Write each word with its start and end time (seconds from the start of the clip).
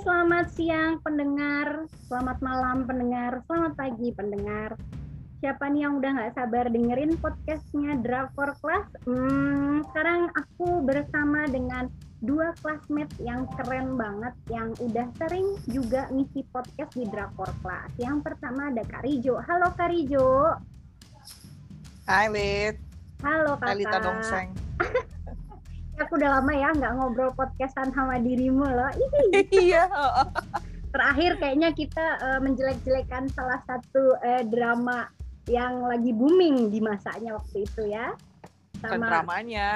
selamat 0.00 0.48
siang 0.56 1.04
pendengar, 1.04 1.84
selamat 2.08 2.40
malam 2.40 2.88
pendengar, 2.88 3.44
selamat 3.44 3.76
pagi 3.76 4.08
pendengar. 4.16 4.72
Siapa 5.44 5.68
nih 5.68 5.84
yang 5.84 6.00
udah 6.00 6.10
nggak 6.16 6.32
sabar 6.38 6.64
dengerin 6.72 7.12
podcastnya 7.20 8.00
Drakor 8.00 8.56
Class? 8.62 8.88
Hmm, 9.04 9.84
sekarang 9.90 10.32
aku 10.32 10.80
bersama 10.86 11.44
dengan 11.50 11.92
dua 12.24 12.54
classmate 12.62 13.12
yang 13.20 13.44
keren 13.58 13.98
banget, 13.98 14.32
yang 14.48 14.72
udah 14.80 15.10
sering 15.20 15.60
juga 15.68 16.08
ngisi 16.08 16.46
podcast 16.54 16.94
di 16.96 17.04
Drakor 17.10 17.50
Class. 17.60 17.92
Yang 18.00 18.32
pertama 18.32 18.72
ada 18.72 18.86
Karijo. 18.88 19.44
Halo 19.44 19.76
Karijo. 19.76 20.56
Hai 22.08 22.32
Lit. 22.32 22.80
Halo 23.20 23.60
kakak. 23.60 23.68
Hai 23.68 23.76
Lita 23.76 23.98
Dongseng. 24.00 24.48
aku 26.02 26.18
udah 26.18 26.40
lama 26.40 26.52
ya 26.52 26.68
nggak 26.74 26.92
ngobrol 26.98 27.30
podcastan 27.38 27.94
sama 27.94 28.18
dirimu 28.18 28.66
loh. 28.66 28.90
Iya. 29.54 29.86
Terakhir 30.92 31.40
kayaknya 31.40 31.72
kita 31.72 32.06
uh, 32.20 32.40
menjelek-jelekan 32.44 33.32
salah 33.32 33.64
satu 33.64 34.18
uh, 34.20 34.42
drama 34.44 35.08
yang 35.48 35.82
lagi 35.88 36.12
booming 36.12 36.68
di 36.68 36.78
masanya 36.84 37.40
waktu 37.40 37.64
itu 37.64 37.82
ya. 37.88 38.12
Sama 38.82 38.98
Bukan 38.98 39.08
dramanya, 39.08 39.66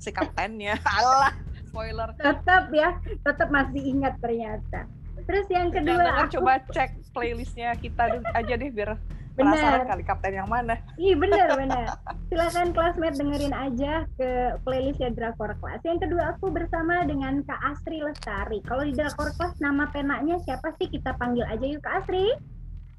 si 0.00 0.10
kaptennya. 0.14 0.80
Allah, 0.98 1.36
spoiler. 1.68 2.08
Tetap 2.16 2.72
ya, 2.72 2.96
tetap 3.22 3.48
masih 3.52 3.82
ingat 3.82 4.16
ternyata. 4.22 4.88
Terus 5.24 5.46
yang 5.52 5.68
kedua, 5.68 6.26
aku... 6.26 6.40
coba 6.40 6.64
cek 6.72 6.96
playlistnya 7.12 7.76
kita 7.78 8.24
aja 8.34 8.54
deh 8.56 8.70
biar 8.72 8.98
Bener. 9.34 9.82
kali 9.82 10.02
kapten 10.06 10.34
yang 10.38 10.46
mana. 10.46 10.78
Iya 10.94 11.14
bener 11.18 11.48
bener. 11.60 11.86
Silakan 12.30 12.70
classmate 12.70 13.18
dengerin 13.18 13.54
aja 13.54 14.06
ke 14.14 14.30
playlist 14.62 15.02
ya 15.02 15.10
Drakor 15.10 15.58
Class. 15.58 15.82
Yang 15.82 16.06
kedua 16.06 16.38
aku 16.38 16.54
bersama 16.54 17.02
dengan 17.02 17.42
Kak 17.42 17.60
Asri 17.74 17.98
Lestari. 17.98 18.62
Kalau 18.62 18.86
di 18.86 18.94
Drakor 18.94 19.34
Class 19.34 19.58
nama 19.58 19.90
penanya 19.90 20.38
siapa 20.46 20.70
sih? 20.78 20.86
Kita 20.86 21.18
panggil 21.18 21.42
aja 21.50 21.66
yuk 21.66 21.82
Kak 21.82 22.06
Asri. 22.06 22.30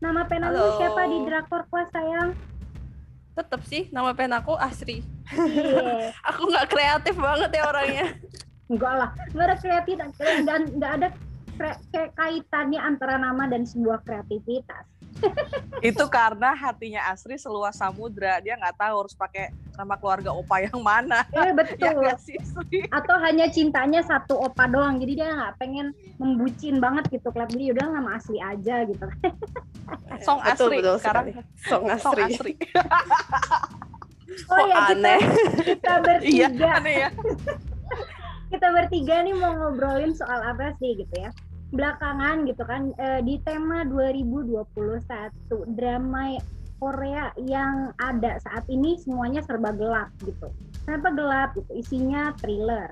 Nama 0.03 0.27
penamu 0.27 0.75
siapa 0.75 1.07
di 1.07 1.17
Drakor 1.23 1.63
Class 1.71 1.89
sayang? 1.95 2.35
Tetep 3.35 3.61
sih 3.67 3.83
nama 3.95 4.11
penaku 4.11 4.59
Asri. 4.59 4.99
Yeah. 5.31 6.11
aku 6.29 6.51
nggak 6.51 6.67
kreatif 6.67 7.15
banget 7.15 7.49
ya 7.55 7.63
orangnya. 7.63 8.07
Enggak 8.71 8.93
lah, 8.97 9.09
nggak 9.29 9.45
ada 9.45 9.55
kreatif 9.61 9.95
dan 10.41 10.61
nggak 10.73 10.91
ada 10.97 11.07
kaitannya 12.17 12.81
antara 12.81 13.15
nama 13.15 13.47
dan 13.47 13.63
sebuah 13.63 14.03
kreativitas 14.03 14.94
itu 15.83 16.05
karena 16.07 16.55
hatinya 16.55 17.01
Asri 17.11 17.37
seluas 17.37 17.77
samudra. 17.77 18.39
Dia 18.41 18.57
nggak 18.57 18.77
tahu 18.79 18.95
harus 19.05 19.15
pakai 19.15 19.51
nama 19.75 19.95
keluarga 19.99 20.31
opa 20.31 20.63
yang 20.63 20.79
mana. 20.81 21.21
Eh, 21.35 21.51
betul. 21.51 22.01
ya, 22.01 22.15
sih, 22.17 22.39
atau 22.89 23.15
hanya 23.21 23.45
cintanya 23.51 24.01
satu 24.01 24.39
opa 24.39 24.65
doang. 24.65 24.97
Jadi 24.97 25.19
dia 25.19 25.29
nggak 25.29 25.61
pengen 25.61 25.91
membucin 26.17 26.79
banget 26.79 27.11
gitu. 27.11 27.27
Klub 27.29 27.49
dia 27.51 27.75
udah 27.75 27.85
nama 27.91 28.17
asli 28.17 28.39
aja 28.39 28.87
gitu. 28.87 29.05
Song 30.25 30.41
asri 30.41 30.81
betul, 30.81 30.81
betul 30.81 30.95
sekarang 30.97 31.25
song 31.61 31.85
asri, 31.85 32.01
song 32.01 32.19
asri. 32.25 32.53
oh, 34.49 34.59
ya 34.65 34.75
aneh 34.89 35.21
kita, 35.21 35.61
kita 35.61 35.93
bertiga. 36.01 36.47
Iya, 36.49 36.67
aneh 36.81 36.95
ya. 36.97 37.09
Kita 38.49 38.67
bertiga 38.73 39.15
nih 39.21 39.35
mau 39.37 39.53
ngobrolin 39.53 40.17
soal 40.17 40.41
apa 40.41 40.73
sih 40.81 40.97
gitu 40.97 41.15
ya 41.21 41.29
belakangan 41.73 42.45
gitu 42.45 42.63
kan 42.67 42.93
uh, 43.01 43.21
di 43.25 43.41
tema 43.41 43.81
2021 43.89 44.69
drama 45.73 46.37
Korea 46.77 47.31
yang 47.39 47.95
ada 47.97 48.37
saat 48.43 48.67
ini 48.67 48.99
semuanya 48.99 49.41
serba 49.41 49.71
gelap 49.73 50.11
gitu. 50.21 50.51
Kenapa 50.85 51.09
gelap 51.15 51.49
gitu? 51.57 51.71
Isinya 51.73 52.35
thriller, 52.37 52.91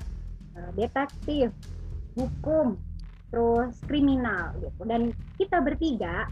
uh, 0.57 0.71
detektif, 0.73 1.51
hukum, 2.17 2.79
terus 3.29 3.77
kriminal 3.85 4.55
gitu. 4.63 4.81
Dan 4.87 5.13
kita 5.37 5.61
bertiga 5.61 6.25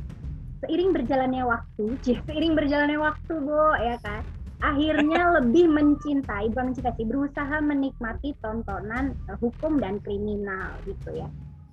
seiring 0.63 0.95
berjalannya 0.95 1.43
waktu, 1.43 1.85
seiring 2.25 2.57
berjalannya 2.57 2.97
waktu, 2.97 3.33
Bo, 3.37 3.77
ya 3.77 3.99
kan? 4.01 4.25
Akhirnya 4.63 5.29
lebih 5.37 5.69
mencintai, 5.69 6.49
bukan 6.55 6.73
mencintai 6.73 7.03
berusaha 7.03 7.61
menikmati 7.61 8.33
tontonan 8.41 9.13
uh, 9.29 9.37
hukum 9.37 9.77
dan 9.77 10.01
kriminal 10.01 10.71
gitu 10.87 11.13
ya 11.13 11.29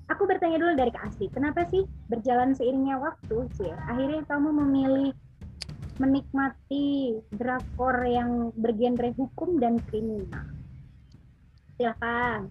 aku 0.09 0.25
bertanya 0.25 0.57
dulu 0.59 0.73
dari 0.75 0.91
Kak 0.91 1.13
Asli, 1.13 1.29
kenapa 1.31 1.69
sih 1.69 1.85
berjalan 2.09 2.57
seiringnya 2.57 2.97
waktu 2.99 3.47
sih? 3.55 3.71
Akhirnya 3.87 4.25
kamu 4.25 4.49
memilih 4.51 5.13
menikmati 5.99 7.19
drakor 7.35 8.07
yang 8.07 8.55
bergenre 8.57 9.13
hukum 9.19 9.59
dan 9.61 9.83
kriminal. 9.91 10.47
Silakan. 11.77 12.49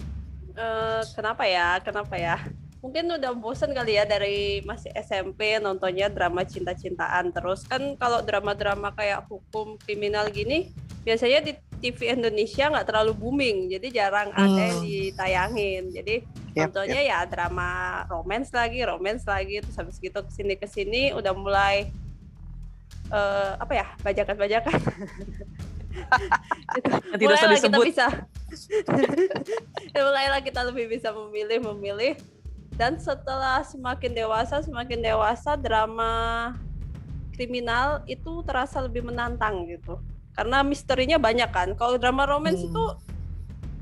Uh, 0.53 1.01
kenapa 1.15 1.43
ya? 1.47 1.79
Kenapa 1.81 2.15
ya? 2.15 2.37
Mungkin 2.83 3.09
udah 3.19 3.33
bosan 3.33 3.73
kali 3.73 3.97
ya 3.97 4.05
dari 4.05 4.61
masih 4.63 4.93
SMP 4.93 5.57
nontonnya 5.57 6.13
drama 6.13 6.45
cinta-cintaan 6.45 7.33
terus 7.33 7.65
kan 7.65 7.97
kalau 7.97 8.21
drama-drama 8.21 8.93
kayak 8.93 9.25
hukum 9.27 9.75
kriminal 9.81 10.29
gini 10.29 10.71
biasanya 11.01 11.41
di 11.41 11.57
TV 11.81 12.13
Indonesia 12.13 12.69
nggak 12.69 12.87
terlalu 12.87 13.17
booming 13.17 13.57
jadi 13.73 13.87
jarang 13.91 14.29
hmm. 14.29 14.39
ada 14.39 14.61
yang 14.61 14.79
ditayangin 14.85 15.83
jadi 15.89 16.15
yep, 16.57 16.73
contohnya 16.73 17.01
yep. 17.05 17.11
ya 17.13 17.19
drama 17.29 17.69
romance 18.09 18.49
lagi 18.49 18.81
romance 18.81 19.23
lagi 19.29 19.61
terus 19.61 19.77
habis 19.77 20.01
gitu 20.01 20.17
ke 20.17 20.31
sini 20.33 20.53
ke 20.57 20.65
sini 20.65 21.13
udah 21.13 21.33
mulai 21.37 21.93
uh, 23.13 23.55
apa 23.61 23.73
ya 23.73 23.85
bajakan-bajakan. 24.01 24.79
Tidak 27.17 27.33
usah 27.33 27.49
disebut 27.49 27.89
kita 27.89 27.89
bisa 27.89 28.07
mulailah 30.05 30.41
kita 30.45 30.61
lebih 30.69 30.85
bisa 30.93 31.09
memilih 31.09 31.61
memilih. 31.73 32.13
Dan 32.77 33.01
setelah 33.01 33.65
semakin 33.65 34.13
dewasa 34.13 34.61
semakin 34.61 35.01
dewasa 35.01 35.57
drama 35.57 36.53
kriminal 37.33 38.05
itu 38.05 38.45
terasa 38.45 38.77
lebih 38.85 39.01
menantang 39.01 39.65
gitu. 39.65 39.97
Karena 40.37 40.61
misterinya 40.61 41.17
banyak 41.17 41.49
kan. 41.49 41.73
Kalau 41.73 41.97
drama 41.97 42.29
romance 42.29 42.61
hmm. 42.61 42.69
itu 42.69 42.83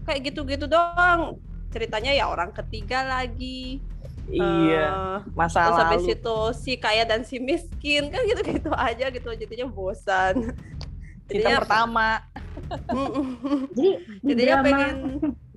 kayak 0.07 0.31
gitu-gitu 0.31 0.69
doang 0.69 1.36
ceritanya 1.75 2.16
ya 2.16 2.31
orang 2.31 2.56
ketiga 2.56 3.03
lagi. 3.03 3.84
Iya 4.31 4.88
uh, 4.90 5.18
masalah 5.38 5.86
terus 5.86 6.02
habis 6.02 6.06
itu 6.18 6.38
si 6.58 6.74
kaya 6.81 7.06
dan 7.06 7.22
si 7.22 7.38
miskin 7.38 8.09
kan 8.09 8.25
gitu-gitu 8.25 8.72
aja 8.90 9.12
gitu 9.12 9.30
jadinya 9.36 9.68
bosan. 9.68 10.56
Jadinya 11.28 11.59
pertama. 11.62 12.24
Jadi 13.75 13.91
jadinya 14.24 14.56
pengen 14.63 14.96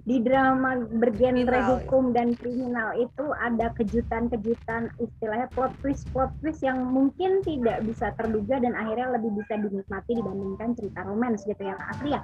di 0.09 0.25
drama 0.25 0.89
bergenre 0.89 1.45
kriminal. 1.45 1.85
hukum 1.85 2.17
dan 2.17 2.33
kriminal 2.33 2.97
itu 2.97 3.29
ada 3.45 3.69
kejutan-kejutan 3.77 4.89
istilahnya 5.05 5.53
plot 5.53 5.69
twist 5.85 6.09
plot 6.17 6.33
twist 6.41 6.65
yang 6.65 6.81
mungkin 6.81 7.45
tidak 7.45 7.85
bisa 7.85 8.17
terduga 8.17 8.57
dan 8.57 8.73
akhirnya 8.73 9.21
lebih 9.21 9.37
bisa 9.37 9.61
dinikmati 9.61 10.17
dibandingkan 10.17 10.73
cerita 10.81 11.05
romans 11.05 11.45
gitu 11.45 11.61
ya 11.61 11.77
Kak 11.77 11.89
Asri 11.93 12.17
ya 12.17 12.23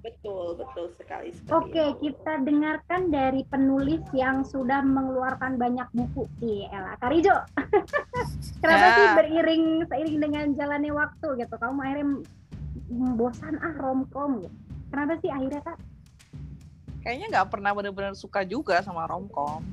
betul 0.00 0.56
betul 0.56 0.86
sekali, 0.96 1.30
sekali 1.36 1.52
oke 1.52 1.84
kita 2.00 2.32
dengarkan 2.44 3.12
dari 3.12 3.44
penulis 3.48 4.00
yang 4.16 4.42
sudah 4.42 4.80
mengeluarkan 4.80 5.60
banyak 5.60 5.88
buku 5.92 6.24
di 6.40 6.64
Ella 6.72 6.96
Karijo 6.98 7.36
kenapa 8.64 8.86
ya. 8.86 8.94
sih 8.96 9.06
beriring 9.20 9.64
seiring 9.88 10.18
dengan 10.18 10.44
jalannya 10.56 10.92
waktu 10.96 11.28
gitu 11.44 11.54
kamu 11.60 11.78
akhirnya 11.84 12.06
bosan 13.14 13.54
ah 13.60 13.74
romcom 13.76 14.42
gitu 14.44 14.56
kenapa 14.90 15.20
sih 15.20 15.30
akhirnya 15.30 15.62
kak 15.62 15.78
kayaknya 17.00 17.26
nggak 17.32 17.48
pernah 17.50 17.72
benar-benar 17.72 18.14
suka 18.14 18.44
juga 18.44 18.80
sama 18.84 19.08
romcom. 19.08 19.64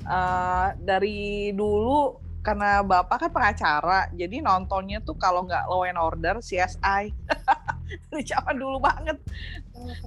Uh, 0.00 0.72
dari 0.80 1.52
dulu 1.52 2.16
karena 2.40 2.80
bapak 2.80 3.28
kan 3.28 3.30
pengacara, 3.30 4.00
jadi 4.16 4.40
nontonnya 4.40 5.04
tuh 5.04 5.12
kalau 5.12 5.44
nggak 5.44 5.68
Law 5.68 5.84
and 5.84 6.00
Order, 6.00 6.40
CSI. 6.40 7.12
Dari 8.10 8.24
zaman 8.24 8.56
dulu 8.56 8.78
banget. 8.78 9.18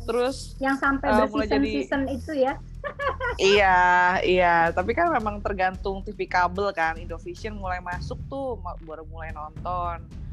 Terus 0.07 0.55
yang 0.59 0.79
sampai 0.79 1.11
uh, 1.11 1.27
berseason-season 1.27 2.07
itu 2.11 2.31
ya. 2.35 2.55
iya, 3.39 3.79
iya. 4.23 4.55
Tapi 4.71 4.91
kan 4.95 5.11
memang 5.11 5.39
tergantung 5.39 6.03
TV 6.03 6.27
kabel 6.27 6.71
kan. 6.71 6.95
Indovision 6.99 7.59
mulai 7.59 7.79
masuk 7.79 8.19
tuh 8.27 8.59
baru 8.83 9.07
mulai 9.07 9.31
nonton 9.31 10.23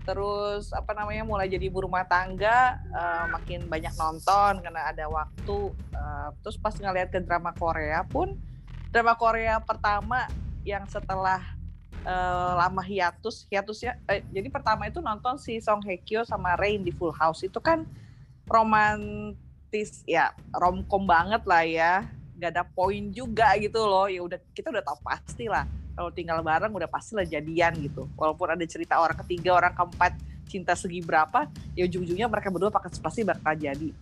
terus 0.00 0.72
apa 0.72 0.96
namanya 0.96 1.22
mulai 1.28 1.46
jadi 1.46 1.68
ibu 1.68 1.84
rumah 1.84 2.08
tangga 2.08 2.80
uh, 2.90 3.30
makin 3.30 3.68
banyak 3.68 3.92
nonton 4.00 4.64
karena 4.64 4.88
ada 4.88 5.06
waktu 5.06 5.70
uh, 5.92 6.32
terus 6.40 6.56
pas 6.56 6.72
ngeliat 6.72 7.12
ke 7.12 7.20
drama 7.20 7.52
Korea 7.52 8.00
pun 8.08 8.34
drama 8.90 9.12
Korea 9.14 9.60
pertama 9.60 10.26
yang 10.64 10.88
setelah 10.88 11.59
uh, 12.04 12.52
lama 12.56 12.82
hiatus 12.84 13.44
hiatusnya 13.48 14.00
eh, 14.08 14.24
jadi 14.32 14.48
pertama 14.48 14.88
itu 14.88 15.00
nonton 15.00 15.36
si 15.36 15.60
Song 15.60 15.84
Hye 15.84 16.00
Kyo 16.00 16.24
sama 16.24 16.56
Rain 16.56 16.84
di 16.84 16.92
Full 16.94 17.12
House. 17.16 17.44
Itu 17.44 17.60
kan 17.60 17.84
romantis 18.48 20.02
ya 20.08 20.32
romcom 20.54 21.04
banget 21.04 21.42
lah 21.44 21.64
ya. 21.64 21.94
Gak 22.40 22.56
ada 22.56 22.64
poin 22.64 23.12
juga 23.12 23.52
gitu 23.60 23.84
loh. 23.84 24.08
Ya 24.08 24.24
udah 24.24 24.38
kita 24.56 24.72
udah 24.72 24.84
tahu 24.84 24.98
pasti 25.04 25.46
lah. 25.50 25.68
Kalau 25.92 26.08
tinggal 26.14 26.40
bareng 26.40 26.72
udah 26.72 26.88
pasti 26.88 27.12
lah 27.12 27.26
jadian 27.28 27.76
gitu. 27.76 28.08
Walaupun 28.16 28.56
ada 28.56 28.64
cerita 28.64 28.96
orang 28.96 29.18
ketiga 29.26 29.56
orang 29.56 29.76
keempat 29.76 30.16
cinta 30.50 30.74
segi 30.74 30.98
berapa 30.98 31.46
ya 31.78 31.86
ujung-ujungnya 31.86 32.26
mereka 32.26 32.50
berdua 32.50 32.72
pakai 32.72 32.90
pasti 32.98 33.22
bakal 33.22 33.52
jadi. 33.54 33.92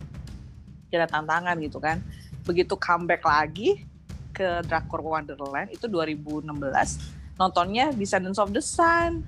Ada 0.89 1.05
tantangan 1.05 1.59
gitu 1.61 1.77
kan. 1.77 1.99
Begitu 2.47 2.73
comeback 2.79 3.21
lagi 3.21 3.85
ke 4.33 4.63
Drakor 4.63 5.03
Wonderland 5.03 5.67
itu 5.67 5.85
2016 5.85 7.18
nontonnya 7.39 7.95
Descendants 7.95 8.37
of 8.37 8.51
the 8.51 8.59
Sun. 8.59 9.23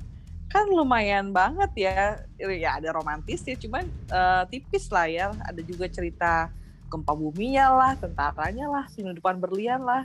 Kan 0.52 0.68
lumayan 0.68 1.32
banget 1.32 1.72
ya. 1.88 2.20
Ya 2.36 2.76
ada 2.76 2.92
romantis 2.92 3.42
ya 3.48 3.56
cuman 3.56 3.88
uh, 4.12 4.44
tipis 4.52 4.92
lah 4.92 5.08
ya. 5.08 5.32
Ada 5.48 5.64
juga 5.64 5.88
cerita 5.88 6.52
gempa 6.92 7.16
buminya 7.16 7.72
lah 7.72 7.96
tentaranya 7.96 8.68
lah 8.68 8.86
depan 8.92 9.40
berlian 9.40 9.80
lah 9.80 10.04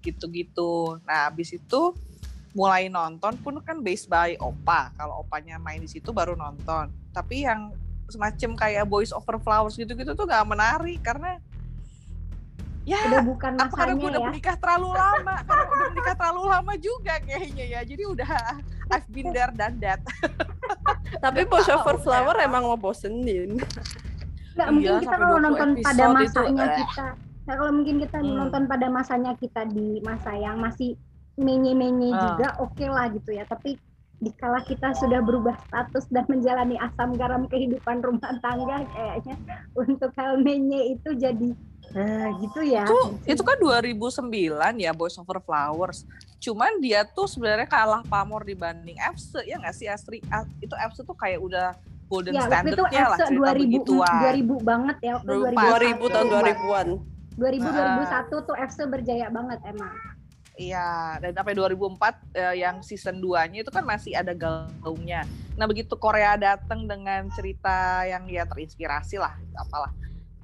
gitu-gitu. 0.00 0.96
Nah 1.04 1.28
habis 1.28 1.52
itu 1.52 1.92
mulai 2.56 2.88
nonton 2.88 3.36
pun 3.44 3.60
kan 3.60 3.84
based 3.84 4.08
by 4.08 4.40
opa. 4.40 4.88
Kalau 4.96 5.20
opanya 5.20 5.60
main 5.60 5.84
di 5.84 5.92
situ 5.92 6.08
baru 6.08 6.32
nonton. 6.32 6.88
Tapi 7.12 7.44
yang 7.44 7.76
semacam 8.08 8.50
kayak 8.56 8.84
Boys 8.88 9.12
Over 9.12 9.40
Flowers 9.40 9.76
gitu-gitu 9.76 10.12
tuh 10.12 10.28
gak 10.28 10.44
menarik 10.44 11.00
karena 11.00 11.40
ya 12.82 12.98
udah 13.06 13.22
bukan 13.22 13.52
masanya 13.54 13.78
karena 13.78 13.94
gue 13.94 14.08
udah 14.10 14.22
ya. 14.22 14.28
menikah 14.30 14.56
terlalu 14.58 14.90
lama 14.90 15.34
karena 15.46 15.64
udah 15.70 15.86
menikah 15.94 16.14
terlalu 16.18 16.42
lama 16.50 16.72
juga 16.78 17.14
kayaknya 17.22 17.64
ya. 17.78 17.80
Jadi 17.86 18.02
udah 18.02 18.30
I've 18.90 19.08
been 19.08 19.30
there 19.30 19.52
dan 19.54 19.78
that. 19.80 20.02
Tapi 21.24 21.46
Boys 21.46 21.70
Over 21.70 22.02
Flower 22.02 22.36
emang 22.42 22.66
mau 22.66 22.78
bosenin 22.78 23.62
nggak 24.52 24.68
iya, 24.68 24.74
mungkin 24.74 24.94
kita 25.00 25.16
kalau 25.16 25.38
nonton 25.40 25.68
pada 25.80 26.04
masanya 26.12 26.64
itu, 26.68 26.80
kita 26.84 27.06
nah 27.42 27.54
kalau 27.58 27.72
mungkin 27.74 27.96
kita 27.98 28.18
hmm. 28.22 28.36
nonton 28.38 28.62
pada 28.70 28.86
masanya 28.86 29.32
kita 29.40 29.62
di 29.66 29.98
masa 30.04 30.30
yang 30.36 30.62
masih 30.62 30.94
menye-menye 31.40 32.12
uh. 32.12 32.20
juga 32.20 32.48
oke 32.60 32.76
okay 32.76 32.88
lah 32.92 33.08
gitu 33.10 33.30
ya. 33.32 33.48
Tapi 33.48 33.80
dikala 34.22 34.62
kita 34.62 34.94
sudah 34.94 35.18
berubah 35.18 35.58
status 35.66 36.06
dan 36.14 36.22
menjalani 36.30 36.78
asam 36.78 37.18
garam 37.18 37.50
kehidupan 37.50 37.98
rumah 38.06 38.38
tangga 38.38 38.86
kayaknya 38.94 39.34
untuk 39.74 40.14
hal 40.14 40.38
menye 40.38 40.94
itu 40.94 41.10
jadi 41.18 41.50
Nah, 41.92 42.32
gitu 42.40 42.60
ya. 42.64 42.88
Itu, 42.88 42.98
itu 43.28 43.42
kan 43.44 43.56
2009 43.60 44.80
ya 44.80 44.90
Boys 44.96 45.16
Over 45.20 45.38
Flowers. 45.44 46.08
Cuman 46.42 46.80
dia 46.80 47.04
tuh 47.04 47.28
sebenarnya 47.28 47.68
kalah 47.68 48.02
pamor 48.08 48.42
dibanding 48.42 48.96
FC 48.98 49.44
ya 49.46 49.60
nggak 49.60 49.74
sih 49.76 49.86
Astri? 49.86 50.18
Itu 50.58 50.74
FC 50.74 51.04
tuh 51.04 51.14
kayak 51.14 51.38
udah 51.38 51.76
golden 52.12 52.36
ya, 52.36 52.44
standardnya 52.44 53.04
lah 53.08 53.18
cerita 53.24 53.50
2000, 53.56 53.62
begituan. 53.64 54.20
2000 54.36 54.68
banget 54.68 54.96
ya 55.00 55.12
waktu 55.16 55.32
2000, 55.32 56.04
2000 56.04 56.14
tahun 56.14 56.26
2000-an. 56.28 56.88
2000 57.32 57.64
uh, 57.64 57.72
2001 58.44 58.48
tuh 58.48 58.56
FC 58.56 58.78
berjaya 58.84 59.26
banget 59.32 59.58
emang. 59.64 59.92
Iya, 60.52 61.16
dan 61.24 61.32
sampai 61.32 61.56
2004 61.56 62.36
eh, 62.36 62.54
yang 62.60 62.84
season 62.84 63.24
2-nya 63.24 63.64
itu 63.64 63.72
kan 63.72 63.88
masih 63.88 64.12
ada 64.12 64.36
gaungnya. 64.36 65.24
Nah, 65.56 65.64
begitu 65.64 65.96
Korea 65.96 66.36
datang 66.36 66.84
dengan 66.84 67.24
cerita 67.32 68.04
yang 68.04 68.28
ya 68.28 68.44
terinspirasi 68.44 69.16
lah, 69.16 69.32
apalah. 69.56 69.88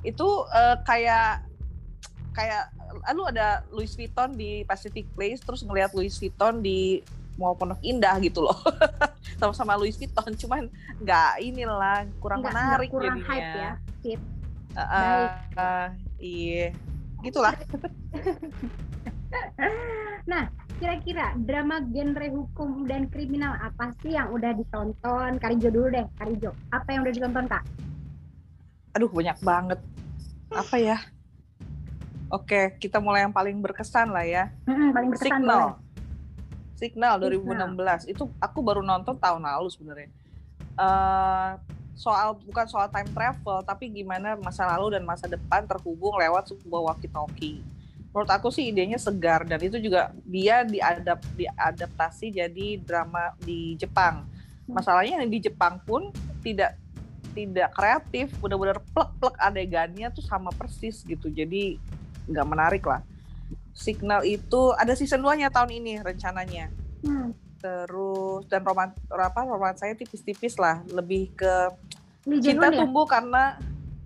Itu 0.03 0.47
eh, 0.51 0.77
kayak 0.87 1.49
kayak 2.37 2.71
lalu 3.11 3.23
ada 3.35 3.67
Louis 3.75 3.91
Vuitton 3.99 4.39
di 4.39 4.63
Pacific 4.63 5.11
Place 5.13 5.43
terus 5.43 5.67
ngelihat 5.67 5.91
Louis 5.93 6.15
Vuitton 6.15 6.63
di 6.63 7.03
Mall 7.39 7.55
Pondok 7.55 7.79
Indah 7.87 8.19
gitu 8.19 8.43
loh. 8.43 8.59
Sama-sama 9.41 9.79
Louis 9.79 9.95
Vuitton, 9.95 10.35
cuman 10.35 10.67
nggak 10.99 11.33
inilah 11.39 12.05
kurang 12.19 12.43
Nggak, 12.43 12.55
menarik 12.55 12.91
kurang 12.91 13.23
jadinya. 13.23 13.31
hype 13.31 13.53
ya. 13.55 13.73
Sip. 14.03 14.21
Uh, 14.79 14.81
uh, 14.83 15.27
uh, 15.59 15.87
iya, 16.23 16.71
gitulah. 17.23 17.55
nah, 20.31 20.47
kira-kira 20.79 21.35
drama 21.47 21.83
genre 21.91 22.27
hukum 22.31 22.87
dan 22.87 23.11
kriminal 23.11 23.59
apa 23.59 23.91
sih 24.03 24.15
yang 24.15 24.31
udah 24.31 24.55
ditonton? 24.55 25.39
Karijo 25.39 25.71
dulu 25.71 25.89
deh, 25.95 26.07
Karijo. 26.19 26.55
Apa 26.71 26.95
yang 26.95 27.07
udah 27.07 27.15
ditonton, 27.15 27.47
Kak? 27.51 27.63
Aduh, 28.99 29.07
banyak 29.07 29.39
banget. 29.47 29.79
Apa 30.51 30.75
ya? 30.75 30.99
Oke, 32.35 32.75
kita 32.83 32.99
mulai 32.99 33.23
yang 33.23 33.31
paling 33.31 33.55
berkesan 33.63 34.11
lah 34.11 34.27
ya. 34.27 34.51
Hmm, 34.67 34.91
paling 34.91 35.15
berkesan 35.15 35.39
Signal. 35.39 35.47
boleh. 35.55 35.75
Signal 36.75 37.15
2016. 37.23 37.47
Signal. 37.47 37.99
Itu 38.11 38.25
aku 38.43 38.59
baru 38.59 38.83
nonton 38.83 39.15
tahun 39.15 39.47
lalu 39.47 39.71
sebenarnya. 39.71 40.11
Uh, 40.75 41.55
soal 41.95 42.35
bukan 42.43 42.67
soal 42.67 42.91
time 42.91 43.07
travel, 43.15 43.63
tapi 43.63 43.87
gimana 43.87 44.35
masa 44.35 44.67
lalu 44.67 44.99
dan 44.99 45.07
masa 45.07 45.31
depan 45.31 45.63
terhubung 45.63 46.19
lewat 46.19 46.51
sebuah 46.51 46.91
walkie-talkie 46.91 47.63
menurut 48.09 48.35
aku 48.35 48.49
sih 48.49 48.73
idenya 48.73 48.97
segar 48.97 49.45
dan 49.45 49.61
itu 49.61 49.77
juga 49.79 50.11
dia 50.25 50.65
diadap 50.65 51.21
diadaptasi 51.37 52.35
jadi 52.35 52.81
drama 52.81 53.37
di 53.39 53.77
Jepang. 53.77 54.25
Hmm. 54.25 54.75
Masalahnya 54.75 55.23
di 55.29 55.39
Jepang 55.39 55.79
pun 55.85 56.11
tidak 56.41 56.75
tidak 57.33 57.71
kreatif, 57.75 58.33
benar-benar 58.41 58.79
plek-plek 58.93 59.37
adegannya 59.39 60.09
tuh 60.13 60.25
sama 60.25 60.53
persis 60.55 61.05
gitu. 61.05 61.29
Jadi 61.29 61.77
nggak 62.29 62.47
menarik 62.49 62.85
lah. 62.85 63.01
Signal 63.73 64.27
itu 64.27 64.75
ada 64.75 64.93
season 64.99 65.23
2-nya 65.23 65.49
tahun 65.49 65.71
ini 65.73 66.03
rencananya. 66.03 66.69
Hmm. 67.05 67.33
Terus 67.59 68.47
dan 68.47 68.63
roman 68.63 68.95
apa 69.11 69.41
roman 69.43 69.75
saya 69.75 69.95
tipis-tipis 69.95 70.59
lah, 70.59 70.83
lebih 70.91 71.35
ke 71.35 71.55
Lee 72.29 72.45
cinta 72.45 72.69
ya? 72.69 72.85
tumbuh 72.85 73.09
karena 73.09 73.57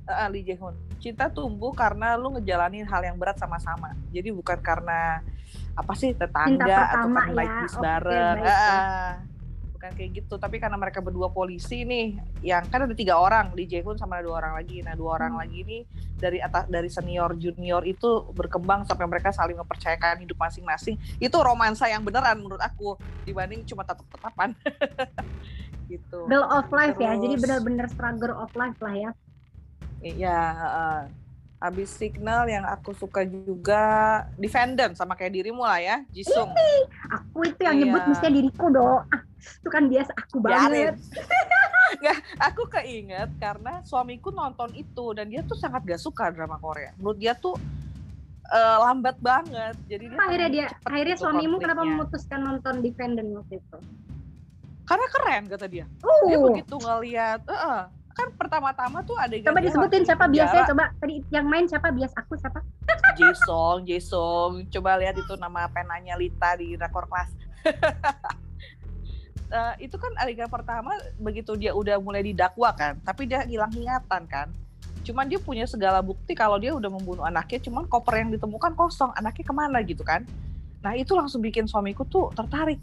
uh, 0.07 0.29
Lee 0.31 0.47
Jae 0.47 0.57
Hoon 0.57 0.77
cinta 1.03 1.27
tumbuh 1.27 1.75
karena 1.75 2.15
lu 2.15 2.31
ngejalanin 2.39 2.87
hal 2.87 3.03
yang 3.03 3.19
berat 3.19 3.35
sama-sama. 3.35 3.91
Jadi 4.15 4.31
bukan 4.31 4.63
karena 4.63 5.19
apa 5.75 5.93
sih 5.99 6.15
tetangga 6.15 6.95
atau 6.95 7.11
kan 7.11 7.29
naik 7.35 7.53
bis 7.67 7.75
bareng. 7.75 8.37
Okay, 8.39 8.55
ah, 8.55 9.19
bukan 9.83 9.99
kayak 9.99 10.11
gitu. 10.23 10.39
Tapi 10.39 10.63
karena 10.63 10.79
mereka 10.79 11.03
berdua 11.03 11.35
polisi 11.35 11.83
nih, 11.83 12.15
yang 12.47 12.63
kan 12.71 12.87
ada 12.87 12.95
tiga 12.95 13.19
orang 13.19 13.51
di 13.51 13.67
Jaehoon 13.67 13.99
sama 13.99 14.23
dua 14.23 14.39
orang 14.39 14.63
lagi. 14.63 14.79
Nah 14.79 14.95
dua 14.95 15.19
orang 15.19 15.35
hmm. 15.35 15.41
lagi 15.43 15.57
ini 15.67 15.79
dari 16.23 16.39
atas 16.39 16.71
dari 16.71 16.87
senior 16.87 17.35
junior 17.35 17.83
itu 17.83 18.31
berkembang 18.31 18.87
sampai 18.87 19.11
mereka 19.11 19.35
saling 19.35 19.59
mempercayakan 19.59 20.23
hidup 20.23 20.39
masing-masing. 20.39 20.95
Itu 21.19 21.35
romansa 21.43 21.91
yang 21.91 22.07
beneran 22.07 22.39
menurut 22.39 22.63
aku 22.63 22.95
dibanding 23.27 23.67
cuma 23.67 23.83
tetap-tetapan. 23.83 24.55
gitu. 25.91 26.31
Girl 26.31 26.47
of 26.47 26.71
life 26.71 26.95
Terus, 26.95 27.03
ya, 27.03 27.13
jadi 27.19 27.35
benar-benar 27.43 27.91
struggle 27.91 28.39
of 28.39 28.55
life 28.55 28.79
lah 28.79 28.95
ya. 28.95 29.11
Iya, 29.99 30.39
uh, 30.63 31.03
abis 31.63 31.95
signal 31.95 32.51
yang 32.51 32.67
aku 32.67 32.91
suka 32.91 33.23
juga 33.23 33.85
Defendant 34.35 34.99
sama 34.99 35.15
kayak 35.15 35.39
dirimu 35.39 35.63
lah 35.63 35.79
ya, 35.79 35.97
Jisung. 36.11 36.51
Ini, 36.51 36.71
aku 37.07 37.39
itu 37.47 37.61
yang 37.63 37.77
iya. 37.79 37.83
nyebut 37.87 38.03
mestinya 38.11 38.33
diriku 38.35 38.67
dong. 38.75 39.07
Ah, 39.07 39.23
itu 39.39 39.69
kan 39.71 39.85
biasa 39.87 40.11
aku 40.19 40.37
banget. 40.43 40.95
Nggak, 42.03 42.19
aku 42.41 42.63
keinget 42.73 43.31
karena 43.39 43.85
suamiku 43.87 44.35
nonton 44.35 44.75
itu 44.75 45.13
dan 45.15 45.29
dia 45.31 45.45
tuh 45.45 45.55
sangat 45.55 45.87
gak 45.87 46.01
suka 46.03 46.33
drama 46.35 46.59
Korea. 46.59 46.91
Menurut 46.99 47.19
dia 47.21 47.37
tuh 47.37 47.55
uh, 48.49 48.77
lambat 48.89 49.17
banget. 49.23 49.77
Jadi 49.87 50.11
dia 50.11 50.19
akhirnya 50.19 50.49
dia 50.51 50.67
akhirnya 50.83 51.17
suamimu 51.21 51.61
kenapa 51.61 51.85
memutuskan 51.85 52.41
nonton 52.43 52.81
Defendant 52.81 53.29
waktu 53.39 53.61
itu? 53.61 53.79
Karena 54.83 55.07
keren 55.09 55.43
kata 55.47 55.67
dia. 55.71 55.87
Uh. 56.03 56.27
Dia 56.27 56.39
begitu 56.43 56.75
ngeliat, 56.81 57.41
uh, 57.47 57.87
kan 58.13 58.29
pertama-tama 58.37 59.01
tuh 59.03 59.17
ada 59.17 59.33
coba 59.33 59.61
disebutin 59.65 60.05
siapa 60.05 60.25
biasanya 60.29 60.65
coba. 60.73 60.85
Tadi 61.01 61.25
yang 61.33 61.47
main 61.49 61.65
siapa? 61.67 61.89
Bias 61.91 62.13
aku 62.15 62.37
siapa? 62.37 62.61
Jason 63.17 63.85
Jason. 63.89 64.51
Coba 64.69 65.01
lihat 65.01 65.17
itu 65.17 65.35
nama 65.41 65.67
penanya 65.73 66.15
Lita 66.17 66.57
di 66.57 66.77
rekor 66.77 67.09
kelas. 67.09 67.31
Uh, 69.53 69.75
itu 69.85 69.97
kan 69.97 70.13
adegan 70.19 70.51
pertama 70.51 70.93
begitu 71.23 71.55
dia 71.55 71.71
udah 71.71 72.03
mulai 72.03 72.27
didakwa 72.27 72.75
kan 72.75 72.99
tapi 73.03 73.27
dia 73.27 73.43
hilang 73.49 73.73
ingatan 73.73 74.23
kan. 74.29 74.49
Cuman 75.03 75.27
dia 75.27 75.43
punya 75.43 75.67
segala 75.67 75.99
bukti 75.99 76.37
kalau 76.39 76.63
dia 76.63 76.71
udah 76.77 76.87
membunuh 76.87 77.27
anaknya 77.27 77.59
cuman 77.67 77.91
koper 77.91 78.23
yang 78.23 78.31
ditemukan 78.31 78.79
kosong 78.79 79.11
anaknya 79.19 79.45
ke 79.45 79.55
mana 79.55 79.79
gitu 79.83 80.07
kan. 80.07 80.23
Nah 80.83 80.95
itu 80.95 81.15
langsung 81.15 81.43
bikin 81.43 81.67
suamiku 81.67 82.07
tuh 82.07 82.31
tertarik 82.35 82.79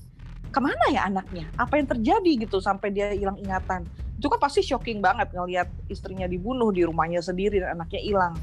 ke 0.49 0.59
mana 0.59 0.85
ya 0.89 1.05
anaknya 1.05 1.45
apa 1.55 1.77
yang 1.77 1.87
terjadi 1.87 2.31
gitu 2.49 2.57
sampai 2.57 2.89
dia 2.89 3.13
hilang 3.13 3.37
ingatan 3.37 3.85
itu 4.19 4.27
kan 4.27 4.39
pasti 4.43 4.59
shocking 4.59 4.99
banget 4.99 5.31
ngelihat 5.31 5.71
istrinya 5.87 6.27
dibunuh 6.27 6.75
di 6.75 6.83
rumahnya 6.83 7.23
sendiri 7.23 7.63
dan 7.63 7.79
anaknya 7.79 8.03
hilang. 8.03 8.35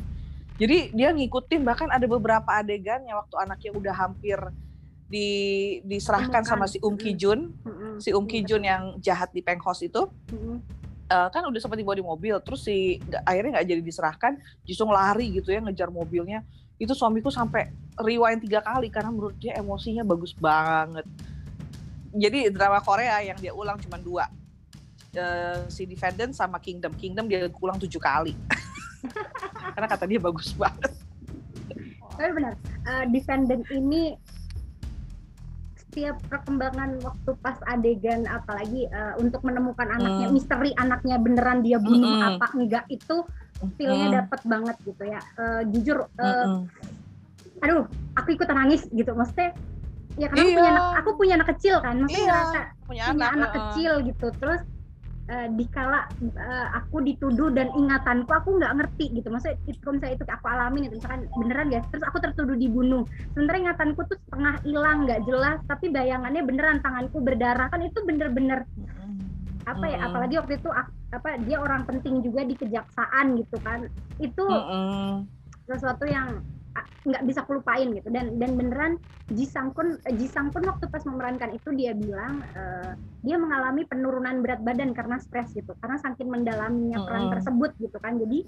Jadi 0.56 0.96
dia 0.96 1.12
ngikutin 1.12 1.60
bahkan 1.68 1.92
ada 1.92 2.08
beberapa 2.08 2.48
adegan 2.48 3.04
yang 3.04 3.20
waktu 3.20 3.36
anaknya 3.44 3.70
udah 3.76 3.92
hampir 3.92 4.40
di 5.04 5.28
diserahkan 5.84 6.48
sama 6.48 6.64
si 6.64 6.80
Um 6.80 6.96
Ki 6.96 7.12
Jun, 7.12 7.52
si 8.00 8.08
Um 8.16 8.24
Ki 8.24 8.40
Jun 8.40 8.64
yang 8.64 8.96
jahat 9.04 9.36
di 9.36 9.44
Penghos 9.44 9.84
itu. 9.84 10.08
Uh, 11.06 11.30
kan 11.30 11.44
udah 11.46 11.60
sempat 11.62 11.78
dibawa 11.78 11.94
di 11.94 12.02
mobil, 12.02 12.34
terus 12.42 12.66
si 12.66 12.98
akhirnya 13.22 13.60
nggak 13.60 13.68
jadi 13.68 13.82
diserahkan, 13.84 14.32
justru 14.66 14.90
lari 14.90 15.28
gitu 15.38 15.52
ya 15.52 15.60
ngejar 15.60 15.92
mobilnya. 15.92 16.40
Itu 16.80 16.96
suamiku 16.96 17.28
sampai 17.28 17.68
rewind 18.00 18.42
tiga 18.42 18.64
kali 18.64 18.88
karena 18.88 19.12
menurut 19.12 19.36
dia 19.36 19.54
emosinya 19.60 20.02
bagus 20.08 20.32
banget. 20.32 21.04
Jadi 22.16 22.48
drama 22.48 22.80
Korea 22.80 23.20
yang 23.20 23.36
dia 23.36 23.52
ulang 23.52 23.76
cuma 23.76 24.00
dua, 24.00 24.24
uh, 25.16 25.68
si 25.68 25.84
Defendant 25.84 26.32
sama 26.32 26.56
Kingdom. 26.56 26.96
Kingdom 26.96 27.28
dia 27.28 27.46
ulang 27.60 27.76
tujuh 27.76 28.00
kali. 28.00 28.32
Karena 29.76 29.88
kata 29.88 30.08
dia 30.08 30.16
bagus 30.16 30.56
banget. 30.56 30.92
Tapi 32.16 32.30
benar, 32.32 32.56
uh, 32.88 33.04
Defendant 33.12 33.62
ini 33.68 34.16
setiap 35.76 36.16
perkembangan 36.28 37.00
waktu 37.00 37.30
pas 37.40 37.56
adegan 37.68 38.28
apalagi 38.28 38.84
uh, 38.92 39.16
untuk 39.16 39.40
menemukan 39.44 39.88
anaknya, 39.88 40.28
mm. 40.28 40.34
misteri 40.36 40.70
anaknya 40.76 41.16
beneran 41.16 41.64
dia 41.64 41.80
bunuh 41.80 42.04
mm 42.04 42.20
-mm. 42.20 42.28
apa 42.36 42.46
enggak 42.52 42.84
itu 42.92 43.24
feelnya 43.80 44.08
mm. 44.12 44.16
dapat 44.20 44.40
banget 44.44 44.76
gitu 44.84 45.02
ya. 45.08 45.20
Uh, 45.40 45.64
jujur 45.72 46.04
uh, 46.20 46.24
mm 46.24 46.68
-mm. 46.68 47.64
aduh 47.64 47.88
aku 48.12 48.36
ikutan 48.36 48.56
nangis 48.60 48.84
gitu 48.92 49.16
maksudnya 49.16 49.56
ya 50.20 50.26
karena 50.30 50.42
aku 50.44 50.52
Iya. 50.52 50.58
punya 50.58 50.70
anak 50.74 50.84
aku 51.00 51.10
punya 51.20 51.32
anak 51.38 51.48
kecil 51.52 51.74
kan 51.84 51.94
maksudnya 52.00 52.22
Iya, 52.22 52.32
ngerasa 52.32 52.58
punya 52.86 53.04
punya 53.06 53.26
anak, 53.26 53.30
anak 53.36 53.50
heeh. 53.54 53.56
kecil 53.56 53.92
gitu 54.08 54.26
terus 54.40 54.60
eh, 55.32 55.48
dikala 55.58 55.98
eh, 56.22 56.66
aku 56.78 56.96
dituduh 57.08 57.48
dan 57.56 57.68
ingatanku 57.80 58.30
aku 58.32 58.48
nggak 58.58 58.72
ngerti 58.78 59.04
gitu 59.20 59.28
maksudnya 59.32 59.58
itu 59.70 59.86
misalnya 59.94 60.14
itu 60.16 60.24
aku 60.36 60.46
alamin 60.54 60.82
itu 60.88 60.94
misalkan 60.98 61.22
beneran 61.40 61.68
ya 61.74 61.80
terus 61.90 62.04
aku 62.08 62.18
tertuduh 62.24 62.56
dibunuh 62.62 63.02
sementara 63.34 63.56
ingatanku 63.62 64.00
tuh 64.10 64.18
setengah 64.24 64.54
hilang 64.66 64.96
nggak 65.04 65.20
jelas 65.28 65.58
tapi 65.70 65.86
bayangannya 65.96 66.42
beneran 66.48 66.78
tanganku 66.84 67.18
berdarah 67.26 67.66
kan 67.72 67.80
itu 67.84 67.98
bener-bener 68.08 68.58
apa 69.66 69.84
ya 69.90 69.98
Mm-mm. 69.98 70.06
apalagi 70.06 70.34
waktu 70.38 70.62
itu 70.62 70.70
apa 71.16 71.28
dia 71.42 71.56
orang 71.58 71.82
penting 71.88 72.22
juga 72.22 72.42
di 72.46 72.54
kejaksaan 72.54 73.26
gitu 73.40 73.56
kan 73.66 73.80
itu 74.22 74.44
Mm-mm. 74.48 75.28
sesuatu 75.66 76.04
yang 76.06 76.40
nggak 77.06 77.22
bisa 77.22 77.38
aku 77.46 77.62
lupain 77.62 77.88
gitu 77.94 78.08
dan 78.10 78.34
dan 78.36 78.58
beneran 78.58 78.92
Ji 79.30 79.46
Sang 79.46 79.70
Kun 79.74 79.98
eh, 80.06 80.14
Ji 80.14 80.26
Sang 80.26 80.50
Kun 80.50 80.66
waktu 80.66 80.86
pas 80.90 81.02
memerankan 81.06 81.54
itu 81.54 81.70
dia 81.74 81.94
bilang 81.94 82.42
eh, 82.54 82.92
dia 83.22 83.36
mengalami 83.38 83.86
penurunan 83.86 84.42
berat 84.42 84.60
badan 84.62 84.90
karena 84.94 85.18
stres 85.22 85.54
gitu 85.54 85.74
karena 85.78 85.98
saking 86.02 86.30
mendalaminya 86.30 87.02
peran 87.06 87.26
Mm-mm. 87.26 87.34
tersebut 87.38 87.70
gitu 87.78 87.96
kan 88.02 88.18
jadi 88.18 88.38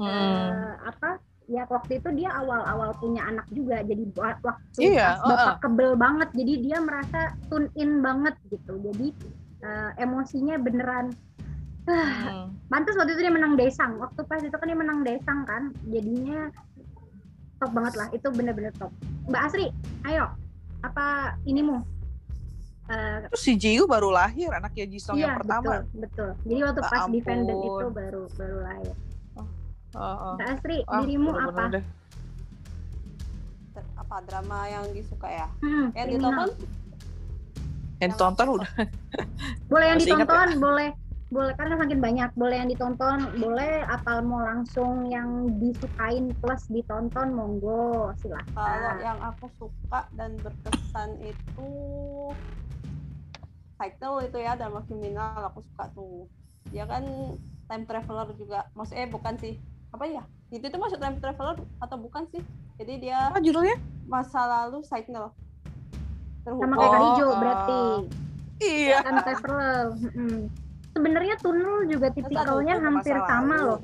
Mm-mm. 0.00 0.08
eh, 0.08 0.74
apa 0.88 1.20
ya 1.46 1.62
waktu 1.70 2.02
itu 2.02 2.08
dia 2.18 2.34
awal-awal 2.34 2.90
punya 2.98 3.22
anak 3.22 3.46
juga 3.54 3.78
jadi 3.84 4.02
buat 4.10 4.42
waktu 4.42 4.80
Iya, 4.82 5.14
pas 5.14 5.20
bapak 5.22 5.46
uh-uh. 5.46 5.56
kebel 5.62 5.92
banget 5.94 6.28
jadi 6.34 6.52
dia 6.58 6.78
merasa 6.82 7.20
tune 7.46 7.70
in 7.78 8.02
banget 8.02 8.34
gitu 8.50 8.76
jadi 8.82 9.06
eh, 9.62 9.90
emosinya 10.02 10.56
beneran 10.58 11.14
Mm. 11.86 12.66
Pantes 12.66 12.98
waktu 12.98 13.14
itu 13.14 13.22
dia 13.22 13.30
menang 13.30 13.54
Desang. 13.54 14.02
Waktu 14.02 14.26
pas 14.26 14.42
itu 14.42 14.50
kan 14.50 14.66
dia 14.66 14.74
menang 14.74 15.06
Desang 15.06 15.46
kan. 15.46 15.70
Jadinya 15.86 16.50
top 17.56 17.70
banget 17.70 17.94
lah. 17.94 18.08
Itu 18.10 18.28
bener-bener 18.30 18.72
top. 18.72 18.92
Mbak 19.26 19.42
Asri, 19.42 19.66
ayo. 20.04 20.30
Apa 20.80 21.04
inimu? 21.42 21.82
Eh, 22.86 23.18
Terus 23.26 23.42
si 23.42 23.52
Jiu 23.54 23.84
baru 23.84 24.08
lahir 24.08 24.46
anaknya 24.48 24.86
Jisung 24.86 25.18
iya, 25.18 25.34
yang 25.34 25.42
pertama. 25.42 25.82
betul, 25.82 26.06
betul. 26.06 26.30
Jadi 26.46 26.60
waktu 26.62 26.80
Ya 26.80 26.86
pas 26.86 27.00
ampun. 27.00 27.12
defendant 27.12 27.60
itu 27.60 27.86
baru 27.90 28.22
baru 28.32 28.58
lahir. 28.62 28.94
Heeh. 29.90 30.32
Mbak 30.36 30.48
Asri, 30.48 30.76
Ah, 30.84 31.00
dirimu 31.00 31.30
bener-bener 31.30 31.50
apa? 31.62 31.74
deh. 31.74 31.84
apa 33.96 34.16
drama 34.24 34.64
yang 34.64 34.88
disuka 34.88 35.28
ya 35.28 35.48
Hmm, 35.60 35.92
yang 35.92 36.08
ditonton 36.08 36.48
Yang 37.98 38.10
ditonton 38.14 38.46
udah 38.54 38.70
Boleh 39.66 39.86
yang 39.86 39.98
Masih 40.00 40.10
ditonton, 40.16 40.48
boleh 40.56 40.88
boleh 41.26 41.54
karena 41.58 41.74
makin 41.74 41.98
banyak. 41.98 42.30
Boleh 42.38 42.56
yang 42.62 42.70
ditonton 42.70 43.18
boleh. 43.38 43.82
Atau 43.86 44.22
mau 44.22 44.42
langsung 44.42 45.10
yang 45.10 45.58
disukain 45.58 46.30
plus 46.38 46.62
ditonton 46.70 47.34
monggo 47.34 48.14
kalau 48.14 48.18
silahkan 48.20 48.96
yang 49.02 49.18
aku 49.20 49.46
suka 49.58 50.06
dan 50.14 50.38
berkesan 50.38 51.18
itu 51.22 51.70
Cycle 53.76 54.24
itu 54.24 54.38
ya 54.40 54.56
drama 54.56 54.80
kriminal 54.88 55.52
aku 55.52 55.60
suka 55.60 55.92
tuh. 55.92 56.24
Dia 56.72 56.88
kan 56.88 57.04
time 57.68 57.84
traveler 57.84 58.28
juga. 58.38 58.64
Maksudnya 58.72 59.06
bukan 59.12 59.34
sih 59.36 59.60
apa 59.92 60.04
ya? 60.08 60.22
Itu 60.48 60.70
tuh 60.72 60.80
masuk 60.80 60.96
time 60.96 61.20
traveler 61.20 61.60
atau 61.84 61.96
bukan 62.00 62.24
sih? 62.32 62.40
Jadi 62.80 63.08
dia 63.08 63.28
apa 63.28 63.40
judulnya? 63.40 63.76
masa 64.06 64.46
lalu 64.46 64.84
sama 64.86 65.32
terhubung 66.46 66.78
kayak 66.78 66.88
Oh, 66.88 66.92
Karijo 66.94 67.26
uh, 67.26 67.36
berarti. 67.42 67.82
Iya. 68.56 68.96
kan 69.04 69.14
traveler. 69.20 69.84
Sebenarnya 70.96 71.34
tunnel 71.38 71.84
juga 71.84 72.08
tipikalnya 72.08 72.74
Masa 72.74 72.86
hampir 72.88 73.16
sama 73.20 73.54
lalu. 73.54 73.68
loh 73.68 73.80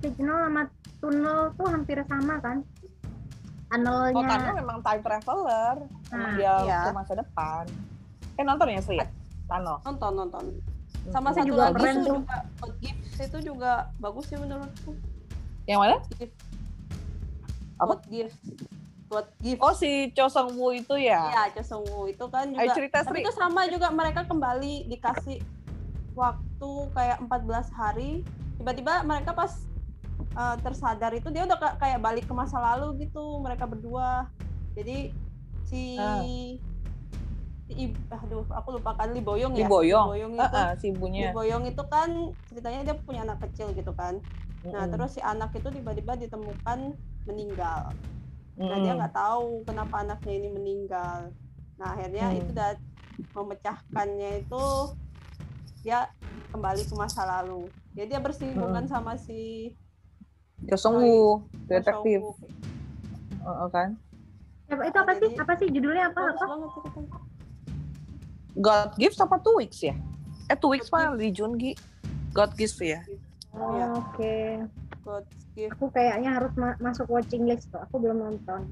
signal 0.00 0.38
sama 0.42 0.62
tunnel 0.98 1.38
tuh 1.54 1.66
hampir 1.66 1.98
sama 2.04 2.34
kan 2.38 2.56
tunnelnya 3.66 4.14
Oh, 4.14 4.22
karena 4.24 4.50
memang 4.54 4.78
time 4.80 5.02
traveler. 5.02 5.74
Emang 6.08 6.20
Nah, 6.24 6.36
dia 6.36 6.54
iya. 6.62 6.80
ke 6.84 6.90
masa 6.92 7.12
depan. 7.16 7.64
Eh 8.34 8.42
nonton 8.42 8.66
ya 8.68 8.78
Sri? 8.78 8.98
Tunnel. 9.44 9.76
nonton 9.80 10.12
nonton 10.14 10.44
sama 11.06 11.28
Itu 11.28 11.36
satu 11.36 11.48
juga 11.48 11.62
lagi 11.64 11.74
keren 11.76 11.94
tuh 11.94 12.02
tuh. 12.02 12.16
juga 12.16 12.36
itu 13.20 13.38
juga 13.44 13.72
bagus 13.98 14.24
sih 14.24 14.36
menurutku 14.36 14.92
Yang 15.64 15.78
mana? 15.80 15.96
Gift. 16.14 16.34
Apa? 17.76 17.94
Gives 18.06 18.34
God 19.04 19.26
Gives 19.38 19.60
Oh 19.60 19.74
si 19.74 19.90
Cho 20.10 20.26
Sung 20.26 20.54
Woo 20.54 20.70
itu 20.70 20.94
ya? 20.96 21.20
Iya, 21.26 21.42
Cho 21.52 21.62
Sung 21.62 21.84
Woo 21.86 22.06
itu 22.06 22.24
kan 22.26 22.46
Ayo 22.48 22.56
juga 22.62 22.74
cerita 22.74 22.98
tapi 23.02 23.20
itu 23.20 23.32
sama 23.32 23.66
juga 23.66 23.88
mereka 23.90 24.22
kembali 24.22 24.86
dikasih 24.86 25.38
waktu 26.14 26.70
kayak 26.90 27.18
14 27.20 27.44
hari 27.70 28.22
tiba-tiba 28.54 29.02
mereka 29.02 29.30
pas 29.30 29.52
uh, 30.32 30.56
tersadar 30.58 31.10
itu 31.12 31.26
dia 31.28 31.42
udah 31.42 31.54
ka- 31.54 31.76
kayak 31.76 31.98
balik 31.98 32.24
ke 32.24 32.32
masa 32.32 32.56
lalu 32.56 33.04
gitu 33.04 33.38
mereka 33.38 33.64
berdua 33.64 34.30
jadi 34.72 35.10
si 35.64 35.94
Ah. 35.94 36.18
si 36.20 36.58
Ib- 37.66 37.96
aduh 38.08 38.44
aku 38.46 38.76
lupakan 38.76 39.08
Lee 39.08 39.20
Boyong 39.20 39.52
Lee 39.52 39.64
ya 39.64 39.66
Boyong. 39.66 40.06
Lee 40.06 40.20
Boyong 40.20 40.32
Eh, 40.34 40.44
itu 40.44 40.58
eh, 40.60 40.72
si 40.74 40.86
Lee 40.86 40.92
ibunya. 40.92 41.28
Boyong 41.32 41.64
itu 41.64 41.82
kan 41.84 42.10
ceritanya 42.44 42.80
dia 42.84 42.94
punya 42.96 43.20
anak 43.24 43.40
kecil 43.42 43.72
gitu 43.72 43.90
kan 43.92 44.20
nah 44.64 44.84
Mm-mm. 44.84 44.92
terus 44.92 45.12
si 45.12 45.20
anak 45.20 45.52
itu 45.52 45.68
tiba-tiba 45.68 46.14
ditemukan 46.14 46.92
meninggal 47.24 47.92
Nah 48.54 48.64
Mm-mm. 48.70 48.80
dia 48.80 48.92
nggak 48.94 49.12
tahu 49.12 49.64
kenapa 49.64 49.94
anaknya 49.98 50.32
ini 50.36 50.48
meninggal. 50.48 51.34
Nah 51.74 51.90
akhirnya 51.90 52.24
Hmm. 52.24 52.38
itu 52.38 52.48
udah 52.48 52.70
memecahkannya 53.34 54.30
itu 54.40 54.64
dia 55.84 56.08
kembali 56.48 56.82
ke 56.88 56.94
masa 56.96 57.28
lalu. 57.28 57.68
Jadi 57.92 58.08
dia 58.08 58.18
bersinggungan 58.18 58.88
sama 58.88 59.14
si 59.14 59.70
Woo, 60.64 61.44
detektif. 61.68 62.24
Woo. 62.24 62.34
Heeh, 63.44 63.68
kan? 63.68 63.88
Apa- 64.64 64.88
itu 64.88 64.96
apa 64.96 65.12
sih 65.12 65.28
apa 65.36 65.52
sih 65.60 65.68
judulnya 65.68 66.08
apa 66.08 66.20
apa. 66.32 66.44
God 68.56 68.90
Gives 68.96 69.20
apa 69.20 69.36
Two 69.44 69.60
Weeks 69.60 69.84
ya? 69.84 69.92
Eh 70.48 70.56
Two 70.56 70.72
Weeks 70.72 70.88
mah 70.88 71.12
Lee 71.12 71.28
Jun 71.28 71.60
Gi. 71.60 71.76
God 72.32 72.56
Gives 72.56 72.80
ya. 72.80 73.04
Iya. 73.54 73.86
oke 73.94 74.34
God 75.06 75.22
Gift. 75.54 75.78
aku 75.78 75.86
kayaknya 75.94 76.34
harus 76.34 76.50
ma- 76.58 76.74
masuk 76.82 77.06
watching 77.06 77.46
list 77.46 77.70
tuh 77.70 77.78
aku 77.78 78.02
belum 78.02 78.18
nonton 78.18 78.66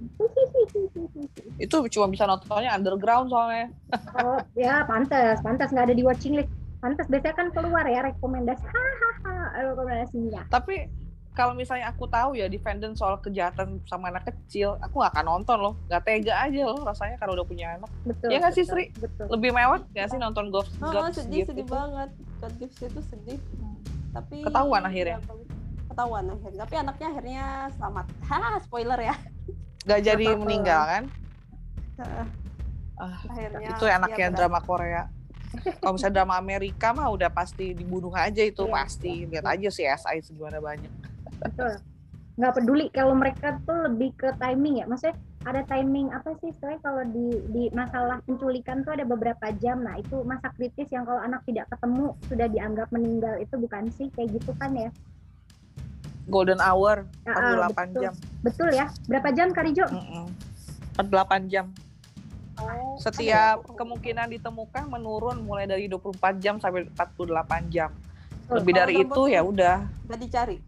Itu 1.54 1.86
cuma 1.86 2.10
bisa 2.10 2.26
nontonnya 2.26 2.74
underground 2.74 3.30
soalnya. 3.30 3.70
oh 4.18 4.42
ya 4.58 4.82
pantas 4.82 5.38
pantas 5.38 5.70
nggak 5.70 5.86
ada 5.86 5.94
di 5.94 6.02
watching 6.02 6.34
list 6.34 6.50
pantas 6.82 7.06
biasanya 7.06 7.36
kan 7.38 7.48
keluar 7.48 7.86
ya 7.86 8.02
rekomendasi 8.02 8.64
hahaha 8.66 9.34
rekomendasinya 9.70 10.42
Tapi 10.50 10.90
kalau 11.32 11.56
misalnya 11.56 11.88
aku 11.88 12.04
tahu 12.04 12.36
ya 12.36 12.44
defendant 12.44 12.92
soal 12.92 13.16
kejahatan 13.16 13.80
sama 13.88 14.12
anak 14.12 14.28
kecil, 14.28 14.76
aku 14.84 15.00
gak 15.00 15.16
akan 15.16 15.24
nonton 15.32 15.56
loh. 15.56 15.74
Gak 15.88 16.04
tega 16.04 16.36
aja 16.36 16.68
loh 16.68 16.84
rasanya 16.84 17.16
kalau 17.16 17.32
udah 17.32 17.46
punya 17.48 17.72
anak. 17.72 17.88
betul 18.04 18.28
Iya 18.28 18.38
nggak 18.44 18.52
sih, 18.52 18.64
Sri? 18.68 18.92
betul 18.92 19.32
Lebih 19.32 19.48
mewah 19.48 19.80
gak 19.96 20.12
sih 20.12 20.20
nonton 20.20 20.52
Golf 20.52 20.68
Oh, 20.76 20.92
God 20.92 21.16
sedih 21.16 21.40
Gift 21.40 21.56
sedih 21.56 21.64
itu? 21.64 21.72
banget. 21.72 22.10
God 22.36 22.54
Gift 22.60 22.76
itu 22.84 23.00
sedih. 23.08 23.38
Tapi 24.12 24.36
Ketahuan 24.44 24.82
akhirnya. 24.84 25.16
ya, 25.16 25.24
bagus. 25.24 25.48
Ketahuan 25.88 26.24
akhirnya. 26.28 26.60
Tapi 26.60 26.74
anaknya 26.76 27.06
akhirnya 27.08 27.44
selamat. 27.80 28.06
Ha, 28.28 28.38
spoiler 28.60 29.00
ya. 29.00 29.14
Gak 29.88 30.00
jadi 30.04 30.26
meninggal 30.36 30.80
kan? 30.84 31.02
Ah, 33.00 33.16
Akhirnya 33.24 33.72
itu 33.72 33.84
enaknya 33.88 34.26
dia 34.28 34.36
drama 34.36 34.60
Korea. 34.60 35.08
Kalau 35.74 35.92
misalnya 35.92 36.16
drama 36.16 36.34
Amerika 36.34 36.90
mah 36.90 37.08
udah 37.08 37.28
pasti 37.28 37.72
dibunuh 37.72 38.12
aja 38.12 38.40
itu 38.40 38.62
Iya, 38.62 38.72
pasti. 38.72 39.12
Lihat 39.24 39.44
aja 39.44 39.68
CSI 39.68 40.18
segimana 40.22 40.58
banyak. 40.58 40.90
betul 41.38 41.74
nggak 42.32 42.54
peduli 42.54 42.86
kalau 42.88 43.12
mereka 43.12 43.60
tuh 43.62 43.84
lebih 43.84 44.14
ke 44.14 44.32
timing 44.36 44.78
ya 44.78 44.86
maksudnya 44.86 45.12
ada 45.42 45.60
timing 45.64 46.08
apa 46.08 46.32
sih 46.38 46.48
istilahnya 46.48 46.80
kalau 46.80 47.04
di 47.04 47.26
di 47.46 47.62
masalah 47.70 48.22
penculikan 48.22 48.80
tuh 48.80 48.94
ada 48.94 49.04
beberapa 49.04 49.52
jam 49.54 49.82
nah 49.82 49.92
itu 49.94 50.22
masa 50.22 50.48
kritis 50.50 50.88
yang 50.88 51.02
kalau 51.02 51.18
anak 51.18 51.44
tidak 51.44 51.68
ketemu 51.68 52.06
sudah 52.24 52.46
dianggap 52.46 52.88
meninggal 52.88 53.36
itu 53.36 53.52
bukan 53.54 53.84
sih 53.90 54.08
kayak 54.08 54.32
gitu 54.32 54.48
kan 54.56 54.72
ya 54.72 54.88
Golden 56.24 56.56
Hour 56.56 57.04
Ah, 57.26 57.36
ah, 57.58 57.68
48 57.68 57.74
betul. 57.90 58.00
jam. 58.00 58.14
betul 58.40 58.68
ya 58.70 58.86
berapa 59.04 59.28
jam 59.30 59.48
Karijo 59.50 59.84
Mm-mm. 59.84 60.26
48 60.94 61.48
jam. 61.48 61.66
Oh, 62.60 63.00
Setiap 63.00 63.64
ada 63.64 63.72
kemungkinan 63.72 64.28
ditemukan 64.28 64.84
menurun 64.92 65.40
mulai 65.40 65.64
dari 65.64 65.88
24 65.88 66.36
jam 66.36 66.60
sampai 66.60 66.84
48 66.92 67.72
jam. 67.72 67.90
Lebih 68.52 68.72
dari 68.76 68.94
itu 69.00 69.22
ya 69.32 69.40
udah. 69.40 69.88
Udah 70.08 70.18
dicari. 70.20 70.58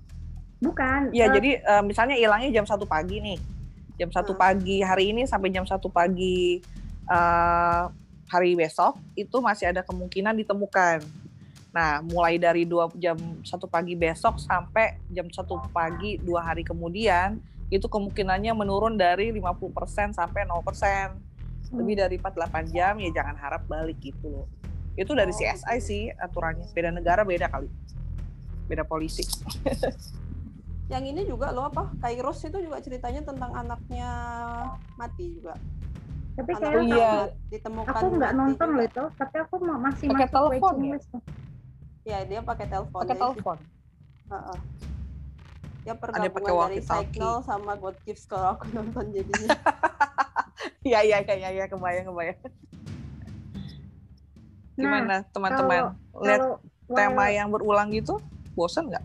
bukan 0.64 1.12
Ya 1.12 1.28
jadi 1.28 1.60
eh, 1.60 1.82
misalnya 1.84 2.16
hilangnya 2.16 2.48
jam 2.48 2.64
satu 2.64 2.88
pagi 2.88 3.20
nih. 3.20 3.36
Jam 4.00 4.08
satu 4.08 4.32
Hmm. 4.32 4.40
pagi 4.40 4.80
hari 4.80 5.12
ini 5.12 5.28
sampai 5.28 5.52
jam 5.52 5.68
satu 5.68 5.92
pagi 5.92 6.64
eh, 7.04 7.84
hari 8.32 8.56
besok 8.56 8.96
itu 9.12 9.36
masih 9.44 9.68
ada 9.68 9.84
kemungkinan 9.84 10.32
ditemukan. 10.40 11.04
Nah, 11.74 12.00
mulai 12.00 12.40
dari 12.40 12.64
dua 12.64 12.88
jam 12.96 13.18
satu 13.44 13.68
pagi 13.68 13.92
besok 13.92 14.40
sampai 14.40 14.96
jam 15.12 15.28
satu 15.28 15.60
pagi 15.68 16.16
dua 16.22 16.40
hari 16.40 16.64
kemudian 16.64 17.36
itu 17.66 17.90
kemungkinannya 17.90 18.54
menurun 18.54 18.94
dari 18.94 19.34
50% 19.34 20.14
sampai 20.14 20.46
0%. 20.46 21.33
Lebih 21.74 21.94
dari 21.96 22.16
48 22.16 22.70
jam 22.70 22.94
ya 22.96 23.10
jangan 23.12 23.36
harap 23.36 23.62
balik 23.66 23.98
gitu 23.98 24.24
loh. 24.24 24.46
Itu 24.94 25.12
dari 25.12 25.30
Oh, 25.30 25.36
CSI 25.36 25.58
gitu. 25.74 25.82
sih 25.82 26.02
aturannya. 26.14 26.70
Beda 26.70 26.90
negara 26.90 27.22
beda 27.22 27.46
kali. 27.46 27.66
Beda 28.64 28.82
polisi. 28.82 29.26
yang 30.84 31.00
ini 31.02 31.24
juga 31.24 31.48
loh 31.48 31.64
apa 31.64 31.96
Kairos 31.96 32.44
itu 32.44 32.60
juga 32.60 32.76
ceritanya 32.76 33.24
tentang 33.24 33.56
anaknya 33.56 34.10
mati 34.94 35.32
juga 35.32 35.56
Tapi 36.36 36.50
anak 36.50 36.60
kayak 36.60 36.84
Iya. 36.84 37.12
ditemukan 37.48 37.88
aku 37.94 38.06
nggak 38.12 38.32
nonton 38.34 38.68
loh 38.68 38.84
itu, 38.84 39.04
tapi 39.16 39.36
aku 39.38 39.54
mau 39.64 39.80
masih 39.80 40.12
Pakai 40.12 40.28
telepon 40.28 40.74
ya? 40.82 40.98
ya 42.04 42.18
dia 42.28 42.40
pakai 42.44 42.66
telepon 42.68 43.00
pakai 43.00 43.16
telepon 43.16 43.56
Heeh. 44.28 44.58
Dia 45.84 45.94
pakai 45.96 46.28
pergabungan 46.28 46.68
dari. 46.68 46.80
Signal 46.84 47.36
sama 47.44 47.72
God 47.76 47.96
Gives 48.04 48.24
kalau 48.24 48.56
aku 48.56 48.64
nonton 48.76 49.04
jadinya. 49.08 49.48
iya 50.84 51.00
iya 51.00 51.18
iya 51.20 51.34
iya 51.34 51.50
iya, 51.50 51.64
kebayang 51.66 52.06
kebayang 52.06 52.38
gimana 54.74 55.22
teman-teman 55.30 55.94
lihat 56.20 56.40
Kalau 56.42 56.58
tema 56.90 57.24
yang 57.30 57.48
berulang 57.48 57.88
gitu 57.88 58.18
bosan 58.52 58.90
nggak 58.90 59.04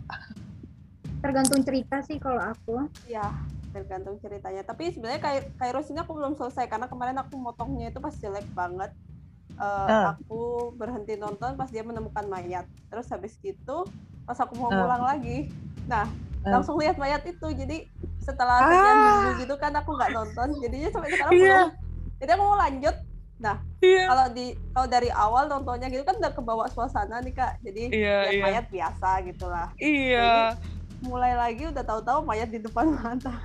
tergantung 1.19 1.59
cerita 1.61 1.99
sih 1.99 2.15
kalau 2.15 2.39
aku. 2.39 2.87
ya, 3.03 3.27
tergantung 3.75 4.15
ceritanya. 4.17 4.63
Tapi 4.63 4.87
sebenarnya 4.87 5.19
Kai- 5.19 5.51
Kairos 5.59 5.91
ini 5.91 5.99
aku 5.99 6.15
belum 6.15 6.31
selesai 6.31 6.63
karena 6.63 6.87
kemarin 6.87 7.19
aku 7.19 7.35
motongnya 7.35 7.91
itu 7.91 7.99
pas 7.99 8.15
jelek 8.15 8.47
banget. 8.55 8.95
Eh, 9.51 9.59
Ah. 9.59 10.15
Aku 10.15 10.71
berhenti 10.79 11.19
nonton 11.19 11.59
pas 11.59 11.67
dia 11.67 11.83
menemukan 11.83 12.23
mayat. 12.23 12.63
Terus 12.87 13.11
habis 13.11 13.35
gitu 13.35 13.83
pas 14.23 14.39
aku 14.39 14.55
mau 14.55 14.71
Ah. 14.71 14.79
pulang 14.79 15.03
lagi, 15.03 15.51
nah 15.91 16.07
Ah. 16.07 16.28
Langsung 16.41 16.75
lihat 16.77 16.95
mayat 16.95 17.23
itu. 17.23 17.47
Jadi 17.49 17.89
setelah 18.19 18.59
sekian 18.61 18.95
Ah. 18.95 19.03
minggu 19.03 19.29
gitu 19.39 19.55
kan 19.55 19.71
aku 19.73 19.91
nggak 19.93 20.11
nonton. 20.11 20.47
Jadinya 20.59 20.89
sampai 20.89 21.09
sekarang 21.09 21.33
Iya. 21.33 21.43
belum. 21.43 21.67
Jadi 22.19 22.29
aku 22.31 22.43
mau 22.43 22.59
lanjut. 22.59 22.95
iya 23.79 24.03
kalau 24.11 24.27
di 24.35 24.45
kalau 24.75 24.87
dari 24.91 25.07
awal 25.07 25.47
nontonnya 25.47 25.87
gitu 25.87 26.03
kan 26.03 26.19
udah 26.19 26.35
kebawa 26.35 26.67
suasana 26.67 27.23
nih 27.23 27.31
kak 27.31 27.55
jadi 27.63 27.83
iya 27.87 28.15
lihat 28.19 28.35
iya 28.35 28.43
mayat 28.43 28.65
biasa 28.67 29.09
gitulah 29.23 29.67
iya 29.79 30.51
mulai 30.99 31.39
lagi 31.39 31.71
udah 31.71 31.79
tahu-tahu 31.79 32.27
mayat 32.27 32.51
di 32.51 32.59
depan 32.59 32.91
mata 32.99 33.39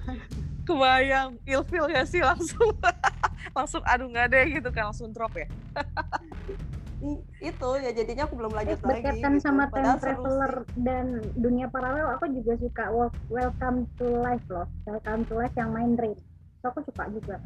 kebayang 0.66 1.38
ilfil 1.46 1.86
gak 1.86 2.10
sih 2.10 2.26
langsung 2.26 2.74
langsung 3.54 3.86
aduh 3.86 4.10
nggak 4.10 4.34
deh 4.34 4.58
gitu 4.58 4.74
kan 4.74 4.90
langsung 4.90 5.14
drop 5.14 5.30
ya 5.38 5.46
itu 7.38 7.68
ya 7.76 7.90
jadinya 7.90 8.25
aku 8.25 8.34
belum 8.34 8.52
Eh, 8.54 8.56
lanjut 8.56 8.78
lagi 8.78 8.88
berkaitan 9.04 9.32
gitu. 9.34 9.44
sama 9.44 9.64
time 9.66 9.73
Padahal 9.75 9.99
traveler 9.99 10.52
sih. 10.56 10.80
dan 10.80 11.06
dunia 11.34 11.66
paralel, 11.68 12.06
aku 12.11 12.25
juga 12.32 12.52
suka 12.56 12.84
Wel- 12.88 13.20
Welcome 13.28 13.78
to 13.94 14.06
Life 14.16 14.46
loh. 14.49 14.64
Welcome 14.84 15.23
to 15.26 15.34
Life 15.34 15.54
yang 15.54 15.70
main 15.70 15.92
Rain. 15.94 16.16
Itu 16.16 16.64
aku 16.64 16.80
suka 16.82 17.04
juga. 17.08 17.37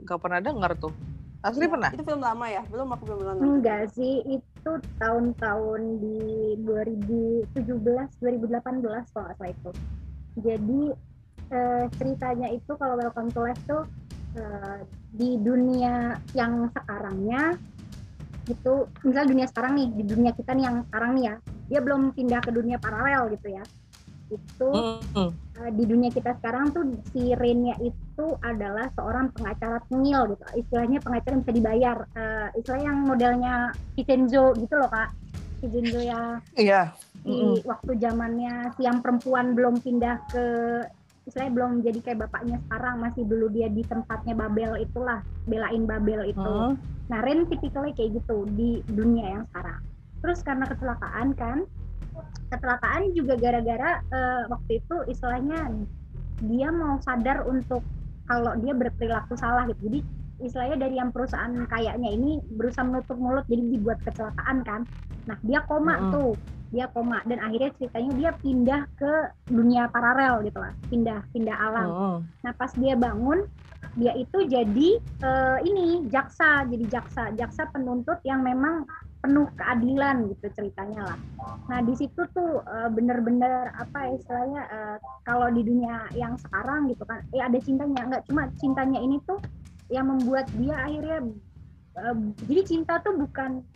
nggak 0.00 0.16
pernah 0.18 0.40
denger 0.40 0.72
tuh 0.80 0.92
asli 1.40 1.60
Iya, 1.62 1.70
pernah 1.70 1.90
itu 1.90 2.02
film 2.02 2.20
lama 2.20 2.46
ya 2.46 2.64
belum 2.64 2.88
aku 2.90 3.02
belum 3.04 3.20
nonton 3.20 3.44
Enggak 3.52 3.82
sih, 3.90 4.24
itu 4.24 4.70
tahun-tahun 4.96 5.80
di 5.98 6.18
2017, 6.58 7.44
2018 8.16 8.80
kalau 9.12 9.28
nggak 9.28 9.36
salah 9.36 9.50
itu. 9.52 9.70
Jadi 10.36 10.80
eh, 11.50 11.84
ceritanya 11.94 12.48
itu 12.48 12.72
kalau 12.74 12.96
Welcome 12.96 13.28
to 13.28 13.40
Life 13.40 13.60
tuh 13.64 13.84
eh, 14.34 14.78
di 15.12 15.36
dunia 15.36 16.16
yang 16.32 16.64
sekarangnya 16.70 17.60
itu 18.48 18.88
misal 19.04 19.24
dunia 19.28 19.46
sekarang 19.50 19.76
nih 19.76 19.88
di 19.92 20.04
dunia 20.06 20.32
kita 20.32 20.56
nih 20.56 20.64
yang 20.64 20.76
sekarang 20.88 21.10
nih 21.18 21.24
ya 21.28 21.34
dia 21.70 21.80
belum 21.80 22.02
pindah 22.16 22.40
ke 22.42 22.50
dunia 22.50 22.76
paralel 22.82 23.30
gitu 23.36 23.48
ya. 23.54 23.64
Itu 24.30 24.70
Mm-mm. 24.70 25.30
eh, 25.58 25.70
di 25.74 25.84
dunia 25.86 26.10
kita 26.10 26.38
sekarang 26.38 26.70
tuh 26.70 26.84
si 27.10 27.34
Rennya 27.34 27.74
itu 27.82 28.26
adalah 28.42 28.90
seorang 28.94 29.30
pengacara 29.34 29.78
tengil 29.86 30.34
gitu. 30.34 30.44
Istilahnya 30.58 30.98
pengacara 31.02 31.32
yang 31.34 31.42
bisa 31.42 31.54
dibayar. 31.54 31.96
Eh, 32.14 32.48
istilah 32.58 32.80
yang 32.82 32.98
modelnya 33.06 33.54
Vincenzo 33.94 34.54
gitu 34.58 34.74
loh 34.78 34.90
kak. 34.90 35.10
Vincenzo 35.60 36.00
yang 36.00 36.40
iya. 36.56 36.94
di 37.20 37.60
waktu 37.68 38.00
zamannya 38.00 38.72
si 38.74 38.88
yang 38.88 39.04
perempuan 39.04 39.52
belum 39.52 39.78
pindah 39.78 40.16
ke 40.32 40.46
istilahnya 41.28 41.52
belum 41.52 41.72
jadi 41.84 41.98
kayak 42.00 42.18
bapaknya 42.26 42.56
sekarang 42.66 42.94
masih 43.00 43.22
dulu 43.28 43.46
dia 43.52 43.68
di 43.68 43.82
tempatnya 43.84 44.34
Babel 44.34 44.80
itulah 44.80 45.20
belain 45.44 45.82
Babel 45.84 46.32
itu 46.32 46.54
Mm. 46.72 46.76
Nah, 47.10 47.18
Ren 47.26 47.42
tipikalnya 47.50 47.90
kayak 47.90 48.22
gitu 48.22 48.46
di 48.54 48.86
dunia 48.86 49.34
yang 49.34 49.44
sekarang. 49.50 49.82
Terus 50.22 50.38
karena 50.46 50.62
kecelakaan 50.70 51.34
kan, 51.34 51.58
kecelakaan 52.54 53.10
juga 53.18 53.34
gara-gara 53.34 53.98
eh, 53.98 54.42
waktu 54.46 54.78
itu 54.78 54.96
istilahnya 55.10 55.74
dia 56.46 56.70
mau 56.70 57.02
sadar 57.02 57.42
untuk 57.50 57.82
kalau 58.30 58.54
dia 58.62 58.78
berperilaku 58.78 59.34
salah 59.34 59.66
gitu. 59.66 59.90
Jadi 59.90 60.00
istilahnya 60.38 60.86
dari 60.86 61.02
yang 61.02 61.10
perusahaan 61.10 61.50
kayaknya 61.66 62.14
ini 62.14 62.38
berusaha 62.46 62.86
menutup 62.86 63.18
mulut 63.18 63.42
jadi 63.50 63.58
dibuat 63.58 63.98
kecelakaan 64.06 64.62
kan. 64.62 64.86
Nah, 65.26 65.36
dia 65.42 65.66
koma 65.66 65.98
Mm-mm. 65.98 66.12
tuh. 66.14 66.32
Dia 66.70 66.86
koma 66.94 67.18
dan 67.26 67.42
akhirnya 67.42 67.74
ceritanya 67.74 68.10
dia 68.14 68.30
pindah 68.38 68.82
ke 68.94 69.12
dunia 69.50 69.90
paralel 69.90 70.46
gitu 70.46 70.58
lah. 70.62 70.70
Pindah 70.86 71.18
pindah 71.34 71.56
alam. 71.58 71.88
Mm-mm. 71.90 72.16
Nah 72.46 72.52
pas 72.54 72.70
dia 72.78 72.94
bangun, 72.94 73.42
dia 73.98 74.14
itu 74.14 74.46
jadi 74.46 74.88
eh, 75.02 75.58
ini 75.66 76.06
jaksa, 76.06 76.62
jadi 76.70 76.86
jaksa, 76.86 77.34
jaksa 77.34 77.66
penuntut 77.74 78.22
yang 78.22 78.46
memang 78.46 78.86
penuh 79.20 79.50
keadilan 79.58 80.32
gitu 80.32 80.46
ceritanya 80.56 81.12
lah. 81.12 81.18
Nah 81.68 81.82
di 81.82 81.92
situ 81.98 82.22
tuh 82.30 82.62
eh, 82.62 82.88
bener-bener 82.88 83.74
apa 83.74 84.14
istilahnya 84.14 84.62
eh, 84.70 84.96
kalau 85.26 85.50
di 85.50 85.66
dunia 85.66 86.06
yang 86.14 86.38
sekarang 86.38 86.86
gitu 86.86 87.02
kan, 87.02 87.20
eh 87.34 87.42
ada 87.42 87.58
cintanya, 87.58 88.06
nggak 88.06 88.24
cuma 88.30 88.46
cintanya 88.62 89.02
ini 89.02 89.18
tuh 89.26 89.42
yang 89.90 90.06
membuat 90.06 90.46
dia 90.54 90.86
akhirnya 90.86 91.18
eh, 91.98 92.16
jadi 92.46 92.62
cinta 92.62 93.02
tuh 93.02 93.18
bukan 93.18 93.66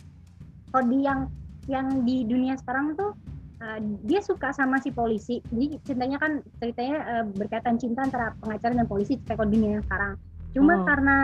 di 0.75 1.07
yang 1.07 1.31
yang 1.65 2.05
di 2.05 2.23
dunia 2.23 2.53
sekarang 2.61 2.93
tuh 2.93 3.11
uh, 3.59 3.79
dia 4.05 4.21
suka 4.21 4.53
sama 4.53 4.77
si 4.79 4.93
polisi 4.93 5.41
jadi 5.49 5.81
cintanya 5.81 6.17
kan 6.21 6.31
ceritanya 6.61 6.97
uh, 7.03 7.25
berkaitan 7.33 7.75
cinta 7.77 8.05
antara 8.05 8.37
pengacara 8.41 8.73
dan 8.77 8.87
polisi 8.87 9.17
kayak 9.25 9.37
kalau 9.39 9.49
di 9.49 9.57
dunia 9.57 9.71
yang 9.81 9.85
sekarang 9.85 10.13
cuma 10.55 10.71
Hmm. 10.79 10.87
karena 10.87 11.15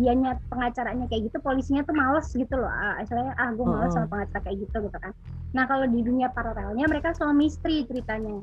dianya 0.00 0.32
pengacaranya 0.48 1.04
kayak 1.12 1.28
gitu 1.28 1.36
polisinya 1.44 1.84
tuh 1.84 1.92
males 1.92 2.24
gitu 2.32 2.54
loh 2.56 2.72
uh, 2.72 2.96
istilahnya 3.04 3.36
ah 3.36 3.52
gue 3.52 3.66
males 3.66 3.92
Hmm. 3.92 3.96
sama 4.00 4.06
pengacara 4.16 4.40
kayak 4.48 4.58
gitu 4.64 4.76
gitu 4.88 4.98
kan 5.02 5.12
nah 5.52 5.64
kalau 5.68 5.84
di 5.84 6.00
dunia 6.00 6.28
paralelnya 6.32 6.88
mereka 6.88 7.12
suami 7.12 7.52
istri 7.52 7.84
ceritanya 7.84 8.40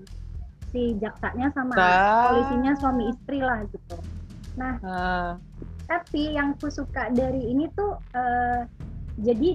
si 0.70 0.94
jaksanya 1.02 1.50
sama 1.56 1.74
Ah. 1.74 2.30
polisinya 2.30 2.78
suami 2.78 3.10
istri 3.10 3.40
lah 3.42 3.64
gitu 3.74 3.96
Ah. 4.60 5.36
tapi 5.86 6.38
yang 6.38 6.54
aku 6.56 6.70
suka 6.70 7.10
dari 7.10 7.42
ini 7.50 7.66
tuh 7.74 7.98
eh, 8.14 8.70
jadi 9.20 9.50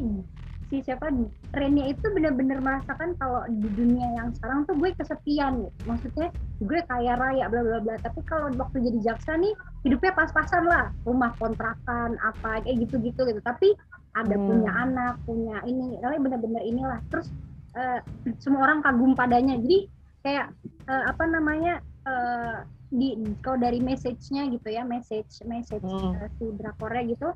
si 0.71 0.87
siapa 0.87 1.11
Renya 1.51 1.91
itu 1.91 2.07
benar-benar 2.15 2.63
merasakan 2.63 3.19
kalau 3.19 3.43
di 3.51 3.69
dunia 3.75 4.07
yang 4.15 4.31
sekarang 4.39 4.63
tuh 4.71 4.79
gue 4.79 4.95
kesepian 4.95 5.67
gitu. 5.67 5.79
maksudnya 5.83 6.31
gue 6.63 6.81
kaya 6.87 7.19
raya 7.19 7.51
bla 7.51 7.61
bla 7.67 7.79
bla 7.83 7.99
tapi 7.99 8.23
kalau 8.23 8.55
waktu 8.55 8.79
jadi 8.87 8.99
jaksa 9.13 9.35
nih 9.35 9.51
hidupnya 9.83 10.15
pas-pasan 10.15 10.71
lah 10.71 10.95
rumah 11.03 11.35
kontrakan 11.43 12.15
apa 12.23 12.63
kayak 12.63 12.87
gitu-gitu 12.87 13.27
gitu 13.35 13.41
tapi 13.43 13.75
ada 14.15 14.35
Hmm. 14.39 14.47
punya 14.47 14.71
anak 14.75 15.15
punya 15.27 15.59
ini 15.67 15.99
kalian 15.99 16.23
benar-benar 16.23 16.63
inilah 16.63 16.99
terus 17.11 17.27
eh, 17.75 17.99
semua 18.39 18.67
orang 18.71 18.83
kagum 18.83 19.19
padanya 19.19 19.59
jadi 19.59 19.79
kayak 20.23 20.47
eh, 20.87 21.05
apa 21.11 21.25
namanya 21.27 21.83
eh, 22.07 22.57
di 22.91 23.15
kalau 23.43 23.59
dari 23.59 23.79
message-nya 23.79 24.51
gitu 24.51 24.71
ya 24.71 24.87
message 24.87 25.43
message 25.47 25.83
Hmm. 25.83 26.15
eh, 26.15 26.31
si 26.39 26.47
drakornya 26.55 27.03
gitu 27.11 27.29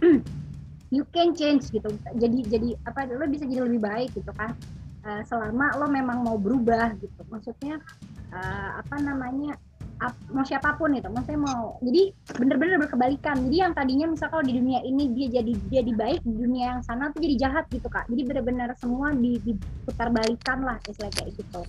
you 0.90 1.06
can 1.14 1.32
change 1.32 1.70
gitu. 1.70 1.88
Jadi 2.18 2.38
jadi 2.50 2.68
apa 2.82 3.06
lo 3.10 3.26
bisa 3.30 3.46
jadi 3.46 3.62
lebih 3.64 3.80
baik 3.80 4.10
gitu 4.14 4.30
kan. 4.34 4.52
Eh, 5.00 5.22
selama 5.24 5.78
lo 5.80 5.86
memang 5.88 6.20
mau 6.20 6.36
berubah 6.36 6.98
gitu. 6.98 7.22
Maksudnya 7.30 7.78
eh, 8.34 8.70
apa 8.78 8.96
namanya 9.00 9.56
ap- 10.02 10.26
mau 10.34 10.44
siapa 10.44 10.74
pun 10.76 10.92
gitu. 10.92 11.08
Maksudnya 11.08 11.40
mau 11.40 11.78
jadi 11.80 12.02
bener-bener 12.36 12.76
berkebalikan. 12.82 13.38
Jadi 13.48 13.56
yang 13.56 13.72
tadinya 13.72 14.06
misal 14.10 14.28
kalau 14.28 14.44
di 14.44 14.54
dunia 14.58 14.82
ini 14.84 15.14
dia 15.14 15.40
jadi 15.40 15.52
dia 15.70 15.82
di 15.86 15.94
baik 15.94 16.20
di 16.26 16.34
dunia 16.36 16.76
yang 16.76 16.80
sana 16.82 17.14
tuh 17.14 17.22
jadi 17.22 17.48
jahat 17.48 17.64
gitu 17.70 17.86
kak. 17.86 18.04
Jadi 18.10 18.22
bener-bener 18.26 18.74
semua 18.76 19.14
di, 19.14 19.38
diputar 19.40 20.10
balikan 20.10 20.58
lah 20.66 20.76
istilah 20.84 21.10
kayak 21.14 21.32
gitu 21.38 21.62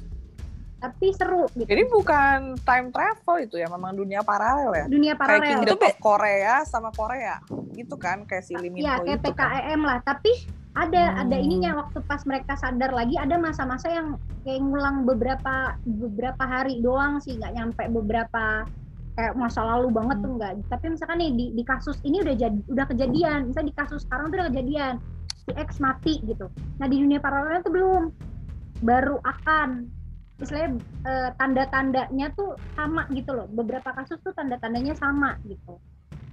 tapi 0.81 1.13
seru 1.13 1.45
gitu. 1.53 1.69
Jadi 1.69 1.83
bukan 1.93 2.57
time 2.65 2.89
travel 2.89 3.37
itu 3.37 3.61
ya, 3.61 3.69
memang 3.69 3.93
dunia 3.93 4.25
paralel 4.25 4.73
ya. 4.73 4.85
dunia 4.89 5.13
Kayak 5.13 5.21
paralel. 5.21 5.49
Kingdom 5.61 5.79
of 5.85 5.95
Korea 6.01 6.55
sama 6.65 6.89
Korea, 6.89 7.37
gitu 7.77 7.95
kan 8.01 8.25
kayak 8.25 8.41
si 8.41 8.57
Lee 8.57 8.73
Min 8.73 8.81
Iya 8.81 8.97
Ho 8.97 9.05
kayak 9.05 9.21
itu 9.21 9.29
kan. 9.37 9.49
PKEM 9.53 9.81
lah. 9.85 9.99
Tapi 10.01 10.31
ada 10.73 11.03
ada 11.21 11.35
Hmm. 11.37 11.45
ininya 11.45 11.71
waktu 11.85 12.01
pas 12.09 12.25
mereka 12.25 12.57
sadar 12.57 12.89
lagi 12.89 13.13
ada 13.13 13.37
masa-masa 13.37 13.93
yang 13.93 14.17
kayak 14.41 14.57
ngulang 14.57 15.05
beberapa 15.05 15.77
beberapa 15.85 16.43
hari 16.49 16.81
doang 16.81 17.21
sih. 17.21 17.37
Nggak 17.37 17.53
nyampe 17.53 17.83
beberapa 17.93 18.65
kayak 19.13 19.35
masa 19.37 19.61
lalu 19.61 19.91
banget 19.93 20.17
tuh 20.23 20.33
Hmm. 20.33 20.35
enggak 20.39 20.51
tapi 20.71 20.85
misalkan 20.95 21.17
nih 21.19 21.31
di, 21.35 21.45
di 21.51 21.63
kasus 21.67 21.99
ini 22.01 22.25
udah 22.25 22.33
jadi 22.33 22.59
udah 22.73 22.85
kejadian. 22.89 23.39
Misalnya 23.53 23.69
di 23.69 23.77
kasus 23.77 24.01
sekarang 24.01 24.33
tuh 24.33 24.41
udah 24.41 24.47
kejadian. 24.49 24.93
Si 25.45 25.51
X 25.53 25.77
mati 25.77 26.17
gitu. 26.25 26.49
Nah 26.81 26.89
di 26.89 26.97
dunia 26.97 27.21
paralel 27.21 27.61
tuh 27.61 27.69
belum. 27.69 28.03
Baru 28.81 29.21
akan 29.21 30.00
istilahnya 30.41 30.69
eh, 31.05 31.29
tanda-tandanya 31.37 32.27
tuh 32.33 32.57
sama 32.73 33.05
gitu 33.13 33.31
loh. 33.31 33.47
Beberapa 33.47 33.93
kasus 33.93 34.17
tuh 34.25 34.33
tanda-tandanya 34.33 34.97
sama 34.97 35.37
gitu. 35.45 35.77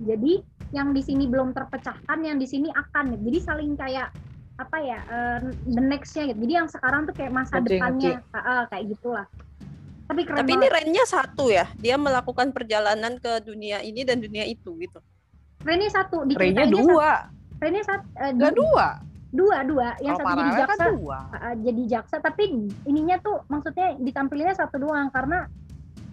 Jadi 0.01 0.41
yang 0.73 0.93
di 0.97 1.03
sini 1.05 1.29
belum 1.29 1.53
terpecahkan 1.53 2.19
yang 2.25 2.41
di 2.41 2.49
sini 2.49 2.73
akan. 2.73 3.21
Jadi 3.21 3.39
saling 3.45 3.77
kayak 3.77 4.09
apa 4.59 4.77
ya 4.83 4.99
eh, 5.07 5.39
the 5.69 5.83
nextnya 5.85 6.33
gitu. 6.33 6.39
Jadi 6.49 6.53
yang 6.57 6.69
sekarang 6.73 7.07
tuh 7.07 7.15
kayak 7.15 7.33
masa 7.33 7.61
depannya. 7.61 8.25
ah, 8.33 8.65
kayak 8.73 8.97
gitulah. 8.97 9.27
Tapi 10.09 10.25
keren 10.25 10.41
Tapi 10.41 10.53
ini 10.57 10.67
range-nya 10.73 11.05
satu 11.05 11.53
ya. 11.53 11.69
Dia 11.77 12.01
melakukan 12.01 12.49
perjalanan 12.57 13.21
ke 13.21 13.45
dunia 13.45 13.85
ini 13.85 14.09
dan 14.09 14.25
dunia 14.25 14.49
itu 14.49 14.73
gitu. 14.81 15.05
Rene 15.69 15.91
satu 15.93 16.25
ceritanya 16.25 16.65
dua, 16.71 17.13
satu. 17.29 17.61
Rene 17.61 17.81
satu 17.85 18.07
du- 18.33 18.57
dua. 18.57 18.89
Dua 19.29 19.61
dua. 19.63 19.89
Yang 19.99 20.15
Kalau 20.17 20.25
satu 20.25 20.31
jadi 20.31 20.43
paralel 20.43 20.61
jaksa. 20.61 20.75
kan 20.75 20.89
dua. 20.95 21.19
uh, 21.31 21.55
jadi 21.59 21.83
jaksa. 21.87 22.17
Tapi 22.19 22.43
ininya 22.85 23.17
tuh 23.19 23.37
maksudnya 23.47 23.89
ditampilinnya 23.97 24.57
satu 24.57 24.77
doang. 24.79 25.09
Karena 25.09 25.45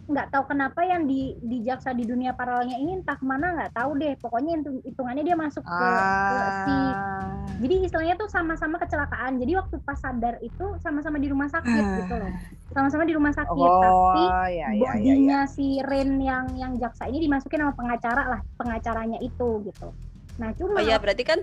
nggak 0.05 0.29
tahu 0.29 0.43
kenapa 0.45 0.85
yang 0.85 1.09
di 1.09 1.33
di 1.41 1.65
jaksa 1.65 1.89
di 1.89 2.05
dunia 2.05 2.29
paralelnya 2.29 2.77
ini 2.77 3.01
entah 3.01 3.17
ke 3.17 3.25
mana 3.25 3.57
nggak 3.57 3.73
tahu 3.73 3.97
deh. 3.97 4.13
Pokoknya 4.19 4.59
hitung- 4.59 4.83
hitungannya 4.83 5.23
dia 5.23 5.33
masuk 5.33 5.63
ke, 5.63 5.87
ke 6.29 6.37
si 6.61 6.75
Ah. 6.77 7.41
jadi 7.57 7.75
istilahnya 7.81 8.13
tuh 8.13 8.27
sama-sama 8.27 8.77
kecelakaan. 8.77 9.41
Jadi 9.41 9.51
waktu 9.55 9.75
pas 9.81 9.97
sadar 9.97 10.37
itu 10.39 10.77
sama-sama 10.77 11.17
di 11.17 11.25
rumah 11.25 11.49
sakit 11.49 11.85
gitu 11.97 12.13
loh. 12.13 12.29
Sama-sama 12.69 13.01
di 13.01 13.13
rumah 13.15 13.33
sakit 13.33 13.55
tapi 13.81 14.23
Oh, 14.29 14.45
ya, 14.45 14.45
ya, 14.45 14.67
ya, 14.69 14.69
ya. 14.69 14.79
bodinya 14.93 15.39
si 15.47 15.81
Ren 15.81 16.19
yang 16.19 16.53
yang 16.53 16.77
jaksa 16.77 17.07
ini 17.07 17.23
dimasukin 17.23 17.65
sama 17.65 17.73
pengacara 17.73 18.23
lah 18.29 18.39
pengacaranya 18.55 19.17
itu 19.17 19.49
gitu. 19.63 19.89
Nah 20.37 20.51
Oh 20.51 20.57
cuma 20.59 20.83
ya, 20.83 20.99
berarti 20.99 21.23
kan 21.23 21.39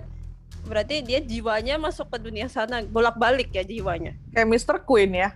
berarti 0.63 1.01
dia 1.01 1.19
jiwanya 1.19 1.75
masuk 1.75 2.07
ke 2.07 2.17
dunia 2.19 2.47
sana, 2.47 2.81
bolak-balik 2.81 3.51
ya 3.51 3.61
jiwanya. 3.61 4.15
Kayak 4.31 4.47
Mr. 4.49 4.77
Queen 4.81 5.11
ya. 5.13 5.29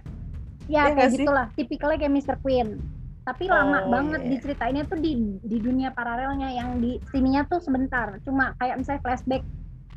Ya 0.68 0.88
Iya 0.88 0.94
kayak 0.94 1.12
gitulah, 1.14 1.46
tipikalnya 1.54 1.98
kayak 1.98 2.14
Mr. 2.14 2.36
Queen. 2.38 2.80
Tapi 3.24 3.44
lama 3.46 3.84
Oh, 3.84 3.92
banget 3.92 4.22
iya. 4.22 4.30
diceritainnya 4.34 4.84
tuh 4.84 4.98
di 4.98 5.12
di 5.42 5.58
dunia 5.58 5.92
paralelnya 5.92 6.48
yang 6.50 6.80
di 6.80 6.96
sininya 7.08 7.44
tuh 7.44 7.60
sebentar. 7.60 8.16
Cuma 8.24 8.56
kayak 8.56 8.76
misalnya 8.78 9.02
flashback 9.02 9.44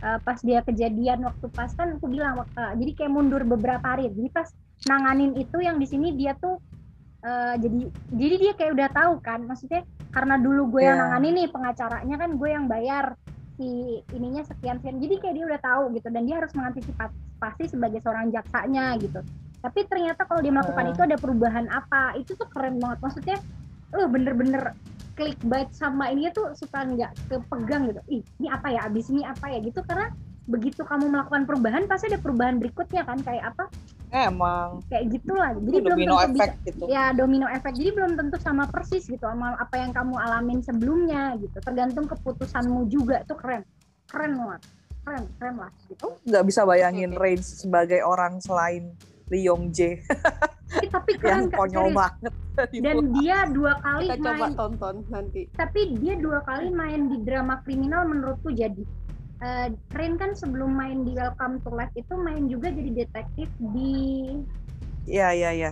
eh, 0.01 0.19
pas 0.21 0.39
dia 0.41 0.61
kejadian 0.61 1.23
waktu 1.23 1.47
pas 1.49 1.71
kan 1.71 1.95
aku 1.95 2.07
bilang 2.07 2.43
eh, 2.43 2.73
jadi 2.77 2.93
kayak 2.97 3.13
mundur 3.13 3.43
beberapa 3.45 3.83
hari. 3.85 4.11
Jadi 4.11 4.31
pas 4.31 4.51
nanganin 4.85 5.35
itu 5.37 5.59
yang 5.59 5.77
di 5.77 5.87
sini 5.87 6.11
dia 6.13 6.35
tuh 6.35 6.59
eh, 7.21 7.55
jadi 7.57 7.79
jadi 8.11 8.35
dia 8.37 8.53
kayak 8.53 8.73
udah 8.75 8.89
tahu 8.91 9.13
kan 9.21 9.41
maksudnya 9.43 9.83
karena 10.11 10.35
dulu 10.35 10.75
gue 10.75 10.83
yang 10.83 10.99
Iya. 10.99 11.03
nanganin 11.05 11.33
nih 11.37 11.49
pengacaranya 11.49 12.17
kan 12.17 12.31
gue 12.35 12.49
yang 12.49 12.67
bayar 12.67 13.15
si 13.61 14.01
ininya 14.17 14.41
sekian 14.41 14.81
sekian. 14.81 14.97
Jadi 15.05 15.15
kayak 15.21 15.35
dia 15.37 15.45
udah 15.45 15.61
tahu 15.61 15.83
gitu 15.93 16.09
dan 16.09 16.25
dia 16.25 16.41
harus 16.41 16.49
mengantisipasi 16.57 17.69
sebagai 17.69 18.01
seorang 18.01 18.33
jaksanya 18.33 18.97
gitu. 18.97 19.21
Tapi 19.61 19.85
ternyata 19.85 20.25
kalau 20.25 20.41
dia 20.41 20.49
melakukan 20.49 20.89
Ah. 20.89 20.93
itu 20.97 21.01
ada 21.05 21.17
perubahan 21.21 21.69
apa? 21.69 22.17
Itu 22.17 22.33
tuh 22.41 22.49
keren 22.49 22.81
banget. 22.81 23.05
Maksudnya 23.05 23.37
eh 23.93 24.09
bener-bener 24.09 24.73
klik 25.13 25.37
bait 25.45 25.69
sama 25.77 26.09
ininya 26.09 26.33
tuh 26.33 26.57
suka 26.57 26.89
nggak 26.89 27.13
kepegang 27.29 27.93
gitu. 27.93 28.01
Ih 28.09 28.23
ini 28.41 28.49
apa 28.49 28.73
ya? 28.73 28.89
Abis 28.89 29.13
ini 29.13 29.29
apa 29.29 29.53
ya? 29.53 29.61
Gitu 29.61 29.85
karena 29.85 30.09
begitu 30.49 30.81
kamu 30.81 31.13
melakukan 31.13 31.45
perubahan 31.45 31.85
pasti 31.85 32.09
ada 32.09 32.17
perubahan 32.17 32.57
berikutnya 32.57 33.05
kan? 33.05 33.21
Kayak 33.21 33.53
apa 33.53 33.69
Emang. 34.11 34.83
kayak 34.87 35.07
gitulah. 35.09 35.55
Jadi 35.55 35.67
Itu 35.69 35.79
belum 35.81 35.91
domino 35.93 36.13
tentu 36.13 36.27
bisa 36.29 36.43
effect 36.43 36.55
gitu. 36.65 36.85
ya 36.87 37.05
domino 37.11 37.47
efek 37.47 37.73
jadi 37.73 37.91
belum 37.93 38.13
tentu 38.15 38.37
sama 38.37 38.65
persis 38.67 39.05
gitu 39.05 39.23
sama 39.23 39.55
apa 39.55 39.75
yang 39.77 39.91
kamu 39.91 40.15
alamin 40.15 40.59
sebelumnya 40.61 41.35
gitu. 41.37 41.57
Tergantung 41.57 42.07
keputusanmu 42.07 42.87
juga. 42.87 43.23
Tuh 43.25 43.35
keren. 43.35 43.63
Keren 44.07 44.35
banget. 44.35 44.61
Keren 45.01 45.25
keren 45.37 45.55
lah 45.57 45.71
gitu. 45.87 46.07
Nggak 46.23 46.45
bisa 46.45 46.61
bayangin 46.63 47.11
Oke. 47.11 47.21
Range 47.21 47.45
sebagai 47.45 48.01
orang 48.03 48.39
selain 48.39 48.91
Lee 49.29 49.47
Yong 49.47 49.71
Jae. 49.71 50.03
Ih, 50.77 50.91
tapi 50.91 51.15
keren 51.23 51.47
yang 51.47 51.51
konyol 51.51 51.87
banget. 51.91 52.35
dan 52.77 52.97
dia 53.17 53.49
dua 53.49 53.73
kali 53.81 54.05
Kita 54.05 54.17
coba 54.21 54.35
main 54.37 54.53
tonton 54.53 54.95
nanti. 55.09 55.49
tapi 55.55 55.97
dia 55.97 56.13
dua 56.15 56.45
kali 56.45 56.69
main 56.69 57.09
di 57.09 57.17
drama 57.25 57.63
kriminal 57.65 58.05
menurutku 58.05 58.53
jadi 58.53 58.85
Eh 59.41 59.67
Rain 59.97 60.21
kan 60.21 60.37
sebelum 60.37 60.77
main 60.77 61.01
di 61.01 61.17
Welcome 61.17 61.65
to 61.65 61.73
Life 61.73 61.97
itu 61.97 62.13
main 62.13 62.45
juga 62.45 62.69
jadi 62.69 62.93
detektif 62.93 63.49
di 63.73 64.29
Iya, 65.09 65.33
iya, 65.33 65.51
iya. 65.51 65.71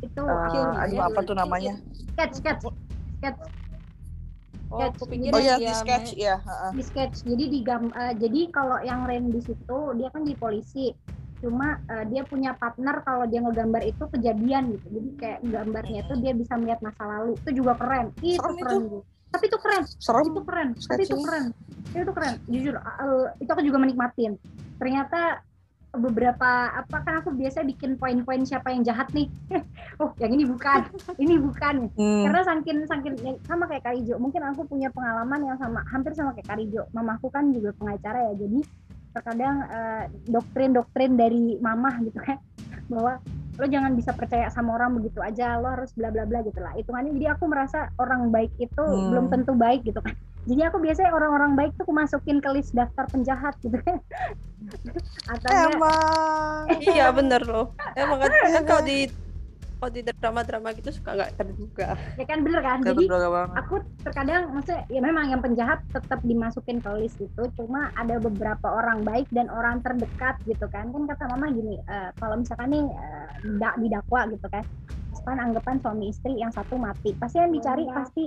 itu 0.00 0.22
apa 0.24 0.82
aduh, 0.82 0.98
ya? 0.98 1.06
apa 1.06 1.20
tuh 1.22 1.36
namanya? 1.36 1.76
sketch 2.16 2.40
sketch 2.40 2.64
sketch 3.20 3.40
Oh, 4.72 4.80
Sketch. 4.80 4.96
aku 4.96 5.04
pikir 5.12 5.28
Oh 5.28 5.36
iya, 5.36 5.60
di 5.60 5.68
sketch 5.68 6.16
main- 6.16 6.18
ya. 6.18 6.36
heeh. 6.40 6.70
di 6.72 6.82
sketch 6.82 7.16
jadi 7.22 7.44
di 7.44 7.60
gam 7.60 7.92
eh, 7.92 8.16
jadi 8.16 8.40
kalau 8.48 8.80
yang 8.80 9.04
Rain 9.04 9.28
di 9.28 9.44
situ 9.44 9.78
dia 9.92 10.08
kan 10.08 10.24
di 10.24 10.32
polisi 10.32 10.96
cuma 11.44 11.76
eh, 11.84 12.08
dia 12.08 12.24
punya 12.24 12.56
partner 12.56 13.04
kalau 13.04 13.28
dia 13.28 13.44
ngegambar 13.44 13.84
itu 13.84 14.08
kejadian 14.08 14.72
gitu 14.72 14.86
jadi 14.88 15.08
kayak 15.20 15.38
gambarnya 15.44 16.00
itu 16.00 16.14
dia 16.16 16.32
bisa 16.32 16.56
melihat 16.56 16.80
masa 16.80 17.04
lalu 17.04 17.36
itu 17.36 17.50
juga 17.52 17.76
keren 17.76 18.08
itu 18.16 18.40
Serem 18.40 18.56
keren 18.56 18.72
itu. 18.80 18.88
Bu. 18.88 18.98
Tapi 19.32 19.44
itu 19.48 19.58
keren. 19.58 19.82
Serem. 19.96 20.24
itu 20.28 20.42
keren. 20.44 20.68
Tapi 20.76 21.02
itu 21.08 21.16
keren. 21.24 21.44
Itu 21.96 22.12
keren. 22.12 22.34
Jujur 22.52 22.74
eh, 22.76 23.26
itu 23.40 23.50
aku 23.50 23.62
juga 23.64 23.78
menikmatin. 23.80 24.36
Ternyata 24.76 25.40
beberapa 25.92 26.72
apa 26.72 27.04
kan 27.04 27.20
aku 27.20 27.36
biasa 27.36 27.68
bikin 27.68 28.00
poin-poin 28.00 28.44
siapa 28.44 28.72
yang 28.72 28.84
jahat 28.84 29.08
nih. 29.16 29.28
Oh 30.00 30.12
yang 30.18 30.32
ini 30.32 30.48
bukan. 30.48 30.88
Ini 31.22 31.36
bukan. 31.36 31.92
Hmm. 31.94 32.24
karena 32.24 32.40
saking 32.42 32.78
saking 32.88 33.14
ya, 33.20 33.32
sama 33.44 33.68
kayak 33.68 33.84
Karijo 33.84 34.16
mungkin 34.16 34.40
aku 34.40 34.64
punya 34.64 34.88
pengalaman 34.88 35.52
yang 35.52 35.56
sama 35.60 35.84
hampir 35.86 36.16
sama 36.16 36.32
kayak 36.32 36.48
Karijo 36.48 36.88
mamaku 36.96 37.28
kan 37.28 37.52
juga 37.52 37.76
pengacara 37.76 38.32
ya. 38.32 38.34
Jadi 38.40 38.60
terkadang 39.12 39.56
eh, 39.68 40.04
doktrin-doktrin 40.32 41.12
dari 41.16 41.60
mamah 41.60 42.00
gitu 42.08 42.18
kan. 42.24 42.40
Bahwa 42.92 43.20
lo 43.52 43.66
jangan 43.68 43.92
bisa 43.92 44.16
percaya 44.16 44.48
sama 44.48 44.80
orang 44.80 44.96
begitu 44.96 45.20
aja 45.20 45.60
lo 45.60 45.68
harus 45.68 45.92
bla 45.92 46.08
bla 46.08 46.24
bla 46.24 46.40
gitu 46.40 46.56
lah 46.56 46.72
hitungannya 46.72 47.12
jadi 47.20 47.36
aku 47.36 47.44
merasa 47.46 47.92
orang 48.00 48.32
baik 48.32 48.52
itu 48.56 48.80
Hmm. 48.82 49.12
belum 49.12 49.26
tentu 49.28 49.52
baik 49.52 49.84
gitu 49.84 50.00
kan 50.00 50.16
jadi 50.48 50.72
aku 50.72 50.80
biasanya 50.80 51.12
orang-orang 51.12 51.52
baik 51.54 51.70
tuh 51.76 51.84
aku 51.84 51.92
masukin 51.92 52.40
ke 52.40 52.48
list 52.50 52.72
daftar 52.72 53.04
penjahat 53.12 53.54
gitu 53.60 53.76
kan 53.84 54.00
atau 55.32 55.48
Emang. 55.50 56.64
Iya 56.78 57.10
bener 57.10 57.42
loh. 57.42 57.74
Emang 57.98 58.22
kan, 58.22 58.30
kan 58.30 58.62
kalau 58.62 58.82
di 58.86 59.10
kalau 59.82 59.98
di 59.98 60.06
drama-drama 60.06 60.70
gitu 60.78 60.94
suka 60.94 61.10
nggak 61.18 61.34
terduga. 61.34 61.98
ya 62.14 62.22
kan 62.22 62.38
bener 62.46 62.62
kan? 62.62 62.78
Jadi 62.86 63.10
aku 63.58 63.82
terkadang 64.06 64.54
maksudnya 64.54 64.86
ya 64.86 65.02
memang 65.02 65.26
yang 65.26 65.42
penjahat 65.42 65.82
tetap 65.90 66.22
dimasukin 66.22 66.78
ke 66.78 66.90
list 67.02 67.18
itu 67.18 67.42
cuma 67.58 67.90
ada 67.98 68.22
beberapa 68.22 68.70
orang 68.70 69.02
baik 69.02 69.26
dan 69.34 69.50
orang 69.50 69.82
terdekat 69.82 70.38
gitu 70.46 70.70
kan. 70.70 70.94
Kan 70.94 71.10
kata 71.10 71.26
mama 71.34 71.50
gini 71.50 71.82
eh, 71.82 72.14
kalau 72.14 72.38
misalkan 72.38 72.70
nih 72.70 72.86
eh, 72.86 73.30
da- 73.58 73.74
didakwa 73.74 74.30
gitu 74.30 74.46
kan 74.46 74.62
misalkan 75.10 75.38
anggapan 75.42 75.76
suami 75.82 76.04
istri 76.14 76.38
yang 76.38 76.54
satu 76.54 76.78
mati 76.78 77.12
pasti 77.18 77.36
yang 77.42 77.52
dicari 77.52 77.84
pasti 77.90 78.24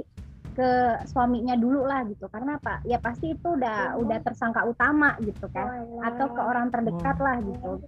ke 0.56 1.04
suaminya 1.06 1.60
dulu 1.60 1.84
lah 1.84 2.08
gitu. 2.08 2.32
Karena 2.32 2.56
apa? 2.56 2.80
Ya 2.88 2.98
pasti 2.98 3.36
itu 3.36 3.48
udah 3.54 4.00
udah 4.00 4.18
tersangka 4.24 4.64
utama 4.64 5.14
gitu 5.20 5.46
kan. 5.52 5.68
Atau 6.02 6.32
ke 6.32 6.42
orang 6.42 6.72
terdekat 6.72 7.18
lah 7.20 7.38
gitu. 7.44 7.84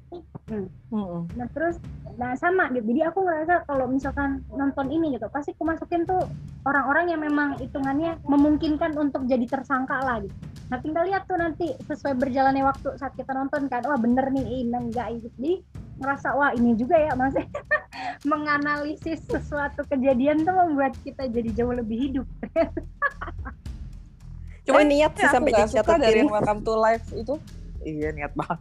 Mm-mm. 0.47 1.27
Nah 1.35 1.47
terus, 1.55 1.79
nah 2.19 2.35
sama 2.35 2.67
gitu. 2.75 2.83
Jadi 2.91 3.01
aku 3.07 3.23
ngerasa 3.23 3.63
kalau 3.67 3.87
misalkan 3.87 4.43
nonton 4.51 4.91
ini 4.91 5.15
gitu, 5.15 5.27
pasti 5.31 5.55
aku 5.55 5.63
masukin 5.63 6.03
tuh 6.03 6.27
orang-orang 6.67 7.15
yang 7.15 7.23
memang 7.23 7.55
hitungannya 7.59 8.19
memungkinkan 8.27 8.95
untuk 8.99 9.23
jadi 9.23 9.47
tersangka 9.47 10.03
lah 10.03 10.19
gitu. 10.19 10.35
Nah 10.67 10.77
tinggal 10.83 11.07
lihat 11.07 11.23
tuh 11.27 11.39
nanti 11.39 11.71
sesuai 11.87 12.19
berjalannya 12.19 12.63
waktu 12.67 12.99
saat 12.99 13.15
kita 13.15 13.31
nonton 13.31 13.71
kan, 13.71 13.87
wah 13.87 13.95
bener 13.95 14.27
nih 14.35 14.67
ini 14.67 14.75
enggak 14.75 15.15
gitu. 15.15 15.27
Jadi 15.39 15.53
ngerasa 15.97 16.27
wah 16.37 16.51
ini 16.53 16.77
juga 16.77 16.95
ya 16.99 17.15
mas 17.17 17.33
menganalisis 18.25 19.21
sesuatu 19.27 19.85
kejadian 19.85 20.41
tuh 20.41 20.55
membuat 20.55 20.97
kita 21.05 21.29
jadi 21.29 21.49
jauh 21.53 21.75
lebih 21.75 21.97
hidup. 22.09 22.27
Cuma 24.67 24.83
Eh, 24.83 24.87
niat 24.87 25.11
sih 25.15 25.23
Ya, 25.23 25.31
sampai 25.31 25.51
nggak 25.53 25.71
suka 25.71 25.93
dari. 25.95 26.21
Welcome 26.27 26.61
to 26.65 26.73
Life 26.75 27.07
itu. 27.15 27.35
Iya 27.85 28.09
niat 28.11 28.33
banget. 28.35 28.59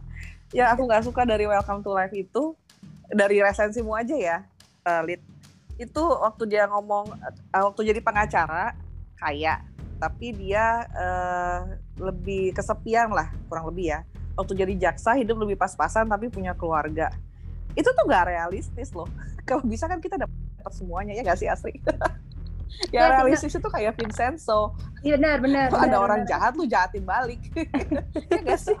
Ya 0.55 0.71
aku 0.71 0.87
nggak 0.87 1.03
suka 1.03 1.27
dari 1.27 1.43
Welcome 1.43 1.83
to 1.83 1.91
Life 1.91 2.15
itu 2.15 2.55
dari 3.11 3.43
resensimu 3.43 3.91
aja 3.91 4.15
ya, 4.15 4.37
eh, 4.87 5.01
Lid. 5.03 5.21
Itu 5.75 5.99
waktu 5.99 6.47
dia 6.47 6.67
ngomong, 6.71 7.11
eh, 7.51 7.63
waktu 7.63 7.91
jadi 7.91 7.99
pengacara 7.99 8.71
kaya, 9.19 9.59
tapi 9.99 10.31
dia 10.31 10.87
eh, 10.95 11.59
lebih 11.99 12.55
kesepian 12.55 13.11
lah 13.11 13.27
kurang 13.51 13.67
lebih 13.67 13.97
ya. 13.97 13.99
Waktu 14.39 14.53
jadi 14.53 14.73
jaksa 14.77 15.17
hidup 15.17 15.43
lebih 15.43 15.59
pas-pasan 15.59 16.07
tapi 16.07 16.31
punya 16.31 16.55
keluarga. 16.55 17.11
Itu 17.77 17.89
tuh 17.93 18.03
nggak 18.03 18.25
realistis 18.27 18.89
loh. 18.91 19.05
Kalau 19.47 19.61
bisa 19.61 19.85
kan 19.85 20.01
kita 20.01 20.17
dapat 20.17 20.33
semuanya 20.73 21.13
ya 21.13 21.21
nggak 21.23 21.37
sih 21.37 21.47
Asri? 21.47 21.77
Ya, 22.93 23.09
ya 23.09 23.23
realistis 23.23 23.57
itu 23.57 23.69
kayak 23.73 23.95
Vincenzo 23.97 24.75
Iya 25.01 25.17
benar 25.17 25.41
benar. 25.41 25.65
kalau 25.71 25.81
ada 25.87 25.97
benar, 25.97 26.03
orang 26.03 26.19
benar. 26.21 26.29
jahat 26.29 26.53
lu 26.53 26.65
jahatin 26.67 27.01
balik 27.01 27.41
ya 28.29 28.37
gak 28.43 28.59
sih 28.59 28.77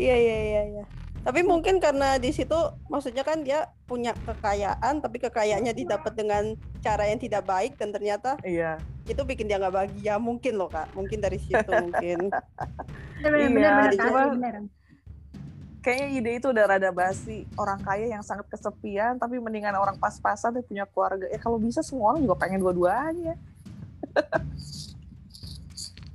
Iya 0.00 0.16
iya 0.18 0.36
iya 0.40 0.62
iya. 0.72 0.84
Tapi 1.22 1.46
mungkin 1.46 1.78
karena 1.78 2.18
di 2.18 2.34
situ 2.34 2.56
maksudnya 2.90 3.22
kan 3.22 3.44
dia 3.46 3.70
punya 3.86 4.16
kekayaan 4.18 4.98
tapi 4.98 5.22
kekayaannya 5.22 5.72
didapat 5.72 6.10
dengan 6.16 6.58
cara 6.82 7.06
yang 7.06 7.20
tidak 7.20 7.46
baik 7.46 7.78
dan 7.78 7.94
ternyata 7.94 8.34
iya 8.42 8.82
itu 9.06 9.20
bikin 9.22 9.46
dia 9.46 9.62
nggak 9.62 9.74
bahagia 9.84 10.14
mungkin 10.18 10.58
loh 10.58 10.66
kak 10.66 10.90
mungkin 10.96 11.20
dari 11.20 11.38
situ 11.38 11.70
mungkin 11.70 12.32
Benar 13.20 13.30
benar 13.30 13.38
Iya, 13.38 13.48
benar 13.52 13.72
benar 13.78 13.92
Kak, 13.94 14.32
benar. 14.34 14.54
Kayaknya 15.84 16.08
ide 16.16 16.30
itu 16.40 16.48
udah 16.48 16.64
rada 16.64 16.88
basi 16.88 17.44
orang 17.60 17.76
kaya 17.84 18.08
yang 18.08 18.24
sangat 18.24 18.48
kesepian 18.48 19.20
tapi 19.20 19.36
mendingan 19.36 19.76
orang 19.76 20.00
pas-pasan 20.00 20.56
dia 20.56 20.64
punya 20.64 20.84
keluarga 20.88 21.28
ya 21.28 21.36
kalau 21.36 21.60
bisa 21.60 21.84
semua 21.84 22.16
orang 22.16 22.24
juga 22.24 22.40
pengen 22.40 22.64
dua-duanya 22.64 23.36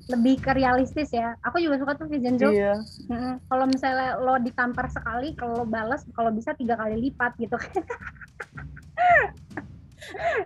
Lebih 0.09 0.41
ke 0.41 0.57
realistis 0.57 1.13
ya. 1.13 1.37
Aku 1.45 1.61
juga 1.61 1.77
suka 1.77 1.93
tuh 1.93 2.09
Vincenzo. 2.09 2.49
iya 2.49 2.81
Mm-mm. 3.13 3.37
Kalau 3.45 3.65
misalnya 3.69 4.17
lo 4.17 4.41
ditampar 4.41 4.89
sekali, 4.89 5.37
kalau 5.37 5.61
lo 5.61 5.65
balas 5.69 6.01
kalau 6.17 6.33
bisa 6.33 6.57
tiga 6.57 6.73
kali 6.73 6.97
lipat 6.97 7.37
gitu. 7.37 7.53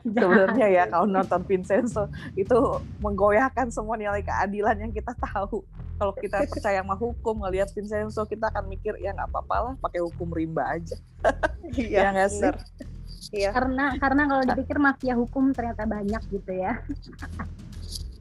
sebenarnya 0.03 0.67
ya 0.67 0.83
kalau 0.91 1.07
nonton 1.07 1.39
Vincenzo 1.47 2.11
itu 2.35 2.57
menggoyahkan 2.99 3.71
semua 3.71 3.95
nilai 3.95 4.19
keadilan 4.19 4.75
yang 4.75 4.91
kita 4.91 5.15
tahu 5.15 5.63
kalau 5.93 6.13
kita 6.13 6.43
percaya 6.45 6.79
sama 6.79 6.93
hukum 6.93 7.41
ngelihat 7.41 7.69
Vincenzo 7.69 8.23
kita 8.23 8.49
akan 8.49 8.65
mikir 8.67 8.97
ya 8.97 9.11
nggak 9.11 9.29
apa-apa 9.29 9.55
lah 9.61 9.73
pakai 9.79 10.01
hukum 10.01 10.29
rimba 10.29 10.65
aja 10.69 10.97
Iya, 11.73 11.99
ya 11.99 12.07
nggak 12.11 12.29
sih. 12.29 12.51
Iya. 13.33 13.49
karena 13.49 13.97
karena 13.97 14.23
kalau 14.27 14.43
dipikir 14.43 14.77
mafia 14.77 15.15
hukum 15.15 15.49
ternyata 15.51 15.83
banyak 15.83 16.21
gitu 16.29 16.51
ya 16.51 16.77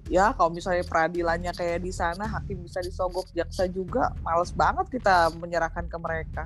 ya 0.08 0.30
kalau 0.30 0.50
misalnya 0.50 0.82
peradilannya 0.82 1.50
kayak 1.50 1.80
di 1.80 1.90
sana 1.90 2.28
hakim 2.28 2.60
bisa 2.60 2.80
disogok 2.80 3.28
jaksa 3.30 3.64
juga 3.66 4.12
males 4.20 4.52
banget 4.52 4.88
kita 4.90 5.32
menyerahkan 5.34 5.84
ke 5.84 5.96
mereka 5.96 6.42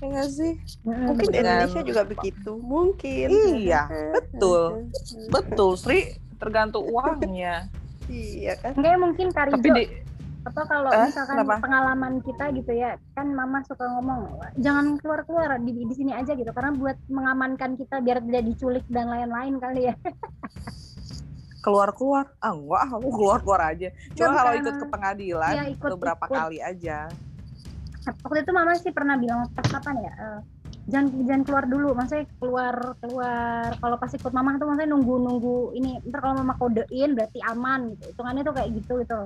ya 0.00 0.06
nggak 0.08 0.28
sih 0.28 0.54
Mungkin 0.82 1.28
Dengan- 1.28 1.60
Indonesia 1.62 1.82
juga 1.84 2.02
begitu. 2.02 2.56
Mungkin. 2.56 3.28
Iya, 3.54 3.84
betul. 4.10 4.88
betul 5.34 5.76
Sri 5.76 6.16
tergantung 6.36 6.88
uangnya 6.88 7.68
Iya 8.08 8.56
kan? 8.56 8.72
Enggak 8.74 8.96
mungkin 8.98 9.26
Karijo 9.30 9.54
tapi 9.54 9.68
di 9.70 9.84
apa 10.40 10.62
kalau 10.64 10.88
Eh, 10.90 11.04
misalkan 11.04 11.36
kenapa? 11.36 11.60
pengalaman 11.60 12.14
kita 12.20 12.48
gitu 12.50 12.72
ya 12.72 12.96
kan 13.12 13.28
mama 13.28 13.60
suka 13.60 13.84
ngomong 13.86 14.24
jangan 14.56 14.96
keluar 14.96 15.20
keluar 15.22 15.60
di 15.60 15.84
di 15.84 15.94
sini 15.94 16.12
aja 16.12 16.32
gitu. 16.32 16.48
Karena 16.48 16.72
buat 16.72 16.96
mengamankan 17.06 17.76
kita 17.76 18.00
biar 18.00 18.18
tidak 18.20 18.44
diculik 18.46 18.84
dan 18.88 19.08
lain-lain 19.08 19.60
kali 19.60 19.92
ya. 19.92 19.94
Keluar 21.60 21.92
keluar 21.92 22.24
ah 22.40 22.56
enggak 22.56 22.82
aku 22.88 23.08
keluar 23.12 23.38
keluar 23.38 23.62
aja. 23.68 23.88
Cuma 24.10 24.32
kalau 24.32 24.52
ikut 24.56 24.74
ke 24.74 24.86
pengadilan 24.88 25.52
Iya, 25.52 25.64
ikut- 25.68 25.92
beberapa 25.92 26.24
ikut. 26.24 26.32
kali 26.34 26.58
aja. 26.58 26.98
Waktu 28.24 28.38
itu 28.40 28.50
mama 28.50 28.72
sih 28.74 28.92
pernah 28.96 29.20
bilang 29.20 29.44
pas 29.52 29.68
kapan 29.68 30.00
ya? 30.00 30.12
Eh, 30.16 30.40
jangan 30.88 31.06
jangan 31.20 31.42
keluar 31.44 31.64
dulu. 31.68 31.92
Maksudnya 31.92 32.24
keluar 32.40 32.74
keluar 32.96 33.76
kalau 33.76 33.96
pas 34.00 34.08
ikut 34.08 34.32
mama 34.32 34.56
tuh 34.56 34.66
maksudnya 34.66 34.88
nunggu 34.88 35.14
nunggu 35.20 35.56
ini 35.76 36.00
ntar 36.08 36.24
kalau 36.24 36.40
mama 36.40 36.56
kodein 36.56 37.12
berarti 37.12 37.44
aman 37.44 37.92
gitu. 37.92 38.08
Hitungannya 38.08 38.40
tuh 38.40 38.54
kayak 38.56 38.70
gitu 38.72 38.92
gitu 39.04 39.20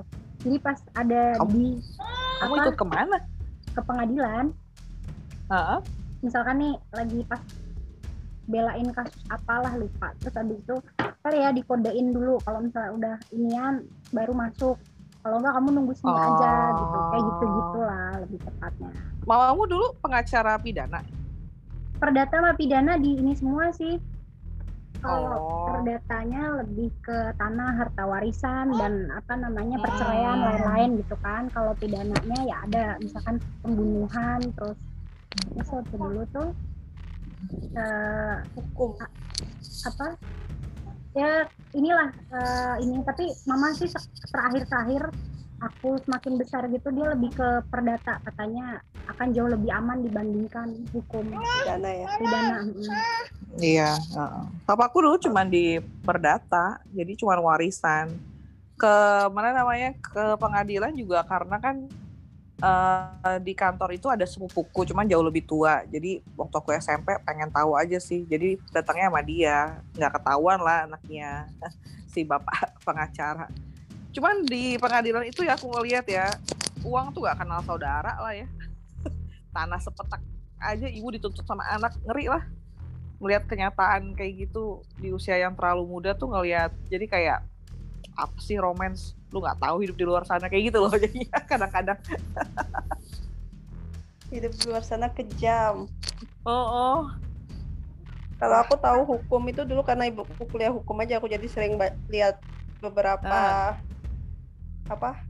jadi 0.45 0.57
pas 0.61 0.77
ada 0.93 1.21
Kamu- 1.41 1.51
di 1.51 1.65
kamu 2.37 2.53
apa? 2.53 2.61
ikut 2.61 2.75
ke 2.77 2.85
mana? 2.85 3.17
Ke 3.73 3.81
pengadilan. 3.81 4.45
Heeh. 5.45 5.79
misalkan 6.21 6.57
nih 6.57 6.73
lagi 6.89 7.21
pas 7.29 7.37
belain 8.45 8.87
kasus 8.89 9.21
apalah 9.29 9.73
lupa. 9.73 10.09
Terus 10.17 10.33
habis 10.33 10.57
itu 10.57 10.75
kali 11.21 11.37
ya 11.37 11.49
dikodein 11.49 12.09
dulu. 12.09 12.41
Kalau 12.41 12.65
misalnya 12.65 12.91
udah 12.93 13.15
inian 13.29 13.85
baru 14.09 14.33
masuk. 14.33 14.77
Kalau 15.21 15.37
enggak 15.37 15.53
kamu 15.53 15.69
nunggu 15.71 15.93
sini 15.93 16.13
aja 16.13 16.53
gitu. 16.71 16.97
Kayak 17.03 17.23
gitu 17.25 17.43
gitulah 17.45 18.09
lebih 18.21 18.39
tepatnya. 18.41 18.89
Mamamu 19.21 19.63
dulu 19.65 19.85
pengacara 19.99 20.53
pidana? 20.57 21.01
Perdata 21.95 22.33
sama 22.37 22.51
pidana 22.53 22.97
di 22.97 23.17
ini 23.17 23.33
semua 23.33 23.69
sih 23.69 24.01
kalau 25.01 25.35
oh 25.39 25.55
perdatanya 25.65 26.63
lebih 26.63 26.89
ke 27.03 27.17
tanah 27.35 27.75
harta 27.77 28.03
warisan 28.05 28.71
dan 28.79 29.09
apa 29.11 29.33
namanya 29.35 29.81
perceraian 29.81 30.37
Hmm. 30.39 30.47
lain-lain 30.47 30.89
gitu 31.03 31.15
kan 31.19 31.49
kalau 31.51 31.73
pidananya 31.77 32.39
ya 32.45 32.55
ada 32.63 32.85
misalkan 33.01 33.41
pembunuhan 33.65 34.39
terus 34.55 34.77
misal 35.57 35.81
dulu 35.89 36.23
tuh 36.31 36.49
eh, 37.75 38.35
Hukum. 38.55 38.95
apa 39.85 40.07
ya 41.15 41.45
inilah 41.75 42.09
eh, 42.33 42.75
ini 42.85 43.01
tapi 43.03 43.25
mama 43.49 43.73
sih 43.75 43.89
terakhir-terakhir 44.31 45.11
aku 45.63 45.97
semakin 46.03 46.33
besar 46.35 46.67
gitu 46.67 46.91
dia 46.91 47.15
lebih 47.15 47.31
ke 47.31 47.49
perdata 47.71 48.19
katanya 48.27 48.83
akan 49.07 49.27
jauh 49.31 49.47
lebih 49.47 49.71
aman 49.71 50.03
dibandingkan 50.03 50.83
hukum 50.91 51.25
Pidana 51.31 51.89
ya. 51.89 52.07
pidana 52.19 52.57
mm. 52.67 52.91
Iya 53.59 53.95
heeh. 53.95 54.45
papaku 54.67 54.99
dulu 54.99 55.17
cuma 55.21 55.47
di 55.47 55.79
perdata 56.03 56.79
jadi 56.91 57.15
cuma 57.15 57.39
warisan. 57.39 58.11
Ke 58.75 58.91
mana 59.31 59.55
namanya 59.55 59.95
ke 59.95 60.35
pengadilan 60.35 60.91
juga 60.91 61.23
karena 61.23 61.55
kan 61.63 61.87
eh, 62.59 63.39
di 63.39 63.55
kantor 63.55 63.95
itu 63.95 64.11
ada 64.11 64.27
sepupuku 64.27 64.91
cuman 64.91 65.07
jauh 65.07 65.23
lebih 65.23 65.47
tua. 65.47 65.87
Jadi 65.87 66.19
waktu 66.35 66.55
aku 66.59 66.75
SMP 66.75 67.15
pengen 67.23 67.47
tahu 67.51 67.79
aja 67.79 67.95
sih. 67.99 68.27
Jadi 68.27 68.59
datangnya 68.75 69.07
sama 69.07 69.21
dia. 69.23 69.79
Nggak 69.95 70.19
ketahuan 70.19 70.59
lah 70.59 70.77
anaknya 70.91 71.47
si 72.11 72.27
bapak 72.27 72.75
pengacara. 72.83 73.47
Cuman 74.11 74.43
di 74.43 74.75
pengadilan 74.75 75.27
itu 75.27 75.43
ya 75.47 75.55
aku 75.55 75.71
ngeliat 75.71 76.07
ya 76.07 76.31
uang 76.85 77.11
tuh 77.11 77.25
gak 77.25 77.41
kenal 77.43 77.59
saudara 77.63 78.15
lah 78.19 78.31
ya. 78.35 78.47
Tanah 79.55 79.79
sepetak 79.79 80.19
aja 80.59 80.87
ibu 80.87 81.11
dituntut 81.11 81.43
sama 81.43 81.63
anak 81.67 81.95
ngeri 82.07 82.31
lah 82.31 82.43
melihat 83.19 83.43
kenyataan 83.47 84.13
kayak 84.13 84.47
gitu 84.47 84.83
di 84.99 85.11
usia 85.11 85.39
yang 85.39 85.55
terlalu 85.55 85.87
muda 85.87 86.11
tuh 86.13 86.31
ngelihat 86.31 86.71
jadi 86.91 87.05
kayak 87.07 87.39
apa 88.15 88.37
sih 88.39 88.55
romance 88.55 89.15
lu 89.31 89.43
nggak 89.43 89.59
tahu 89.59 89.83
hidup 89.83 89.95
di 89.99 90.05
luar 90.07 90.23
sana 90.23 90.47
kayak 90.47 90.71
gitu 90.71 90.79
loh 90.79 90.93
jadinya 91.03 91.39
kadang-kadang 91.43 91.99
Hidup 94.33 94.57
di 94.57 94.63
luar 94.65 94.81
sana 94.81 95.05
kejam. 95.13 95.85
oh, 96.49 96.65
oh. 96.65 97.01
Kalau 98.35 98.57
aku 98.59 98.75
tahu 98.75 99.05
hukum 99.05 99.41
itu 99.47 99.63
dulu 99.63 99.85
karena 99.85 100.09
ibuku 100.11 100.43
kuliah 100.49 100.73
hukum 100.73 100.97
aja 100.99 101.21
aku 101.21 101.29
jadi 101.29 101.45
sering 101.47 101.79
lihat 102.11 102.41
beberapa 102.83 103.77
apa 104.91 105.23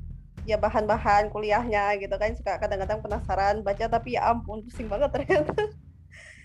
ya 0.50 0.58
bahan-bahan 0.58 1.30
kuliahnya 1.30 2.02
gitu 2.02 2.16
kan 2.18 2.34
suka 2.34 2.58
kadang-kadang 2.58 3.00
penasaran 3.06 3.62
baca 3.62 3.86
tapi 3.86 4.18
ya 4.18 4.34
ampun 4.34 4.66
pusing 4.66 4.90
banget 4.90 5.10
ternyata 5.14 5.54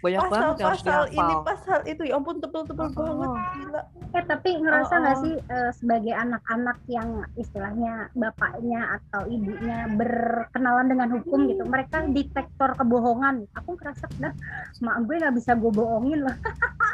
banyak 0.00 0.20
banget 0.26 0.56
yang 0.56 0.68
harus 0.72 0.82
pasal-pasal 0.82 1.02
ini 1.12 1.34
pasal 1.44 1.78
itu 1.84 2.02
ya 2.08 2.14
ampun 2.16 2.36
tebel-tebel 2.40 2.86
Oh. 2.90 2.96
banget 2.96 3.30
gila 3.56 3.82
Eh 4.10 4.24
tapi 4.26 4.58
ngerasa 4.58 4.90
Oh, 4.90 5.00
nggak 5.06 5.16
oh. 5.16 5.22
sih 5.22 5.34
eh, 5.38 5.70
sebagai 5.70 6.14
anak-anak 6.18 6.78
yang 6.90 7.08
istilahnya 7.38 8.10
bapaknya 8.18 8.98
atau 8.98 9.22
ibunya 9.30 9.86
berkenalan 9.94 10.90
dengan 10.90 11.08
hukum 11.14 11.46
gitu, 11.46 11.62
mereka 11.62 12.02
detektor 12.10 12.74
kebohongan. 12.74 13.46
Aku 13.54 13.78
ngerasa 13.78 14.10
dah, 14.18 14.34
mak 14.82 15.06
gue 15.06 15.14
nggak 15.14 15.34
bisa 15.38 15.54
gue 15.54 15.70
bohongin 15.70 16.26
loh. 16.26 16.36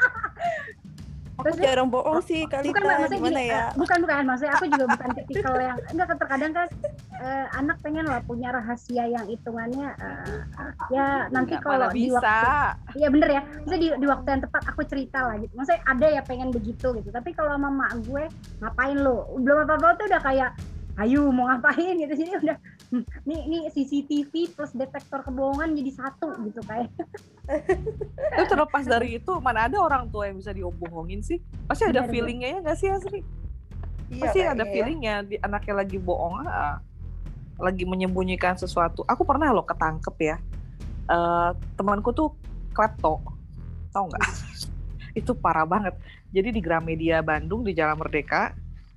aku 1.47 1.55
Terus 1.55 1.63
dia- 1.63 1.69
jarang 1.71 1.89
bohong 1.89 2.19
sih 2.21 2.43
kali 2.45 2.67
bukan 2.67 2.83
maksudnya 2.83 3.19
gimana 3.23 3.39
gini, 3.39 3.45
ya 3.47 3.55
eh, 3.55 3.69
bukan 3.79 3.99
bukan 4.03 4.23
maksudnya 4.27 4.53
aku 4.53 4.65
juga 4.67 4.85
bukan 4.91 5.09
tipikal 5.23 5.55
yang 5.57 5.79
enggak 5.95 6.09
terkadang 6.19 6.53
kan 6.53 6.67
eh, 7.17 7.47
anak 7.55 7.77
pengen 7.81 8.05
lah 8.05 8.21
punya 8.21 8.49
rahasia 8.51 9.05
yang 9.07 9.25
hitungannya 9.25 9.89
eh, 9.95 10.41
ya 10.91 11.07
nanti 11.31 11.55
kalau 11.63 11.87
di 11.95 12.11
bisa 12.11 12.19
waktu 12.19 12.75
Iya 12.97 13.09
bener 13.13 13.29
ya, 13.29 13.43
maksudnya 13.45 13.77
di, 13.77 13.89
di 13.93 14.07
waktu 14.09 14.29
yang 14.33 14.43
tepat 14.49 14.63
aku 14.73 14.81
cerita 14.89 15.19
lah 15.21 15.37
gitu. 15.37 15.53
Maksudnya 15.53 15.83
ada 15.85 16.07
ya 16.09 16.23
pengen 16.25 16.49
begitu 16.49 16.97
gitu. 16.97 17.09
Tapi 17.13 17.37
kalau 17.37 17.53
sama 17.53 17.69
mak 17.69 17.93
gue 18.09 18.25
ngapain 18.57 18.97
lo? 18.97 19.29
Belum 19.37 19.69
apa-apa 19.69 20.01
tuh 20.01 20.07
udah 20.09 20.23
kayak 20.25 20.51
ayo 21.05 21.29
mau 21.29 21.49
ngapain? 21.49 21.95
Gitu. 22.01 22.15
Jadi 22.17 22.31
udah 22.41 22.57
hmm, 22.93 23.05
nih 23.29 23.41
nih 23.49 23.63
CCTV 23.73 24.33
plus 24.57 24.73
detektor 24.73 25.21
kebohongan 25.25 25.77
jadi 25.77 25.91
satu 25.93 26.33
gitu 26.45 26.61
kayak. 26.65 26.93
Tapi 28.33 28.45
terlepas 28.49 28.85
dari 28.89 29.21
itu 29.21 29.33
mana 29.39 29.69
ada 29.69 29.77
orang 29.81 30.09
tua 30.09 30.29
yang 30.31 30.41
bisa 30.41 30.57
diobohongin 30.57 31.21
sih? 31.21 31.39
Pasti 31.69 31.85
ada 31.87 32.05
Benar, 32.05 32.13
feelingnya 32.13 32.49
ya 32.49 32.59
nggak 32.65 32.79
sih 32.79 32.89
Asri? 32.89 33.21
Iya 34.07 34.23
pasti 34.23 34.41
ada 34.43 34.65
ya. 34.65 34.71
feelingnya 34.71 35.15
di 35.27 35.37
anaknya 35.43 35.75
lagi 35.83 35.99
bohong 35.99 36.47
ah, 36.47 36.79
lagi 37.61 37.85
menyembunyikan 37.85 38.57
sesuatu. 38.57 39.05
Aku 39.05 39.23
pernah 39.29 39.53
loh 39.53 39.65
ketangkep 39.65 40.17
ya. 40.21 40.37
Eh 41.07 41.51
temanku 41.77 42.11
tuh 42.17 42.33
klepto 42.73 43.21
tau 43.93 44.05
nggak? 44.09 44.25
Itu 45.21 45.33
parah 45.37 45.65
banget. 45.65 45.97
Jadi 46.33 46.53
di 46.53 46.61
Gramedia 46.61 47.25
Bandung 47.25 47.65
di 47.65 47.73
Jalan 47.73 47.97
Merdeka 47.97 48.53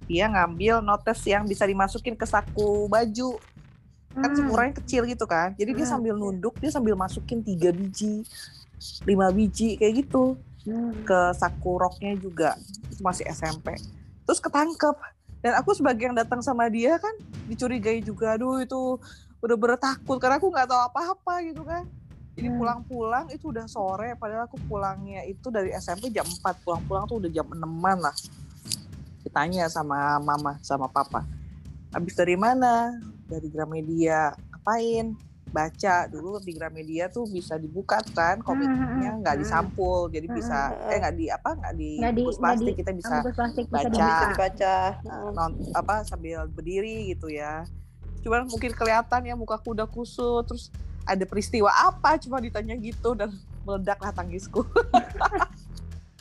dia 0.10 0.26
ngambil 0.26 0.82
notes 0.82 1.22
yang 1.24 1.46
bisa 1.46 1.64
dimasukin 1.64 2.18
ke 2.18 2.26
saku 2.26 2.90
baju 2.90 3.38
kan 4.10 4.34
Hmm. 4.34 4.50
ukurannya 4.50 4.74
kecil 4.82 5.06
gitu 5.06 5.24
kan 5.24 5.54
jadi 5.54 5.70
dia 5.72 5.86
Hmm. 5.86 5.94
sambil 5.96 6.18
nunduk 6.18 6.58
dia 6.58 6.74
sambil 6.74 6.98
masukin 6.98 7.46
tiga 7.46 7.70
biji 7.70 8.26
lima 9.06 9.30
biji 9.30 9.78
kayak 9.78 10.02
gitu 10.02 10.34
Hmm. 10.66 11.06
ke 11.06 11.20
saku 11.38 11.78
roknya 11.78 12.18
juga 12.18 12.58
itu 12.90 13.00
masih 13.00 13.30
SMP 13.30 13.78
terus 14.26 14.42
ketangkep 14.42 14.98
dan 15.40 15.56
aku 15.56 15.72
sebagai 15.72 16.10
yang 16.10 16.18
datang 16.18 16.42
sama 16.42 16.68
dia 16.68 16.98
kan 16.98 17.14
dicurigai 17.46 18.02
juga 18.02 18.34
aduh 18.34 18.60
itu 18.60 18.98
udah 19.40 19.56
bertakut 19.56 20.18
karena 20.20 20.36
aku 20.36 20.52
nggak 20.52 20.68
tahu 20.68 20.82
apa-apa 20.90 21.34
gitu 21.46 21.62
kan 21.64 21.86
jadi 22.34 22.50
Hmm. 22.50 22.58
pulang-pulang 22.58 23.26
itu 23.30 23.54
udah 23.54 23.70
sore 23.70 24.18
padahal 24.18 24.50
aku 24.50 24.58
pulangnya 24.66 25.22
itu 25.24 25.48
dari 25.48 25.70
SMP 25.72 26.10
jam 26.10 26.26
4 26.26 26.66
pulang-pulang 26.66 27.06
tuh 27.06 27.22
udah 27.22 27.32
jam 27.32 27.46
6 27.46 27.98
lah 28.02 28.16
ditanya 29.22 29.68
sama 29.68 30.18
mama 30.18 30.56
sama 30.60 30.88
papa 30.88 31.24
habis 31.90 32.14
dari 32.14 32.38
mana? 32.38 32.94
Dari 33.26 33.50
Gramedia 33.50 34.30
ngapain? 34.52 35.18
Baca 35.50 36.06
dulu 36.06 36.38
di 36.38 36.54
Gramedia 36.54 37.10
tuh 37.10 37.26
bisa 37.26 37.58
dibuka 37.58 37.98
kan 38.14 38.38
komiknya 38.38 39.18
nggak 39.18 39.42
disampul. 39.42 40.06
Jadi 40.06 40.30
bisa 40.30 40.70
Hmm. 40.70 40.94
eh 40.94 40.98
nggak 41.02 41.16
di 41.16 41.26
apa 41.28 41.50
nggak 41.52 41.74
di 41.74 41.90
bungkus 41.98 42.38
plastik. 42.38 42.70
di- 42.70 42.78
kita 42.78 42.92
bisa 42.94 43.16
plastik 43.26 43.66
baca. 43.66 43.82
bisa 43.82 43.90
dibuka. 43.90 44.26
dibaca 44.30 44.74
uh, 45.02 45.30
non 45.34 45.52
apa 45.74 45.96
sambil 46.06 46.46
berdiri 46.46 47.10
gitu 47.10 47.34
ya. 47.34 47.66
Cuman 48.22 48.46
mungkin 48.46 48.70
kelihatan 48.70 49.22
ya 49.26 49.34
mukaku 49.34 49.74
udah 49.74 49.90
kusut 49.90 50.46
terus 50.46 50.70
ada 51.02 51.26
peristiwa 51.26 51.74
apa? 51.74 52.22
Cuma 52.22 52.38
ditanya 52.38 52.78
gitu 52.78 53.18
dan 53.18 53.34
meledaklah 53.66 54.14
tangisku 54.14 54.62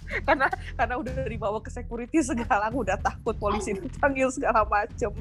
karena 0.27 0.47
karena 0.75 0.95
udah 0.97 1.13
dibawa 1.29 1.59
ke 1.61 1.71
security 1.73 2.19
segala 2.25 2.69
aku 2.69 2.85
udah 2.85 2.97
takut 2.99 3.37
polisi 3.37 3.77
dipanggil 3.77 4.33
segala 4.33 4.65
macem. 4.65 5.13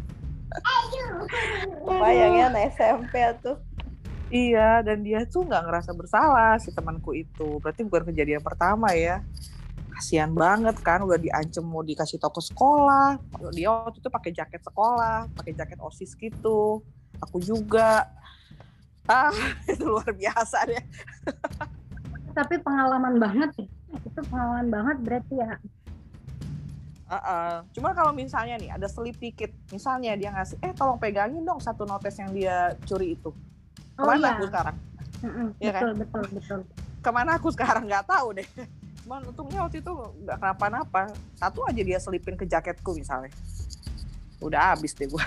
Bayang 1.84 2.34
ya 2.39 2.45
anak 2.47 2.63
SMP 2.76 3.19
tuh. 3.43 3.58
iya 4.28 4.84
dan 4.84 5.08
dia 5.08 5.23
tuh 5.23 5.47
nggak 5.47 5.63
ngerasa 5.71 5.91
bersalah 5.95 6.60
si 6.60 6.71
temanku 6.71 7.15
itu. 7.15 7.60
Berarti 7.63 7.84
bukan 7.88 8.12
kejadian 8.12 8.43
pertama 8.43 8.91
ya. 8.91 9.23
Kasihan 9.97 10.30
banget 10.30 10.78
kan 10.84 11.02
udah 11.02 11.17
diancam 11.17 11.63
mau 11.63 11.84
dikasih 11.84 12.19
toko 12.19 12.43
sekolah. 12.43 13.19
Dia 13.56 13.71
waktu 13.71 14.04
itu 14.04 14.12
pakai 14.12 14.32
jaket 14.36 14.62
sekolah 14.63 15.32
pakai 15.36 15.52
jaket 15.56 15.80
osis 15.80 16.12
gitu. 16.15 16.84
Aku 17.23 17.39
juga. 17.39 18.08
Ah 19.08 19.32
itu 19.71 19.84
luar 19.88 20.12
biasa 20.12 20.67
deh. 20.67 20.84
Tapi 22.36 22.56
pengalaman 22.60 23.15
banget. 23.17 23.52
ya. 23.63 23.77
Itu 23.93 24.19
pengalaman 24.28 24.67
banget 24.67 24.97
berarti 25.04 25.36
ya. 25.39 25.52
Uh-uh. 27.08 27.63
Cuma 27.71 27.95
kalau 27.95 28.12
misalnya 28.12 28.60
nih 28.60 28.76
ada 28.76 28.88
selip 28.91 29.15
dikit, 29.15 29.47
misalnya 29.71 30.12
dia 30.19 30.28
ngasih, 30.36 30.60
eh 30.60 30.76
tolong 30.76 31.00
pegangin 31.00 31.39
dong 31.47 31.63
satu 31.63 31.88
notes 31.88 32.19
yang 32.19 32.36
dia 32.36 32.76
curi 32.84 33.15
itu. 33.15 33.32
Oh 33.95 34.04
Ke 34.04 34.12
mana 34.12 34.19
iya. 34.19 34.32
aku 34.36 34.43
sekarang? 34.52 34.76
Mm-mm, 35.17 35.47
Iya 35.58 35.71
kan? 35.71 35.82
betul, 35.82 35.93
betul, 36.04 36.23
betul. 36.36 36.60
Ke 37.00 37.10
mana 37.15 37.30
aku 37.39 37.47
sekarang 37.56 37.88
nggak 37.88 38.06
tahu 38.06 38.28
deh. 38.36 38.47
Cuman 39.08 39.23
untungnya 39.23 39.63
waktu 39.63 39.80
itu 39.80 39.91
nggak 40.28 40.38
kenapa-napa. 40.38 41.15
Satu 41.39 41.63
aja 41.63 41.80
dia 41.80 41.95
selipin 41.95 42.36
ke 42.36 42.43
jaketku 42.43 42.91
misalnya. 42.91 43.32
Udah 44.43 44.76
habis 44.76 44.91
deh 44.91 45.08
gua. 45.08 45.23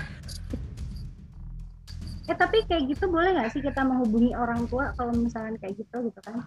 Eh 2.29 2.37
tapi 2.37 2.63
kayak 2.69 2.93
gitu 2.95 3.09
boleh 3.11 3.35
nggak 3.35 3.51
sih 3.57 3.65
kita 3.65 3.83
menghubungi 3.83 4.37
orang 4.37 4.69
tua 4.69 4.93
kalau 4.95 5.17
misalnya 5.17 5.57
kayak 5.59 5.81
gitu 5.81 5.97
gitu 6.13 6.21
kan? 6.23 6.45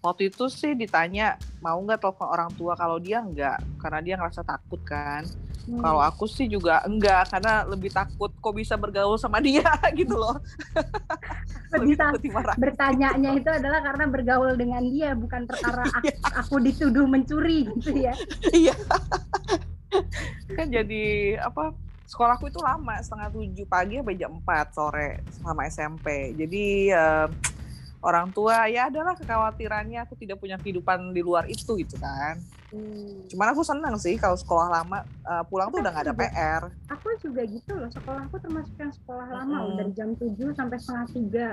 Waktu 0.00 0.32
itu 0.32 0.48
sih 0.48 0.72
ditanya 0.72 1.36
mau 1.60 1.76
nggak 1.76 2.00
telepon 2.00 2.28
orang 2.32 2.50
tua 2.56 2.72
kalau 2.72 2.96
dia 2.96 3.20
nggak 3.20 3.80
karena 3.80 4.00
dia 4.00 4.14
ngerasa 4.16 4.40
takut 4.40 4.80
kan. 4.80 5.28
Hmm. 5.68 5.84
Kalau 5.84 6.00
aku 6.00 6.24
sih 6.24 6.48
juga 6.48 6.80
enggak 6.88 7.28
karena 7.28 7.68
lebih 7.68 7.92
takut 7.92 8.32
kok 8.32 8.54
bisa 8.56 8.80
bergaul 8.80 9.20
sama 9.20 9.38
dia 9.44 9.68
gitu 9.92 10.16
loh. 10.16 10.40
Lebih 11.70 11.94
takut 11.94 12.18
bertanyanya 12.58 13.30
itu 13.38 13.46
adalah 13.46 13.78
karena 13.78 14.10
bergaul 14.10 14.58
dengan 14.58 14.82
dia 14.90 15.14
bukan 15.14 15.46
perkara 15.46 15.86
aku, 15.86 16.10
aku 16.42 16.54
dituduh 16.58 17.06
mencuri 17.06 17.70
gitu 17.78 17.94
ya. 17.94 18.10
Iya. 18.50 18.74
kan 20.50 20.66
jadi 20.66 21.38
apa? 21.38 21.70
Sekolahku 22.10 22.50
itu 22.50 22.58
lama 22.58 22.98
setengah 22.98 23.30
tujuh 23.30 23.66
pagi 23.70 24.02
sampai 24.02 24.18
jam 24.18 24.34
4 24.42 24.74
sore 24.74 25.22
sama 25.38 25.70
SMP. 25.70 26.34
Jadi 26.34 26.90
eh, 26.90 27.26
orang 28.00 28.32
tua 28.32 28.64
ya 28.66 28.88
adalah 28.88 29.12
kekhawatirannya 29.12 30.00
aku 30.08 30.16
tidak 30.16 30.40
punya 30.40 30.56
kehidupan 30.56 31.12
di 31.12 31.20
luar 31.20 31.44
itu 31.48 31.76
gitu 31.76 32.00
kan. 32.00 32.40
Hmm. 32.72 33.28
Cuman 33.28 33.46
aku 33.52 33.60
senang 33.60 33.94
sih 34.00 34.16
kalau 34.16 34.38
sekolah 34.38 34.68
lama 34.72 35.04
eh, 35.04 35.44
pulang 35.48 35.68
tuh 35.68 35.84
udah 35.84 35.92
nggak 35.92 36.06
ada 36.08 36.14
PR. 36.16 36.62
Aku 36.88 37.08
juga 37.20 37.42
gitu 37.44 37.72
loh. 37.76 37.90
Sekolahku 37.92 38.36
termasuk 38.40 38.74
yang 38.80 38.92
sekolah 38.94 39.28
lama 39.28 39.56
loh, 39.68 39.72
dari 39.76 39.92
jam 39.92 40.16
7 40.16 40.56
sampai 40.56 40.76
setengah 40.80 41.06
tiga. 41.12 41.48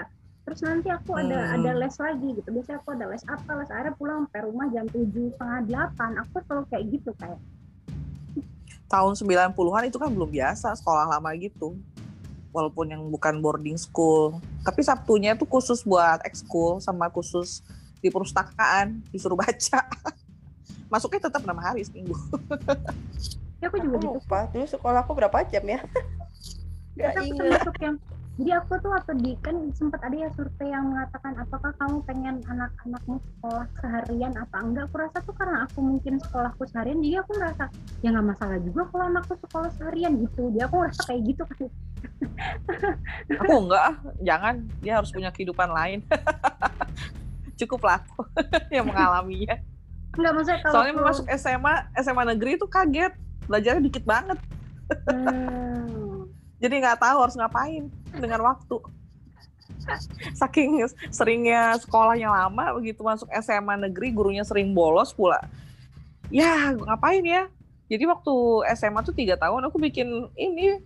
Terus 0.47 0.63
nanti 0.63 0.87
aku 0.87 1.11
ada 1.19 1.39
Hmm. 1.43 1.55
ada 1.59 1.71
les 1.75 1.95
lagi 1.99 2.29
gitu. 2.39 2.47
Biasanya 2.47 2.77
aku 2.79 2.89
ada 2.95 3.05
les 3.11 3.23
apa, 3.27 3.51
les 3.59 3.67
akhirnya 3.67 3.93
pulang 3.99 4.19
sampai 4.31 4.41
rumah 4.47 4.67
jam 4.71 4.85
7 4.87 5.27
setengah 5.35 5.59
delapan. 5.67 6.09
Aku 6.23 6.35
selalu 6.47 6.63
kayak 6.71 6.85
gitu 6.95 7.11
kayak. 7.19 7.39
Tahun 8.87 9.13
90-an 9.19 9.83
itu 9.91 9.99
kan 9.99 10.07
belum 10.07 10.31
biasa 10.31 10.71
sekolah 10.79 11.11
lama 11.11 11.29
gitu. 11.35 11.75
Walaupun 12.57 12.89
yang 12.89 13.05
bukan 13.13 13.37
boarding 13.37 13.77
school. 13.77 14.41
Tapi 14.65 14.81
Sabtunya 14.81 15.37
itu 15.37 15.45
khusus 15.45 15.85
buat 15.85 16.25
ekskul 16.25 16.81
sama 16.81 17.05
khusus 17.13 17.61
di 18.01 18.09
perpustakaan 18.09 19.05
disuruh 19.13 19.37
baca. 19.37 19.85
Masuknya 20.91 21.29
tetap 21.29 21.45
enam 21.45 21.61
hari 21.61 21.85
seminggu. 21.85 22.17
Ya 23.61 23.69
aku 23.69 23.77
juga 23.77 23.97
Aku 23.97 24.05
gitu. 24.05 24.17
lupa, 24.21 24.39
dulu 24.53 24.65
sekolahku 24.65 25.11
berapa 25.13 25.37
jam 25.49 25.65
ya? 25.65 25.81
Gak 26.97 27.13
Tapi 27.13 27.29
aku 27.29 27.33
termasuk 27.37 27.75
yang 27.81 27.95
jadi 28.37 28.61
aku 28.61 28.77
tuh 28.85 28.93
waktu 28.93 29.13
di 29.17 29.33
kan 29.41 29.57
sempat 29.73 29.97
ada 30.05 30.13
ya 30.13 30.29
survei 30.37 30.69
yang 30.69 30.93
mengatakan 30.93 31.33
apakah 31.41 31.73
kamu 31.81 31.97
pengen 32.05 32.35
anak-anakmu 32.45 33.17
sekolah 33.17 33.65
seharian 33.81 34.33
apa 34.37 34.57
enggak 34.61 34.85
aku 34.93 34.95
rasa 35.01 35.17
tuh 35.25 35.33
karena 35.33 35.65
aku 35.65 35.81
mungkin 35.81 36.21
sekolahku 36.21 36.63
seharian 36.69 37.01
jadi 37.01 37.25
aku 37.25 37.31
merasa 37.33 37.65
ya 38.05 38.13
nggak 38.13 38.27
masalah 38.29 38.57
juga 38.61 38.81
kalau 38.93 39.05
anakku 39.09 39.33
sekolah 39.41 39.69
seharian 39.73 40.13
gitu 40.21 40.53
dia 40.53 40.69
aku 40.69 40.75
merasa 40.85 41.01
kayak 41.09 41.21
gitu 41.33 41.43
kan 41.49 41.65
Aku 43.41 43.53
enggak, 43.67 43.83
ah, 43.93 43.95
jangan. 44.21 44.55
Dia 44.81 44.99
harus 44.99 45.09
punya 45.13 45.29
kehidupan 45.29 45.69
lain. 45.69 45.99
Cukup 47.59 47.89
aku 47.89 48.21
yang 48.75 48.85
mengalaminya. 48.85 49.57
nggak 50.17 50.33
maksudnya 50.33 50.59
kalau 50.61 50.73
Soalnya 50.73 50.93
mau 50.97 51.05
masuk 51.09 51.25
SMA, 51.37 51.73
SMA 52.01 52.23
negeri 52.33 52.51
itu 52.57 52.65
kaget. 52.69 53.13
Belajarnya 53.49 53.81
dikit 53.85 54.03
banget. 54.05 54.37
Hmm, 55.09 56.29
Jadi 56.61 56.73
nggak 56.79 57.01
tahu 57.01 57.17
harus 57.21 57.37
ngapain 57.37 57.89
dengan 58.13 58.45
waktu. 58.45 58.77
Saking 60.35 60.85
seringnya 61.09 61.79
sekolahnya 61.81 62.29
lama, 62.29 62.77
begitu 62.77 63.01
masuk 63.01 63.29
SMA 63.41 63.89
negeri, 63.89 64.13
gurunya 64.13 64.43
sering 64.45 64.73
bolos 64.73 65.13
pula. 65.13 65.41
Ya, 66.27 66.75
ngapain 66.75 67.23
ya? 67.23 67.47
Jadi 67.87 68.03
waktu 68.03 68.33
SMA 68.75 68.99
tuh 69.05 69.15
tiga 69.15 69.39
tahun, 69.39 69.71
aku 69.71 69.79
bikin 69.79 70.27
ini, 70.35 70.83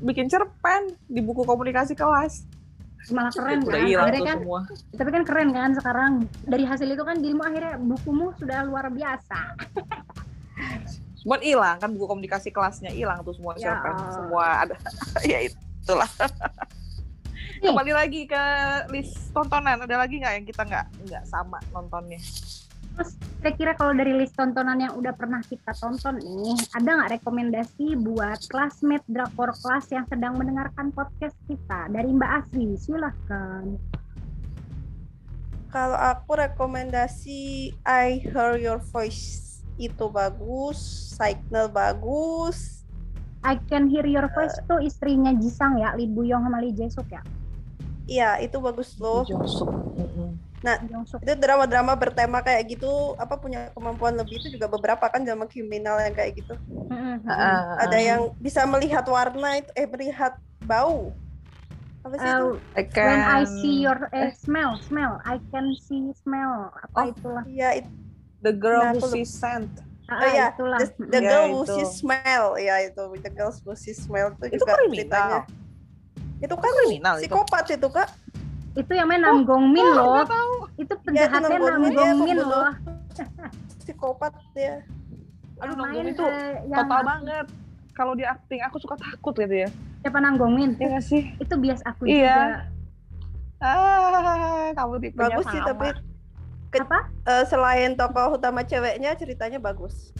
bikin 0.00 0.26
cerpen 0.26 0.82
di 1.04 1.20
buku 1.20 1.42
komunikasi 1.42 1.92
kelas. 1.92 2.44
malah 3.10 3.30
keren 3.30 3.60
Udah 3.60 3.74
kan 3.74 3.82
hilang 3.82 4.04
akhirnya 4.04 4.14
tuh 4.16 4.28
kan 4.28 4.38
semua. 4.38 4.60
tapi 4.94 5.10
kan 5.10 5.22
keren 5.22 5.48
kan 5.50 5.70
sekarang 5.74 6.12
dari 6.44 6.62
hasil 6.62 6.86
itu 6.86 7.02
kan 7.02 7.18
dirimu 7.18 7.42
akhirnya 7.42 7.74
bukumu 7.76 8.30
sudah 8.36 8.62
luar 8.62 8.86
biasa 8.88 9.38
Cuman 11.20 11.38
hilang 11.38 11.78
kan 11.78 11.86
buku 11.88 12.02
komunikasi 12.04 12.50
kelasnya 12.50 12.90
hilang 12.90 13.22
tuh 13.22 13.30
semua 13.32 13.54
Ya. 13.54 13.74
cerpen, 13.74 13.94
semua 14.12 14.44
ada. 14.60 14.74
ya 15.24 15.38
itulah. 15.40 16.10
Kembali 17.58 17.92
lagi 17.92 18.26
ke 18.26 18.42
list 18.90 19.30
tontonan, 19.30 19.78
ada 19.78 19.96
lagi 19.96 20.18
nggak 20.18 20.34
yang 20.34 20.42
kita 20.44 20.62
nggak 20.62 20.86
nggak 21.06 21.22
sama 21.24 21.62
nontonnya? 21.70 22.18
Terus 22.92 23.10
kira-kira 23.40 23.72
kalau 23.74 23.92
dari 23.96 24.12
list 24.14 24.36
tontonan 24.36 24.78
yang 24.78 24.92
udah 24.94 25.16
pernah 25.16 25.40
kita 25.40 25.72
tonton 25.74 26.20
nih, 26.20 26.56
ada 26.76 26.88
nggak 27.00 27.10
rekomendasi 27.20 27.96
buat 28.04 28.38
classmate 28.52 29.06
drakor 29.08 29.50
kelas 29.56 29.88
yang 29.90 30.04
sedang 30.12 30.36
mendengarkan 30.36 30.92
podcast 30.92 31.34
kita 31.48 31.88
dari 31.88 32.12
Mbak 32.12 32.30
Asri? 32.30 32.68
Silahkan. 32.76 33.64
Kalau 35.72 35.96
aku 35.96 36.36
rekomendasi 36.36 37.72
I 37.88 38.20
Hear 38.20 38.60
Your 38.60 38.80
Voice 38.92 39.64
itu 39.80 40.04
bagus, 40.12 40.78
Signal 41.16 41.72
bagus, 41.72 42.84
I 43.42 43.58
Can 43.66 43.88
Hear 43.88 44.04
Your 44.04 44.28
Voice 44.36 44.54
tuh 44.68 44.84
istrinya 44.84 45.32
Jisang 45.34 45.80
ya, 45.80 45.96
Lee 45.96 46.06
Buyong 46.06 46.44
sama 46.44 46.60
Lee 46.60 46.76
Jae 46.76 46.92
Suk 46.92 47.08
ya. 47.08 47.24
iya 48.04 48.36
itu 48.42 48.60
bagus 48.60 48.94
loh. 49.00 49.24
Suk. 51.04 51.18
Itu 51.18 51.34
drama-drama 51.34 51.92
bertema 51.92 52.38
kayak 52.38 52.62
gitu, 52.68 52.88
apa 53.16 53.34
punya 53.34 53.70
kemampuan 53.70 54.14
lebih 54.14 54.38
itu 54.38 54.54
juga 54.54 54.66
beberapa 54.66 55.02
kan 55.04 55.20
drama 55.20 55.44
kriminal 55.44 55.98
yang 55.98 56.14
kayak 56.14 56.38
gitu. 56.38 56.54
Mm-mm, 56.70 57.18
mm-mm. 57.18 57.26
Ah, 57.26 57.82
Ada 57.82 57.98
yang 57.98 58.20
bisa 58.38 58.62
melihat 58.64 59.02
warna 59.04 59.58
itu, 59.58 59.70
eh 59.72 59.84
melihat 59.84 60.34
bau. 60.62 61.10
Apa 62.02 62.14
sih 62.16 62.28
itu? 62.28 62.46
Uh, 62.48 62.78
I 62.78 62.82
when 62.86 63.20
I 63.20 63.42
can- 63.42 63.50
see 63.58 63.76
your 63.78 63.98
eh, 64.10 64.30
smell, 64.32 64.78
smell, 64.80 65.18
I 65.22 65.42
can 65.50 65.74
see 65.76 66.14
smell 66.16 66.70
Oh. 66.70 66.86
apa 66.86 67.00
itulah. 67.10 67.42
Iya, 67.44 67.82
itu 67.82 67.90
The 68.42 68.52
Girl 68.52 68.82
Nah, 68.82 68.94
Who. 68.94 69.06
Sees 69.08 69.30
Scent. 69.30 69.70
Oh, 70.10 70.18
iya. 70.28 70.50
itulah. 70.50 70.76
the, 70.76 70.86
the 71.08 71.20
Ya, 71.24 71.30
girl 71.30 71.46
who 71.48 71.62
itu. 71.64 71.72
sees 71.72 71.92
smell, 71.96 72.58
ya 72.60 72.84
itu 72.84 73.00
the 73.16 73.32
girl 73.32 73.48
who 73.48 73.72
sees 73.72 73.96
smell 73.96 74.28
itu, 74.30 74.44
Itu 74.50 74.60
juga 74.60 74.76
kriminal. 74.76 74.98
ceritanya. 75.08 75.40
Itu 76.36 76.54
kan 76.54 76.68
kriminal 76.68 77.14
itu. 77.16 77.32
psikopat 77.32 77.64
itu 77.70 77.88
kak. 77.88 78.08
Itu 78.72 78.92
yang 78.96 79.04
main 79.04 79.20
Nam 79.20 79.44
Gong 79.44 79.68
Min 79.68 79.84
Oh, 79.84 79.92
loh. 79.92 80.24
Itu 80.24 80.32
Iya, 80.32 80.80
itu 80.80 80.94
penjahatnya 80.98 81.58
Nam 81.60 81.62
Nam 81.62 81.80
Min, 81.80 81.92
dia 81.92 81.98
Gong 81.98 82.18
Min 82.22 82.38
loh. 82.40 82.64
Psikopat 83.82 84.32
dia. 84.52 84.80
Aduh, 85.60 85.76
main, 85.76 86.04
itu 86.08 86.24
eh, 86.24 86.66
yang 86.66 86.88
total 86.88 87.00
banget. 87.04 87.46
Kalau 87.92 88.12
dia 88.16 88.32
acting, 88.32 88.64
aku 88.64 88.80
suka 88.80 88.96
takut 88.96 89.36
gitu 89.36 89.56
ya. 89.58 89.68
siapa 90.00 90.18
Nam 90.18 90.34
Gong 90.34 90.56
Min? 90.56 90.70
Iya 90.76 90.98
sih? 90.98 91.36
Itu 91.36 91.54
bias 91.60 91.84
aku 91.84 92.08
Iya. 92.08 92.34
juga. 92.34 92.46
Ah, 93.62 94.74
kamu 94.74 94.94
tipenya 94.98 95.38
Bagus 95.38 95.46
sih 95.46 95.60
sama. 95.60 95.68
tapi 95.68 95.88
Ke- 96.72 96.80
Apa? 96.82 96.98
eh, 97.22 97.44
selain 97.44 97.92
tokoh 97.92 98.34
utama 98.34 98.64
ceweknya 98.64 99.12
ceritanya 99.14 99.60
bagus. 99.60 100.10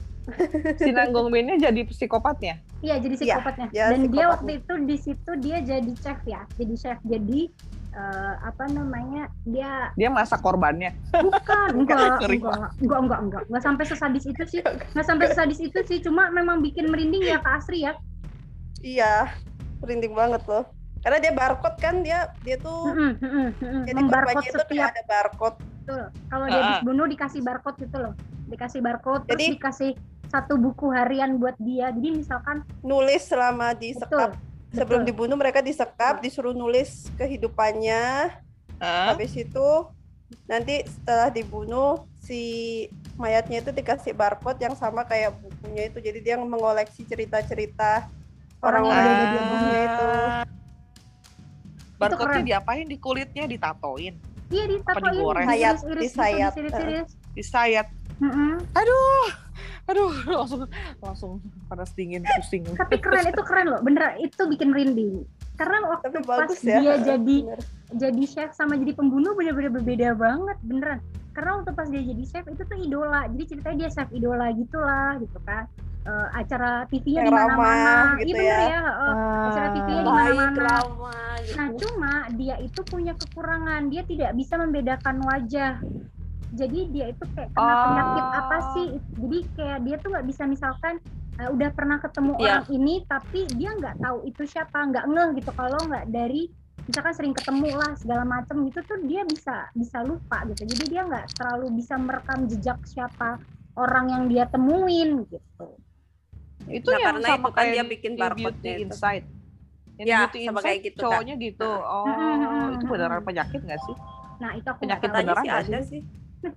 si 0.79 0.95
Nanggong 0.95 1.27
Minnya 1.27 1.59
jadi 1.59 1.83
psikopatnya. 1.83 2.63
Iya, 2.79 2.95
jadi 2.99 3.15
Iya, 3.19 3.35
psikopatnya. 3.35 3.67
dia 3.73 3.85
Dan 3.89 3.99
dia 3.99 4.07
psikopatnya. 4.07 4.31
waktu 4.31 4.51
itu 4.55 4.75
di 4.85 4.97
situ 4.97 5.31
dia 5.41 5.59
jadi 5.59 5.93
chef 5.99 6.21
ya. 6.23 6.47
Jadi 6.55 6.75
chef. 6.77 6.99
Jadi 7.03 7.41
eh, 7.93 8.35
apa 8.41 8.65
namanya? 8.67 9.29
Dia 9.43 9.93
Dia 9.95 10.09
masak 10.09 10.41
korbannya. 10.41 10.93
bukan 11.13 11.69
enggak, 11.79 12.19
Ngeri 12.19 12.37
enggak, 12.41 12.57
enggak, 12.81 13.01
enggak, 13.01 13.21
enggak, 13.21 13.43
enggak 13.47 13.63
sampai 13.63 13.85
sesadis 13.85 14.25
itu 14.25 14.43
sih. 14.45 14.61
Enggak 14.61 15.07
sampai 15.07 15.27
sesadis 15.29 15.61
itu 15.61 15.79
sih, 15.85 15.99
cuma 16.01 16.29
memang 16.29 16.61
bikin 16.61 16.89
merinding 16.89 17.23
ya 17.23 17.39
Kak 17.39 17.61
Asri 17.61 17.85
ya. 17.85 17.93
Iya, 18.81 19.31
merinding 19.79 20.13
banget 20.13 20.43
loh. 20.45 20.65
Karena 21.03 21.19
dia 21.19 21.33
barcode 21.33 21.77
kan 21.77 21.95
dia 22.01 22.31
dia 22.41 22.57
tuh 22.57 22.95
Mm-mm, 22.95 23.19
mm-mm, 23.19 23.49
mm-mm. 23.59 23.83
jadi 23.85 24.01
korbannya 24.01 24.39
itu 24.41 24.55
kayak 24.55 24.63
setiap 24.63 24.89
ada 24.89 25.03
barcode. 25.05 25.57
betul. 25.59 26.03
Kalau 26.29 26.47
dia 26.47 26.63
dibunuh 26.73 27.07
dikasih 27.07 27.41
barcode 27.41 27.79
gitu 27.79 27.97
loh. 27.99 28.15
dikasih 28.43 28.81
barcode 28.81 29.23
terus 29.25 29.39
Jadi- 29.41 29.53
dikasih 29.57 29.91
satu 30.29 30.57
buku 30.57 30.89
harian 30.89 31.37
buat 31.37 31.57
dia 31.59 31.89
jadi 31.91 32.09
misalkan 32.15 32.65
Nulis 32.81 33.21
selama 33.23 33.73
disekap 33.73 34.33
betul 34.33 34.52
sebelum 34.73 35.05
betul. 35.05 35.11
dibunuh 35.13 35.37
mereka 35.37 35.61
disekap, 35.61 36.21
disuruh 36.25 36.57
nulis 36.57 37.09
kehidupannya. 37.17 38.33
Hah? 38.83 39.15
Habis 39.15 39.37
itu 39.37 39.69
nanti 40.49 40.83
setelah 40.89 41.29
dibunuh 41.29 42.09
si 42.25 42.89
mayatnya 43.21 43.61
itu 43.61 43.71
dikasih 43.71 44.17
barcode 44.17 44.59
yang 44.65 44.75
sama 44.75 45.05
kayak 45.05 45.37
bukunya 45.39 45.93
itu. 45.93 45.99
Jadi 46.01 46.19
dia 46.25 46.35
mengoleksi 46.41 47.05
cerita-cerita 47.05 48.09
Orang 48.63 48.87
yang 48.87 48.95
ada 48.95 49.11
di 49.11 49.27
di 49.27 49.39
bukunya 49.43 49.81
itu. 49.83 50.07
Barcode-nya 51.99 52.43
diapain? 52.47 52.87
Di 52.87 52.99
kulitnya 52.99 53.45
ditatoin, 53.47 54.15
iya 54.51 54.65
ditatoin 54.71 55.13
digoreng? 55.15 55.47
Sayat, 55.51 55.77
iris-iris 55.83 56.15
gitu, 56.15 56.23
disayat. 56.63 57.07
disayat. 57.35 57.87
Mm-mm. 58.23 58.63
Aduh, 58.73 59.27
aduh, 59.85 60.13
langsung 60.39 60.61
langsung 60.99 61.33
panas 61.67 61.91
dingin, 61.93 62.23
pusing. 62.39 62.63
tapi 62.73 62.97
keren 62.97 63.27
itu 63.27 63.43
keren 63.43 63.67
loh 63.69 63.81
bener 63.83 64.15
itu 64.17 64.47
bikin 64.47 64.71
merinding 64.71 65.27
karena 65.53 65.85
waktu 65.85 66.07
Tapi 66.09 66.19
pas 66.23 66.39
bagus 66.47 66.63
ya. 66.63 66.79
dia 66.79 66.95
jadi 67.03 67.37
Bener. 67.45 67.61
jadi 67.93 68.23
chef 68.25 68.51
sama 68.55 68.75
jadi 68.75 68.95
pembunuh 68.95 69.35
bener-bener 69.35 69.69
berbeda 69.71 70.15
banget 70.15 70.57
beneran 70.63 70.99
karena 71.33 71.51
waktu 71.59 71.71
pas 71.73 71.87
dia 71.87 72.03
jadi 72.03 72.23
chef 72.25 72.45
itu 72.47 72.63
tuh 72.63 72.79
idola 72.79 73.27
jadi 73.29 73.45
ceritanya 73.49 73.77
dia 73.79 73.91
chef 73.91 74.09
idola 74.11 74.47
gitulah 74.53 75.19
gitu 75.19 75.39
kan 75.43 75.67
Eh, 76.03 76.29
acara 76.35 76.83
TV-nya 76.91 77.23
di 77.23 77.31
mana-mana 77.31 78.19
iya 78.19 78.27
gitu 78.27 78.35
bener 78.35 78.43
ya. 78.43 78.59
ya 78.67 78.81
heeh. 78.83 79.15
acara 79.47 79.69
TV-nya 79.71 80.03
di 80.03 80.11
mana-mana 80.11 80.59
ramah 80.59 81.35
gitu. 81.39 81.55
Nah, 81.55 81.69
cuma 81.79 82.13
dia 82.35 82.57
itu 82.59 82.81
punya 82.83 83.13
kekurangan. 83.15 83.87
Dia 83.87 84.03
tidak 84.03 84.35
bisa 84.35 84.59
membedakan 84.59 85.23
wajah. 85.23 85.79
Jadi 86.53 86.81
dia 86.93 87.09
itu 87.09 87.25
kayak 87.33 87.49
kena 87.51 87.65
Oh. 87.65 87.81
penyakit 87.83 88.27
apa 88.31 88.57
sih? 88.77 88.87
Jadi 89.17 89.39
kayak 89.57 89.79
dia 89.83 89.97
tuh 89.97 90.09
nggak 90.13 90.27
bisa 90.29 90.43
misalkan 90.45 90.95
uh, 91.41 91.49
udah 91.49 91.71
pernah 91.73 91.97
ketemu 91.97 92.33
Iya. 92.37 92.45
orang 92.45 92.65
ini, 92.69 92.95
tapi 93.09 93.41
dia 93.57 93.71
nggak 93.73 93.97
tahu 93.99 94.29
itu 94.29 94.43
siapa, 94.45 94.85
nggak 94.85 95.05
ngeh 95.09 95.29
gitu. 95.41 95.51
Kalau 95.57 95.81
nggak 95.89 96.05
dari 96.13 96.53
misalkan 96.83 97.15
sering 97.15 97.33
ketemu 97.33 97.69
lah 97.73 97.93
segala 97.97 98.25
macam 98.27 98.57
gitu 98.69 98.81
tuh 98.85 98.99
dia 99.07 99.23
bisa 99.25 99.71
bisa 99.73 100.05
lupa 100.05 100.45
gitu. 100.45 100.63
Jadi 100.67 100.85
dia 100.93 101.03
nggak 101.09 101.41
terlalu 101.41 101.67
bisa 101.73 101.95
merekam 101.97 102.45
jejak 102.45 102.79
siapa 102.85 103.41
orang 103.73 104.13
yang 104.13 104.25
dia 104.29 104.45
temuin 104.45 105.25
gitu. 105.25 105.67
Itu 106.69 106.89
Nah, 106.93 107.01
yang 107.01 107.17
karena 107.17 107.29
sama 107.33 107.49
itu 107.49 107.57
kan 107.57 107.65
dia 107.65 107.83
di- 107.83 107.91
bikin 107.91 108.13
itu. 108.13 108.69
Inside. 108.85 109.25
Yang 109.97 110.09
Ya, 110.09 110.19
Beauty 110.25 110.41
sama 110.49 110.61
kayak 110.61 110.81
gitu, 110.85 111.01
cowoknya 111.05 111.35
gitu. 111.37 111.69
Oh, 111.69 112.05
Mm-mm. 112.09 112.75
itu 112.77 112.85
beneran 112.89 113.23
penyakit 113.23 113.61
nggak 113.61 113.81
sih? 113.81 113.97
Nah 114.41 114.51
itu 114.53 114.67
aku 114.67 114.81
Penyakit 114.83 115.09
beneran 115.09 115.45
sih 115.45 115.51
ada 115.53 115.79
sih. 115.81 116.03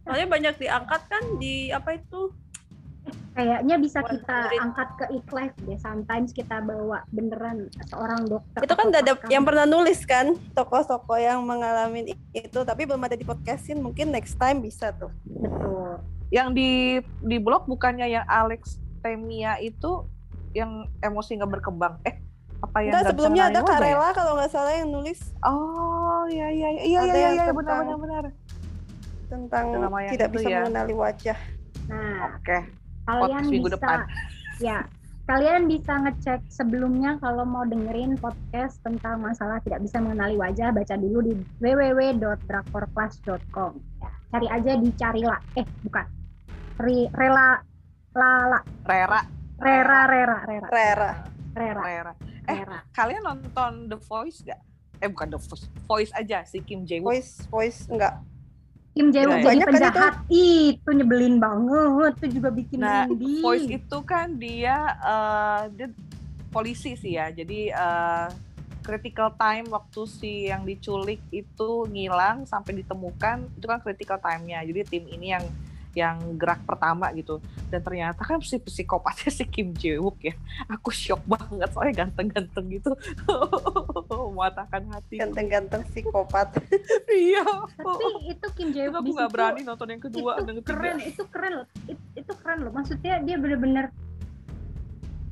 Soalnya 0.04 0.28
banyak 0.28 0.56
diangkat 0.58 1.02
kan 1.06 1.24
di 1.38 1.70
apa 1.70 1.98
itu? 1.98 2.34
Kayaknya 3.36 3.76
bisa 3.78 4.00
Buat 4.00 4.12
kita 4.16 4.38
murid. 4.48 4.60
angkat 4.64 4.90
ke 4.96 5.06
iklive 5.12 5.56
deh. 5.68 5.78
Sometimes 5.78 6.32
kita 6.32 6.64
bawa 6.64 7.04
beneran 7.12 7.68
seorang 7.92 8.24
dokter. 8.26 8.64
Itu 8.64 8.74
kan 8.74 8.88
ada 8.96 9.14
yang 9.28 9.44
pernah 9.44 9.68
nulis 9.68 10.08
kan 10.08 10.40
tokoh-tokoh 10.56 11.20
yang 11.20 11.44
mengalami 11.44 12.16
itu, 12.32 12.60
tapi 12.64 12.88
belum 12.88 13.04
ada 13.04 13.20
di 13.20 13.28
podcastin. 13.28 13.84
Mungkin 13.84 14.16
next 14.16 14.40
time 14.40 14.64
bisa 14.64 14.96
tuh. 14.96 15.12
betul. 15.28 16.00
Yang 16.32 16.48
di 16.56 16.70
di 17.28 17.38
blog 17.38 17.68
bukannya 17.68 18.08
yang 18.08 18.26
Alex 18.26 18.80
Temia 19.04 19.60
itu 19.60 20.08
yang 20.56 20.88
emosi 21.04 21.36
nggak 21.36 21.60
berkembang. 21.60 22.00
Eh, 22.08 22.16
apa 22.64 22.78
yang 22.82 22.96
Enggak, 22.96 23.12
sebelumnya 23.12 23.44
ada 23.52 23.60
wajah 23.62 23.68
ya? 23.68 23.78
Karela 23.78 24.10
kalau 24.16 24.32
nggak 24.40 24.50
salah 24.50 24.74
yang 24.74 24.90
nulis 24.90 25.20
Oh, 25.44 26.24
iya 26.32 26.48
iya 26.50 26.70
iya 26.72 26.84
iya 26.88 27.00
Ada 27.04 27.12
iya, 27.12 27.20
yang 27.20 27.36
iya 27.36 27.54
benar 27.54 27.76
benar 27.84 27.98
benar. 28.00 28.24
Tentang 29.26 29.66
tidak 30.10 30.30
bisa 30.32 30.48
ya. 30.48 30.60
mengenali 30.66 30.94
wajah. 30.94 31.38
Nah, 31.86 32.34
Oke. 32.40 32.58
kalian 33.06 33.22
podcast 33.22 33.50
minggu 33.50 33.68
bisa 33.70 33.78
depan. 33.78 34.00
ya 34.58 34.78
kalian 35.26 35.66
bisa 35.66 35.98
ngecek 36.06 36.38
sebelumnya 36.54 37.18
kalau 37.18 37.50
mau 37.50 37.66
dengerin 37.66 38.14
podcast 38.18 38.78
tentang 38.86 39.22
masalah 39.26 39.58
tidak 39.66 39.82
bisa 39.82 39.98
mengenali 39.98 40.38
wajah 40.38 40.70
baca 40.70 40.94
dulu 40.98 41.22
di 41.26 41.34
www.drakorclass.com 41.58 43.72
ya, 44.02 44.10
cari 44.30 44.48
aja 44.54 44.78
di 44.78 44.90
carilah 44.94 45.40
eh 45.58 45.66
bukan 45.82 46.06
Ri, 46.78 47.10
rela 47.18 47.58
lala 48.14 48.62
Rera. 48.86 49.26
rera 49.58 50.06
rera 50.06 50.46
rera 50.46 50.70
Rera. 50.70 51.26
rera 51.56 51.82
Rera. 51.82 52.14
Eh, 52.46 52.62
rera 52.62 52.86
kalian 52.94 53.26
nonton 53.26 53.90
The 53.90 53.98
Voice 53.98 54.46
gak? 54.46 54.62
Eh 55.02 55.10
bukan 55.10 55.34
The 55.34 55.40
Voice, 55.42 55.66
Voice 55.90 56.14
aja 56.14 56.46
si 56.46 56.62
Kim 56.62 56.86
Jae 56.86 57.02
Wook. 57.02 57.10
Voice 57.12 57.50
voice 57.50 57.90
enggak. 57.90 58.22
Kim 58.96 59.12
Jae 59.12 59.28
Wook 59.28 59.44
jadi 59.44 59.60
kan 59.60 59.68
penjahat 59.76 60.16
itu 60.32 60.90
nyebelin 60.96 61.36
banget 61.36 62.14
itu 62.24 62.40
juga 62.40 62.50
bikin 62.56 62.80
Nah, 62.80 63.04
merinding. 63.12 63.44
Voice 63.44 63.68
itu 63.68 63.98
kan 64.08 64.28
dia 64.40 64.96
eh, 65.04 65.62
dia 65.76 65.88
polisi 66.56 66.96
sih 66.96 67.20
ya. 67.20 67.28
Jadi 67.28 67.76
eh, 67.76 68.28
critical 68.88 69.36
time 69.36 69.68
waktu 69.68 70.02
si 70.08 70.48
yang 70.48 70.64
diculik 70.64 71.20
itu 71.36 71.70
ngilang 71.92 72.48
sampai 72.48 72.80
ditemukan 72.80 73.44
itu 73.52 73.66
kan 73.68 73.84
critical 73.84 74.16
time-nya. 74.16 74.64
Jadi 74.64 74.80
tim 74.88 75.04
ini 75.12 75.36
yang 75.36 75.44
yang 75.96 76.20
gerak 76.36 76.60
pertama 76.68 77.08
gitu. 77.16 77.40
Dan 77.72 77.80
ternyata 77.80 78.22
kan 78.22 78.44
si 78.44 78.60
psikopatnya 78.60 79.32
si 79.32 79.48
Kim 79.48 79.72
Jae 79.72 79.96
Wook 79.96 80.20
ya 80.28 80.36
aku 80.68 80.92
shock 80.92 81.24
banget 81.24 81.72
soalnya 81.72 82.06
ganteng-ganteng 82.06 82.66
gitu. 82.68 82.92
Mematahkan 84.12 84.84
hati. 84.92 85.16
Ganteng-ganteng 85.24 85.82
psikopat. 85.88 86.60
iya. 87.10 87.48
Tapi 87.80 88.06
itu 88.36 88.48
Kim 88.60 88.70
Jae 88.76 88.92
Terus 88.92 88.94
Wook 88.94 89.08
aku 89.08 89.12
nggak 89.16 89.32
berani 89.32 89.62
nonton 89.64 89.88
yang 89.88 90.04
kedua 90.04 90.32
itu 90.36 90.44
dan 90.44 90.54
ketiga 90.60 90.76
keren 90.76 90.98
itu 91.00 91.24
keren 91.32 91.54
loh. 91.64 91.68
It- 91.88 92.06
itu 92.20 92.32
keren 92.44 92.60
loh. 92.68 92.72
Maksudnya 92.76 93.16
dia 93.24 93.38
bener-bener 93.40 93.86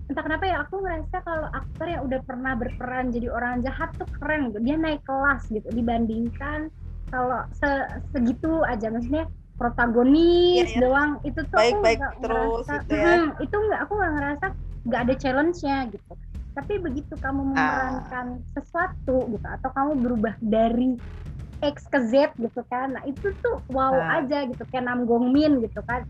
entah 0.04 0.24
kenapa 0.24 0.44
ya 0.46 0.58
aku 0.68 0.84
ngerasa 0.84 1.18
kalau 1.24 1.48
aktor 1.52 1.88
yang 1.88 2.02
udah 2.06 2.20
pernah 2.28 2.54
berperan 2.60 3.10
jadi 3.12 3.28
orang 3.32 3.64
jahat 3.68 3.92
tuh 4.00 4.08
keren 4.20 4.52
gitu. 4.52 4.60
Dia 4.64 4.76
naik 4.80 5.04
kelas 5.04 5.44
gitu. 5.52 5.68
Dibandingkan 5.68 6.72
kalau 7.12 7.44
se- 7.60 7.92
segitu 8.16 8.64
aja. 8.64 8.88
Maksudnya 8.88 9.28
protagonis 9.56 10.66
Iya, 10.66 10.66
iya. 10.70 10.80
doang 10.82 11.12
itu 11.22 11.40
tuh 11.44 11.58
Baik-baik 11.58 12.00
aku 12.00 12.04
nggak 12.04 12.14
terus 12.20 12.66
ngerasa, 12.66 12.74
gitu 12.76 12.94
ya. 12.94 13.06
Mm, 13.16 13.28
itu 13.40 13.56
nggak 13.58 13.80
aku 13.82 13.94
nggak 13.96 14.14
ngerasa 14.14 14.46
nggak 14.84 15.02
ada 15.02 15.14
challenge-nya 15.16 15.78
gitu 15.90 16.14
tapi 16.54 16.74
begitu 16.78 17.14
kamu 17.18 17.42
Ah. 17.42 17.48
memerankan 17.50 18.28
sesuatu 18.52 19.18
gitu 19.28 19.48
atau 19.48 19.70
kamu 19.72 19.92
berubah 20.00 20.34
dari 20.40 21.02
X 21.60 21.88
ke 21.88 22.00
Z 22.04 22.14
gitu 22.38 22.62
kan 22.68 22.94
nah 22.94 23.04
itu 23.04 23.34
tuh 23.40 23.64
wow 23.68 23.90
Nah. 23.92 24.22
aja 24.22 24.46
gitu 24.46 24.62
kayak 24.68 24.84
Nam 24.84 25.06
Gong 25.06 25.32
Min 25.32 25.64
gitu 25.64 25.82
kan 25.82 26.06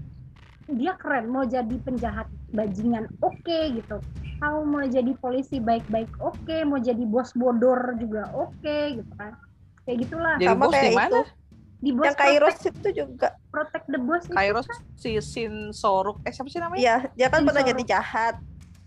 dia 0.66 0.96
keren 0.96 1.28
mau 1.28 1.44
jadi 1.44 1.76
penjahat 1.80 2.26
bajingan 2.50 3.08
oke 3.20 3.60
gitu 3.72 4.00
kamu 4.40 4.60
mau 4.66 4.84
jadi 4.84 5.12
polisi 5.16 5.60
baik-baik 5.60 6.12
oke 6.20 6.56
mau 6.66 6.76
jadi 6.76 7.04
bos 7.04 7.32
bodor 7.32 7.96
juga 7.96 8.28
oke 8.34 8.78
gitu 8.98 9.12
kan 9.16 9.36
kayak 9.84 9.98
gitulah 10.02 10.36
jadi 10.36 10.50
Sama 10.50 10.66
bos 10.66 10.74
kayak 10.74 10.92
mana 10.92 11.08
itu. 11.08 11.20
Di 11.84 11.92
bos 11.92 12.08
Yang 12.08 12.16
Kairos 12.16 12.56
protect, 12.56 12.80
itu 12.80 12.90
juga. 12.96 13.30
protect 13.52 13.86
the 13.92 14.00
boss 14.00 14.24
Kairos 14.32 14.68
si 14.96 15.20
Shin 15.20 15.76
Soruk 15.76 16.24
eh 16.24 16.32
siapa 16.32 16.48
sih 16.48 16.64
namanya 16.64 16.80
Iya, 16.80 16.96
dia 17.12 17.28
kan 17.28 17.44
Shin 17.44 17.48
pernah 17.52 17.64
jadi 17.68 17.84
jahat. 17.84 18.36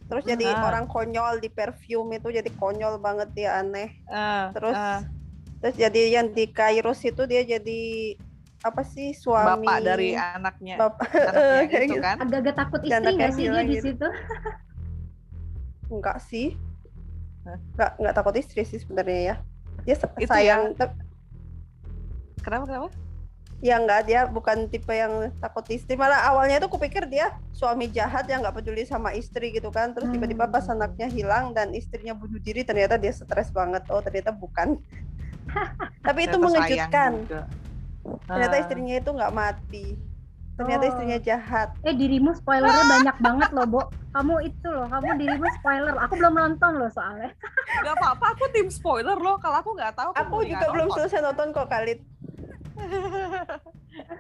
Terus 0.06 0.24
jadi 0.24 0.46
Ah. 0.48 0.64
orang 0.64 0.86
konyol 0.86 1.42
di 1.42 1.50
perfume 1.50 2.16
itu 2.16 2.32
jadi 2.32 2.46
konyol 2.56 2.96
banget 2.96 3.28
dia 3.36 3.60
aneh. 3.60 3.92
Ah, 4.08 4.48
Terus 4.56 4.72
ah, 4.72 5.00
terus 5.60 5.76
jadi 5.76 6.02
yang 6.16 6.32
di 6.32 6.48
Kairos 6.48 7.04
itu 7.04 7.22
dia 7.28 7.44
jadi 7.44 7.82
apa 8.62 8.82
sih 8.82 9.14
suami 9.14 9.62
bapak 9.62 9.78
dari 9.78 10.10
anaknya 10.16 10.74
bapak 10.74 11.06
anaknya 11.30 11.64
kayak 11.70 11.84
itu 11.86 11.94
gitu. 11.94 12.02
kan 12.02 12.16
agak-agak 12.18 12.54
takut 12.58 12.80
istri 12.82 13.12
nggak 13.14 13.30
sih 13.30 13.44
dia 13.46 13.62
di 13.62 13.76
gitu. 13.78 13.84
situ 13.94 14.08
enggak 15.94 16.18
sih 16.18 16.46
enggak 17.46 17.90
enggak 17.94 18.14
takut 18.14 18.34
istri 18.34 18.62
sih 18.66 18.78
sebenarnya 18.82 19.20
ya 19.22 19.34
dia 19.86 19.96
sayang 20.26 20.74
tep- 20.74 20.98
kenapa 22.38 22.64
kenapa 22.66 22.88
ya 23.58 23.80
enggak 23.80 24.00
dia 24.04 24.20
bukan 24.26 24.66
tipe 24.66 24.90
yang 24.90 25.32
takut 25.34 25.64
istri 25.66 25.94
malah 25.94 26.28
awalnya 26.28 26.58
tuh 26.58 26.68
kupikir 26.68 27.04
dia 27.04 27.32
suami 27.50 27.88
jahat 27.88 28.26
yang 28.26 28.40
nggak 28.40 28.52
peduli 28.54 28.84
sama 28.84 29.12
istri 29.12 29.48
gitu 29.50 29.70
kan 29.70 29.90
terus 29.90 30.08
tiba-tiba 30.08 30.44
pas 30.46 30.60
Hmm. 30.62 30.76
anaknya 30.76 31.08
hilang 31.08 31.50
dan 31.50 31.72
istrinya 31.72 32.12
bunuh 32.12 32.36
diri 32.38 32.60
ternyata 32.62 32.94
dia 32.94 33.10
stres 33.10 33.48
banget 33.50 33.80
oh 33.88 33.98
ternyata 33.98 34.28
bukan 34.30 34.76
tapi 36.06 36.20
itu 36.22 36.32
Ternyata 36.32 36.44
mengejutkan 36.44 37.10
juga. 37.22 37.42
ternyata 38.26 38.54
Ah. 38.54 38.60
istrinya 38.60 38.94
itu 38.94 39.10
nggak 39.10 39.32
mati 39.32 39.86
ternyata 40.52 40.82
Oh. 40.82 40.90
istrinya 40.90 41.18
jahat 41.18 41.68
eh 41.80 41.94
dirimu 41.94 42.30
spoilernya 42.34 42.84
banyak 42.94 43.16
banget 43.18 43.50
loh 43.52 43.66
Bo 43.66 43.80
kamu 44.12 44.34
itu 44.42 44.68
loh 44.68 44.84
kamu 44.86 45.16
dirimu 45.16 45.48
spoiler 45.54 45.94
aku 45.98 46.12
belum 46.14 46.34
nonton 46.34 46.72
loh 46.76 46.88
soalnya 46.88 47.32
Gak 47.76 47.92
apa-apa, 47.94 48.32
aku 48.32 48.46
tim 48.48 48.68
spoiler 48.68 49.14
loh. 49.16 49.36
Kalau 49.36 49.58
aku 49.58 49.74
nggak 49.74 49.92
tahu, 49.92 50.10
aku 50.14 50.36
juga 50.44 50.70
belum 50.70 50.86
nonton. 50.86 50.96
selesai 51.02 51.20
nonton 51.20 51.50
kok 51.50 51.66
Khalid 51.66 51.98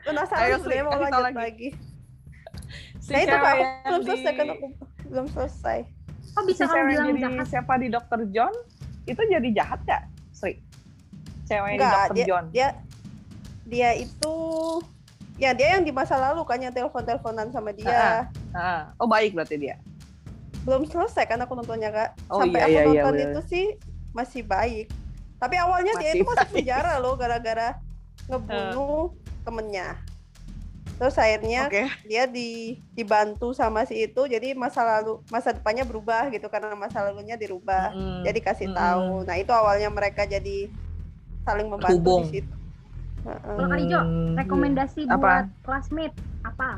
penasaran 0.06 0.46
Ayo, 0.48 0.56
Sri, 0.64 0.76
mau 0.82 0.92
lanjut 0.96 1.22
lagi, 1.22 1.36
lagi. 1.36 1.68
Si 2.98 3.12
nah 3.14 3.20
itu 3.22 3.36
kok 3.36 3.46
aku 3.46 3.64
belum 3.86 4.00
selesai 4.02 4.32
di- 4.32 4.38
kan 4.38 4.46
aku 4.50 4.66
belum 5.06 5.26
selesai 5.30 5.78
kok 6.36 6.44
bisa 6.44 6.62
si 6.66 6.68
kamu 6.68 6.84
bilang 6.90 7.06
jadi 7.06 7.20
jahat 7.22 7.46
siapa 7.48 7.72
di 7.78 7.88
Dr. 7.88 8.20
John 8.34 8.54
itu 9.06 9.20
jadi 9.22 9.48
jahat 9.54 9.80
gak, 9.86 10.02
Sri? 10.34 10.58
Cewek 11.46 11.78
di 11.78 11.78
Enggak, 11.78 11.94
Dr. 12.10 12.14
dia, 12.18 12.26
John. 12.26 12.44
dia 12.50 12.68
dia 13.66 13.90
itu 13.94 14.34
ya 15.38 15.50
dia 15.54 15.78
yang 15.78 15.84
di 15.86 15.92
masa 15.94 16.18
lalu 16.18 16.42
kan 16.42 16.58
yang 16.58 16.74
telepon-teleponan 16.74 17.54
sama 17.54 17.70
dia. 17.70 18.26
Ah, 18.50 18.90
oh 18.98 19.06
baik 19.06 19.36
berarti 19.38 19.56
dia. 19.60 19.78
Belum 20.66 20.82
selesai 20.82 21.30
kan 21.30 21.38
aku 21.38 21.54
nontonnya 21.54 21.94
kak. 21.94 22.10
Oh, 22.26 22.42
Sampai 22.42 22.58
iya, 22.58 22.66
aku 22.66 22.72
iya, 22.74 22.82
iya, 22.82 22.86
nonton 22.90 23.14
bener. 23.14 23.28
itu 23.30 23.40
sih 23.46 23.64
masih 24.10 24.42
baik. 24.42 24.90
Tapi 25.38 25.54
awalnya 25.60 25.94
dia 26.02 26.10
Masih 26.10 26.20
itu 26.24 26.26
masuk 26.26 26.48
penjara 26.50 26.92
loh 26.98 27.14
gara-gara 27.14 27.78
ngebunuh 28.26 29.14
temennya. 29.46 29.96
Terus 30.96 31.16
akhirnya 31.20 31.68
Oke. 31.68 31.84
dia 32.08 32.24
di 32.24 32.80
dibantu 32.96 33.52
sama 33.52 33.84
si 33.84 34.08
itu 34.08 34.24
jadi 34.24 34.56
masa 34.56 34.80
lalu 34.80 35.20
masa 35.28 35.52
depannya 35.52 35.84
berubah 35.84 36.32
gitu 36.32 36.48
karena 36.48 36.72
masa 36.72 37.04
lalunya 37.04 37.36
dirubah. 37.36 37.92
Mm, 37.92 38.24
Jadi 38.24 38.38
kasih 38.40 38.68
mm, 38.72 38.76
tahu. 38.76 39.08
Nah, 39.28 39.36
itu 39.36 39.52
awalnya 39.52 39.92
mereka 39.92 40.24
jadi 40.24 40.72
saling 41.44 41.68
membantu 41.68 42.00
Terhubung. 42.00 42.24
di 42.32 42.40
situ. 42.40 42.54
Heeh. 43.28 43.40
Kalau 43.44 43.68
Kak 43.68 43.80
Ijo, 43.84 44.00
mm, 44.00 44.32
rekomendasi 44.40 45.00
Apa? 45.04 45.16
buat 45.20 45.46
classmate 45.62 46.16
apa? 46.42 46.70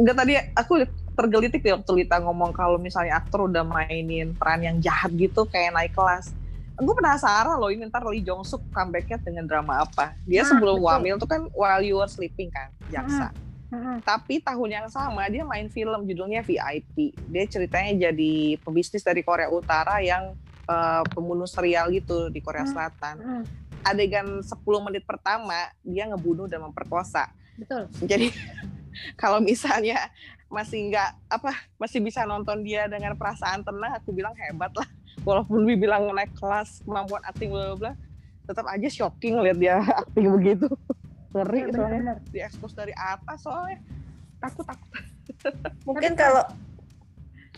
Enggak 0.00 0.16
tadi 0.16 0.32
aku 0.56 0.72
tergelitik 1.12 1.60
waktu 1.68 1.92
Lita 2.00 2.16
ngomong 2.24 2.56
kalau 2.56 2.80
misalnya 2.80 3.20
aktor 3.20 3.44
udah 3.44 3.60
mainin 3.60 4.32
peran 4.32 4.64
yang 4.64 4.80
jahat 4.80 5.12
gitu 5.12 5.44
kayak 5.44 5.76
naik 5.76 5.92
kelas. 5.92 6.32
Gue 6.82 6.94
penasaran 6.98 7.54
loh 7.56 7.70
ini 7.70 7.86
ntar 7.86 8.02
Lee 8.04 8.20
Jong 8.20 8.42
Suk 8.42 8.58
comebacknya 8.70 9.22
dengan 9.22 9.46
drama 9.46 9.86
apa. 9.86 10.18
Dia 10.26 10.42
Nah, 10.42 10.48
sebelum 10.50 10.76
betul. 10.82 10.88
Wamil 10.90 11.14
tuh 11.16 11.28
kan 11.30 11.42
While 11.54 11.84
You 11.86 12.02
Were 12.02 12.10
Sleeping 12.10 12.50
kan, 12.50 12.74
jaksa. 12.90 13.30
Mm-mm. 13.70 14.04
Tapi 14.04 14.42
tahun 14.42 14.68
yang 14.68 14.88
sama 14.90 15.24
dia 15.30 15.46
main 15.46 15.70
film 15.70 16.04
judulnya 16.04 16.42
VIP. 16.42 17.16
Dia 17.30 17.44
ceritanya 17.48 18.10
jadi 18.10 18.60
pebisnis 18.60 19.00
dari 19.00 19.22
Korea 19.22 19.48
Utara 19.48 20.02
yang 20.02 20.36
eh, 20.64 21.02
pembunuh 21.08 21.46
serial 21.46 21.88
gitu 21.88 22.28
di 22.28 22.42
Korea 22.42 22.66
Hmm. 22.66 22.72
Selatan. 22.74 23.14
Mm-mm. 23.16 23.42
Adegan 23.82 24.44
10 24.44 24.52
menit 24.82 25.02
pertama 25.02 25.70
dia 25.80 26.04
ngebunuh 26.04 26.46
dan 26.46 26.62
memperkosa. 26.62 27.30
Betul. 27.56 27.88
Jadi 28.02 28.28
kalau 29.22 29.40
misalnya 29.40 30.10
masih 30.46 30.92
nggak 30.92 31.10
apa 31.32 31.50
masih 31.80 32.04
bisa 32.04 32.28
nonton 32.28 32.60
dia 32.60 32.84
dengan 32.84 33.16
perasaan 33.16 33.64
tenang, 33.64 33.96
aku 33.96 34.12
bilang 34.12 34.36
hebat 34.36 34.68
lah. 34.76 34.84
Walaupun 35.22 35.62
dibilang 35.64 36.10
naik 36.10 36.34
kelas 36.34 36.82
kemampuan 36.82 37.22
acting 37.22 37.50
bla 37.50 37.74
bla 37.74 37.92
tetap 38.42 38.66
aja 38.66 38.88
shocking 38.90 39.38
lihat 39.38 39.58
dia 39.58 39.78
acting 40.02 40.26
begitu. 40.28 40.66
Ngeri 41.32 41.58
Ya, 41.58 41.64
soalnya 41.64 41.72
benar-benar. 41.72 42.16
diekspos 42.28 42.72
dari 42.74 42.92
atas 42.92 43.38
soalnya 43.40 43.78
takut 44.36 44.64
takut. 44.66 44.90
Mungkin 45.88 46.12
kalau 46.12 46.44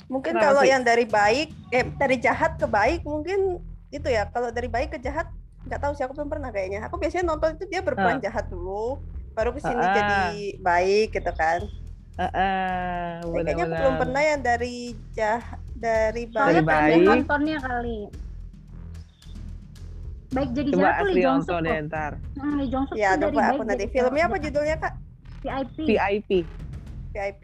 mungkin 0.04 0.36
Kenapa 0.36 0.44
kalau 0.52 0.62
sih? 0.62 0.70
yang 0.70 0.82
dari 0.84 1.06
baik 1.08 1.48
eh 1.72 1.84
dari 1.96 2.16
jahat 2.20 2.60
ke 2.60 2.66
baik 2.68 3.00
mungkin 3.02 3.58
itu 3.88 4.04
ya. 4.06 4.28
Kalau 4.28 4.52
dari 4.52 4.68
baik 4.68 4.92
ke 4.94 4.98
jahat 5.00 5.26
nggak 5.64 5.80
tahu 5.80 5.92
sih 5.96 6.04
aku 6.04 6.12
belum 6.12 6.28
pernah 6.28 6.52
kayaknya. 6.52 6.84
Aku 6.86 7.00
biasanya 7.00 7.24
nonton 7.24 7.56
itu 7.56 7.64
dia 7.66 7.80
berperan 7.80 8.20
jahat 8.20 8.52
dulu, 8.52 9.00
baru 9.32 9.56
ke 9.56 9.64
sini 9.64 9.80
Ah. 9.80 9.94
jadi 9.96 10.20
baik 10.60 11.08
gitu 11.16 11.32
kan. 11.32 11.64
Heeh, 12.14 13.18
Tapi 13.26 13.38
kayaknya 13.42 13.64
aku 13.66 13.74
belum 13.74 13.94
pernah 13.98 14.22
yang 14.22 14.40
dari 14.46 14.76
jahat 15.18 15.58
dari 15.74 16.22
Soalnya 16.30 16.62
baik. 16.62 16.70
Dari 16.70 16.94
baik. 16.94 17.06
nontonnya 17.10 17.58
kali. 17.58 17.98
Baik 20.34 20.50
jadi 20.54 20.68
Coba 20.74 20.82
jahat 20.82 20.94
tuh 20.98 21.06
Lee 21.10 21.22
Jong 21.22 21.40
Suk 21.42 21.58
deh 21.62 21.78
ntar. 21.90 22.12
Hmm, 22.38 22.54
Lee 22.58 22.70
Jong 22.70 22.84
Suk 22.86 22.96
Ya, 22.98 23.10
dari 23.14 23.34
coba 23.34 23.40
aku 23.50 23.62
baik 23.62 23.68
nanti. 23.70 23.84
Filmnya 23.90 24.24
apa 24.30 24.36
judulnya 24.38 24.76
kak? 24.78 24.94
VIP. 25.42 25.76
VIP. 25.90 26.30
VIP. 27.10 27.42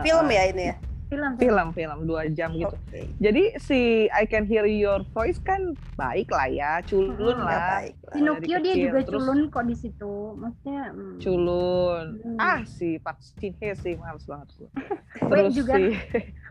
Film 0.00 0.26
ya 0.32 0.42
ini 0.48 0.64
ya. 0.72 0.76
Film. 1.12 1.32
Film, 1.36 1.66
film 1.70 1.98
dua 2.02 2.24
jam 2.26 2.48
gitu. 2.50 2.72
Oke. 2.72 3.04
Jadi 3.18 3.52
si 3.60 3.80
I 4.08 4.24
Can 4.24 4.42
Hear 4.42 4.64
Your 4.64 5.04
Voice 5.06 5.36
kan 5.38 5.60
baik 5.92 6.26
lah 6.26 6.48
ya, 6.48 6.72
culun 6.82 7.36
Hmm, 7.36 7.44
lah. 7.44 7.84
Pinocchio 8.08 8.56
dia 8.58 8.72
juga 8.74 8.98
Terus- 8.98 9.20
culun 9.20 9.40
kok 9.46 9.64
di 9.64 9.76
situ. 9.76 10.12
Maksudnya 10.34 10.82
hmm. 10.88 11.16
Culun. 11.20 12.06
Hmm. 12.18 12.38
Ah 12.38 12.64
si 12.64 12.96
Park 12.96 13.20
Shin 13.20 13.52
Hye 13.58 13.76
sih 13.76 13.94
males 13.94 14.24
banget 14.24 14.48
gue. 14.56 14.68
Wei 15.28 15.36
Terus 15.42 15.52
juga 15.52 15.72
si 15.74 15.84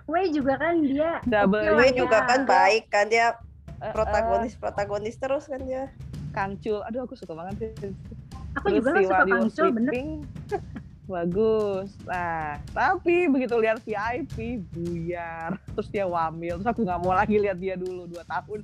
Wei 0.05 0.25
juga 0.29 0.53
kan 0.55 0.73
dia 0.79 1.11
Double 1.31 1.57
lah 1.59 1.81
Iya. 1.83 1.97
juga 1.97 2.17
ya. 2.19 2.27
kan 2.27 2.39
baik 2.45 2.83
kan 2.87 3.05
dia 3.07 3.27
eh, 3.79 3.89
protagonis 3.89 4.53
protagonis 4.53 5.15
terus 5.15 5.49
kan 5.49 5.57
dia. 5.59 5.77
eh, 5.79 5.87
Kangcul. 6.31 6.85
Aduh 6.85 7.03
aku 7.03 7.17
suka 7.17 7.33
banget 7.33 7.73
sih. 7.75 7.91
Aku 8.53 8.69
Terus 8.69 8.77
juga 8.77 8.89
si 8.91 8.93
lah 8.93 9.09
suka 9.09 9.25
Kangcul 9.27 9.67
bener. 9.73 9.93
Bagus. 11.11 11.91
Nah, 12.07 12.55
tapi 12.71 13.27
begitu 13.27 13.53
lihat 13.59 13.83
VIP 13.83 14.63
buyar, 14.71 15.59
terus 15.75 15.91
dia 15.91 16.07
wamil, 16.07 16.55
terus 16.63 16.71
aku 16.71 16.87
nggak 16.87 17.01
mau 17.03 17.11
lagi 17.11 17.35
lihat 17.35 17.59
dia 17.59 17.75
dulu 17.75 18.07
dua 18.07 18.23
tahun. 18.23 18.63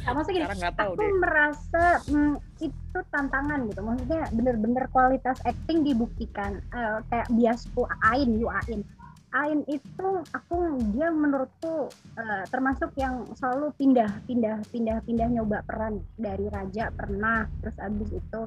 Nah, 0.00 0.16
maksudnya 0.16 0.48
gini, 0.48 0.64
aku 0.64 0.96
deh. 0.96 1.12
merasa 1.20 1.84
hmm, 2.08 2.40
itu 2.64 2.98
tantangan 3.12 3.68
gitu. 3.68 3.80
Maksudnya 3.84 4.32
bener-bener 4.32 4.88
kualitas 4.90 5.36
acting 5.44 5.84
dibuktikan. 5.84 6.64
Eh, 6.72 6.98
kayak 7.12 7.28
biasku 7.36 7.84
Ain, 8.08 8.40
Yu 8.40 8.48
Ain. 8.48 8.80
Ain 9.30 9.62
itu 9.70 10.08
aku 10.34 10.80
dia 10.96 11.12
menurutku 11.12 11.92
eh, 12.16 12.42
termasuk 12.50 12.90
yang 12.98 13.28
selalu 13.38 13.70
pindah 13.78 14.10
pindah 14.26 14.58
pindah 14.72 14.98
pindah 15.06 15.28
nyoba 15.30 15.62
peran 15.62 16.02
dari 16.18 16.50
raja 16.50 16.90
pernah 16.90 17.46
terus 17.62 17.78
abis 17.78 18.10
itu 18.10 18.40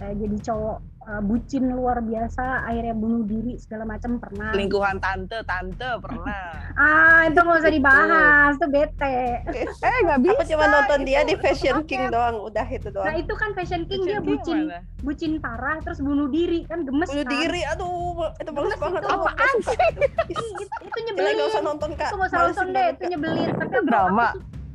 eh, 0.00 0.14
jadi 0.14 0.36
cowok 0.42 0.76
eh, 1.02 1.22
bucin 1.22 1.64
luar 1.70 2.00
biasa 2.00 2.42
akhirnya 2.62 2.92
bunuh 2.92 3.22
diri 3.22 3.56
segala 3.56 3.84
macam 3.86 4.16
pernah 4.16 4.50
Selingkuhan 4.50 4.96
tante, 4.96 5.38
tante 5.42 5.88
pernah. 5.98 6.52
ah 6.80 7.20
itu 7.24 7.36
nggak 7.36 7.58
usah 7.58 7.70
dibahas 7.70 8.52
tuh 8.56 8.68
bete 8.68 9.18
eh 9.46 9.98
nggak 10.02 10.20
bisa. 10.20 10.34
Aku 10.34 10.44
cuma 10.48 10.66
nonton 10.66 10.98
dia 11.02 11.20
di 11.22 11.32
itu 11.32 11.40
Fashion 11.40 11.76
paket. 11.78 11.88
King 11.90 12.02
doang, 12.08 12.36
udah 12.42 12.66
itu 12.66 12.88
nah 12.88 12.94
doang. 12.96 13.14
itu 13.16 13.34
kan 13.34 13.50
fashion 13.52 13.82
king 13.84 14.02
dia 14.02 14.16
Fashion 14.16 14.24
King 14.24 14.36
bucin 14.36 14.58
mana? 14.66 14.80
bucin 15.00 15.32
parah 15.36 15.76
terus 15.80 15.98
bunuh 15.98 16.28
diri 16.28 16.64
kan 16.64 16.82
gemes 16.82 17.08
Bunuh 17.08 17.22
kan 17.22 17.32
diri, 17.34 17.60
aduh, 17.66 17.88
itu 18.34 18.50
bagus 18.50 18.74
banget. 18.76 19.00
itu. 19.00 19.08
Apaan 19.10 19.56
suka. 19.60 19.84
Ih, 20.32 20.48
itu, 20.54 20.64
itu 20.82 20.98
nyebelin 21.02 21.32
nggak 21.34 21.48
usah 21.50 21.62
nonton 21.62 21.90
kak. 21.94 22.08
itu 22.08 22.16
nggak 22.16 22.30
usah 22.30 22.40
nonton 22.42 22.66
deh 22.70 22.86
itu 22.90 23.02
nyebelin 23.06 23.48
tapi 23.50 23.68
Itu 23.70 23.80
drama. 23.82 24.28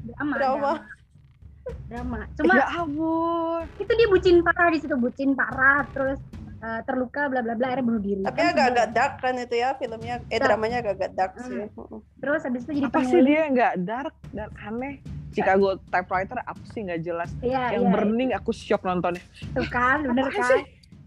drama 0.06 0.34
Drama. 0.36 0.72
Drama 1.86 2.26
cuma 2.34 2.54
ya 2.54 2.66
ampun. 2.76 3.62
itu 3.78 3.92
dia 3.92 4.08
bucin 4.08 4.36
parah 4.42 4.70
di 4.70 4.80
situ 4.80 4.96
bucin 4.96 5.30
parah 5.32 5.86
terus 5.88 6.18
eh, 6.58 6.80
terluka 6.84 7.28
bla 7.28 7.40
bla 7.40 7.54
bla 7.54 7.66
akhirnya 7.70 7.86
bunuh 7.86 8.02
diri 8.02 8.22
Tapi 8.22 8.36
Kan 8.36 8.48
agak-agak 8.52 8.88
dark 8.92 9.14
kan 9.20 9.34
itu 9.36 9.56
ya 9.56 9.70
filmnya. 9.76 10.16
Eh 10.26 10.36
Dark. 10.36 10.50
dramanya 10.50 10.78
agak-agak 10.82 11.12
dark 11.14 11.34
sih. 11.40 11.62
terus 12.18 12.42
habis 12.42 12.62
itu 12.64 12.72
jadi 12.76 12.88
Apa 12.88 13.00
sih 13.02 13.22
dia 13.22 13.42
nggak 13.48 13.74
dark 13.82 14.16
dan 14.32 14.50
aneh? 14.58 14.96
Chicago 15.30 15.76
Typewriter 15.86 16.40
apa 16.40 16.64
sih 16.72 16.80
nggak 16.82 17.02
jelas? 17.02 17.30
iya 17.40 17.76
Yang 17.76 17.84
iya 17.84 17.92
burning 17.92 18.30
aku 18.32 18.50
shock 18.50 18.82
nontonnya. 18.82 19.22
itu 19.36 19.62
kan 19.68 20.02
bener 20.08 20.26
kan 20.28 20.42
sih? 20.50 20.64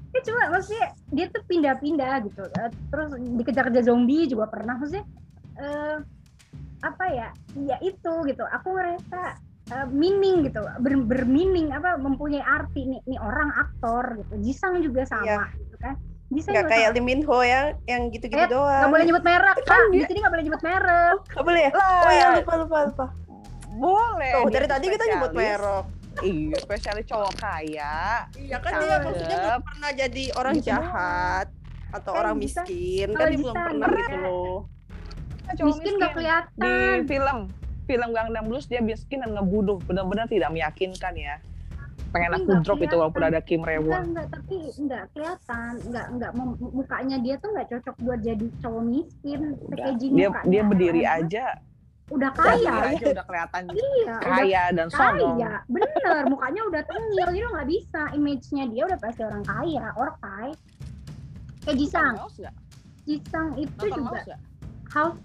ya 0.08 0.20
cuma 0.22 0.40
maksudnya 0.48 0.86
dia 1.10 1.26
tuh 1.28 1.42
pindah-pindah 1.44 2.14
gitu 2.24 2.42
Eh, 2.54 2.70
terus 2.88 3.08
dikejar-kejar 3.34 3.82
zombie 3.82 4.24
juga 4.24 4.46
pernah 4.46 4.76
maksudnya 4.76 5.04
eh 5.56 5.96
apa 6.78 7.04
ya 7.08 7.28
ya 7.58 7.76
itu 7.82 8.12
gitu 8.24 8.44
aku 8.46 8.68
ngerasa 8.70 9.34
eh, 9.68 9.86
meaning 9.90 10.36
gitu 10.42 10.60
ber, 10.78 10.92
bermeaning 11.02 11.70
apa 11.70 11.96
mempunyai 11.96 12.40
arti 12.40 12.86
nih 12.86 13.00
nih 13.04 13.18
orang 13.18 13.50
aktor 13.54 14.16
gitu 14.16 14.34
Jisang 14.40 14.80
juga 14.80 15.04
sama 15.04 15.24
Iya. 15.24 15.40
gitu 15.56 15.76
kan 15.78 15.94
Jisang 16.28 16.52
Nggak 16.52 16.66
kayak. 16.68 16.88
Lee 16.92 17.00
Min 17.00 17.20
Ho 17.24 17.40
ya, 17.40 17.60
yang 17.84 18.08
gitu-gitu 18.08 18.36
Eh, 18.38 18.46
doang. 18.46 18.68
nggak 18.78 18.90
boleh 18.90 19.04
nyebut 19.06 19.24
merek 19.24 19.56
Kan 19.58 19.80
kak 19.80 19.84
di 19.88 19.98
sini 20.02 20.18
nggak 20.18 20.32
boleh 20.34 20.44
nyebut 20.44 20.62
merek 20.62 21.18
Nggak 21.26 21.44
boleh 21.44 21.60
ya? 21.60 21.70
Lah, 21.70 21.88
Oh 21.98 22.10
iya 22.10 22.26
lupa 22.34 22.52
lupa 22.54 22.76
lupa. 22.84 23.06
boleh. 23.70 24.32
Tuh 24.34 24.42
dia 24.44 24.54
dari 24.54 24.66
tadi 24.66 24.86
kita 24.88 25.04
nyebut 25.06 25.32
merek. 25.32 25.84
Iya, 26.18 26.56
spesialis 26.58 27.04
cowok 27.06 27.32
kaya. 27.38 28.26
Iya 28.34 28.56
kan 28.58 28.72
dia 28.76 28.96
maksudnya 28.98 29.36
belum 29.38 29.62
pernah 29.62 29.90
jadi 29.94 30.24
orang 30.34 30.54
Gitu 30.54 30.66
jahat 30.66 31.46
atau 31.88 32.10
Kan 32.10 32.20
orang 32.20 32.36
miskin 32.36 33.08
kan 33.10 33.24
dia 33.24 33.38
belum 33.38 33.54
pernah 33.54 33.88
gitu 33.88 34.16
loh. 34.18 34.56
Kan 35.46 35.54
miskin 35.62 35.92
nggak 35.94 36.10
di 36.10 36.16
kelihatan 36.18 36.96
film 37.06 37.38
film 37.88 38.12
Gangnam 38.12 38.44
Blues 38.44 38.68
dia 38.68 38.84
miskin 38.84 39.24
dan 39.24 39.32
ngebunuh. 39.32 39.80
Benar-benar 39.88 40.28
tidak 40.28 40.52
meyakinkan 40.52 41.16
ya. 41.16 41.40
Pengen 42.12 42.40
aku 42.40 42.64
drop 42.64 42.80
itu 42.80 42.96
walaupun 42.96 43.20
ada 43.20 43.40
Kim 43.40 43.64
enggak 43.64 43.84
Rewon 43.84 44.02
enggak 44.12 44.28
tapi 44.32 44.56
enggak 44.76 45.04
kelihatan. 45.16 45.72
Enggak 45.88 46.06
enggak 46.12 46.30
mukanya 46.60 47.16
dia 47.20 47.34
tuh 47.40 47.48
enggak 47.56 47.68
cocok 47.72 47.96
buat 48.04 48.20
jadi 48.20 48.46
cowok 48.60 48.84
miskin. 48.84 49.40
Udah, 49.56 49.68
packaging 49.72 50.12
dia 50.12 50.28
mukanya 50.28 50.48
dia 50.52 50.62
berdiri 50.64 51.04
aja 51.08 51.46
udah 52.08 52.32
kaya. 52.32 52.72
aja 52.96 53.04
udah 53.12 53.24
kelihatan 53.28 53.62
iya 53.76 53.84
udah 54.08 54.18
kaya 54.24 54.62
dan 54.72 54.88
sombong. 54.88 55.36
Kaya 55.36 55.52
bener 55.68 56.22
mukanya 56.32 56.60
udah 56.72 56.82
tengil. 56.88 57.28
Jadi 57.28 57.38
nggak 57.52 57.68
bisa. 57.68 58.02
Image-nya 58.16 58.64
dia 58.72 58.82
udah 58.88 58.98
pasti 59.00 59.22
orang 59.24 59.44
kaya 59.44 59.84
orang 59.96 60.16
kaya 60.24 60.56
kayak 61.68 61.76
Jisang? 61.76 62.14
Jisang 63.04 63.48
itu 63.60 63.84
Nonton 63.92 64.08
juga? 64.08 64.36
House 64.88 65.20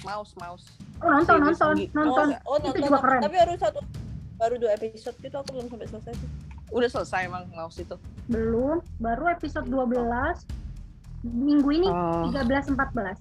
Mouse, 0.00 0.32
mouse. 0.36 0.64
oh, 0.98 1.08
nonton 1.08 1.34
Si 1.34 1.40
nonton 1.40 1.52
Wisongi. 1.74 1.84
nonton 1.90 2.26
Oh, 2.42 2.54
itu 2.54 2.64
nonton, 2.64 2.76
juga 2.76 2.88
nonton. 2.88 3.02
keren 3.02 3.20
Tapi 3.20 3.36
baru 3.36 3.52
satu 3.56 3.80
baru 4.34 4.54
dua 4.56 4.70
episode 4.72 5.16
gitu 5.16 5.34
aku 5.34 5.48
belum 5.52 5.66
sampai 5.68 5.86
selesai 5.88 6.12
sih. 6.14 6.30
Udah 6.68 6.88
selesai 6.88 7.20
emang 7.24 7.44
mouse 7.50 7.78
itu. 7.78 7.96
belum 8.26 8.78
baru 8.98 9.24
episode 9.30 9.64
12 9.64 10.44
minggu 11.24 11.68
ini 11.72 11.88
Oh. 11.88 12.28
13 12.28 12.70
14 12.70 13.16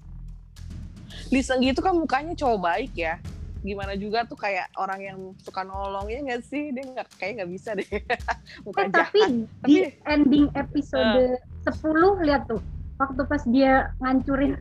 Lee 1.28 1.40
Seung 1.40 1.60
Gi 1.60 1.72
itu 1.72 1.80
kan 1.80 1.94
mukanya 1.94 2.34
cowok 2.34 2.60
baik 2.62 2.94
ya. 2.94 3.16
gimana 3.58 3.96
juga 3.96 4.22
tuh 4.24 4.38
kayak 4.38 4.70
orang 4.76 5.00
yang 5.02 5.18
suka 5.38 5.60
nolong 5.62 6.06
ya 6.06 6.22
nggak 6.22 6.40
sih 6.42 6.70
dia 6.70 6.86
nggak 6.86 7.08
kayak 7.18 7.42
nggak 7.42 7.52
bisa 7.52 7.70
deh 7.74 7.90
bukan 8.68 8.86
eh, 8.86 8.94
tapi 8.94 9.20
jahat 9.20 9.32
di 9.66 9.76
Tapi- 9.82 9.98
ending 10.06 10.48
episode 10.54 11.42
10 11.66 11.84
lihat 12.22 12.46
tuh 12.46 12.62
waktu 12.96 13.22
pas 13.24 13.44
dia 13.46 13.74
ngancurin 13.98 14.56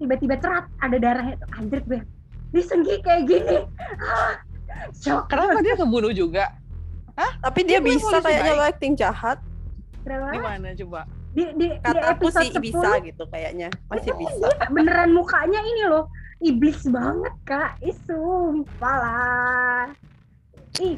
tiba-tiba 0.00 0.34
cerat 0.40 0.66
ada 0.80 0.96
darahnya 0.96 1.36
tuh 1.36 1.48
anjir 1.60 1.80
gue. 1.84 2.00
Di 2.50 2.62
Senggi 2.64 2.96
kayak 3.04 3.28
gini. 3.28 3.56
Ah, 4.00 4.40
shock. 4.96 5.28
Kenapa 5.28 5.60
dia 5.60 5.76
kebunuh 5.76 6.10
juga? 6.10 6.56
Tapi 7.44 7.60
dia 7.68 7.78
Dia 7.78 7.84
bisa 7.84 8.16
kayaknya 8.24 8.52
lo 8.56 8.64
acting 8.64 8.94
jahat. 8.96 9.38
Kenapa? 10.00 10.32
gimana 10.32 10.68
coba? 10.72 11.00
Di, 11.30 11.44
di, 11.54 11.66
di 11.70 11.78
Kata 11.78 12.16
aku 12.16 12.26
episode 12.26 12.50
sih 12.50 12.50
10 12.58 12.64
bisa 12.64 12.90
gitu 13.04 13.24
kayaknya. 13.30 13.68
Masih 13.92 14.12
bisa. 14.16 14.48
beneran 14.72 15.12
mukanya 15.14 15.60
ini 15.60 15.84
loh. 15.86 16.08
Iblis 16.40 16.80
banget 16.88 17.34
kak. 17.44 17.76
Isu 17.84 18.64
lah. 18.80 19.92
Ih 20.80 20.96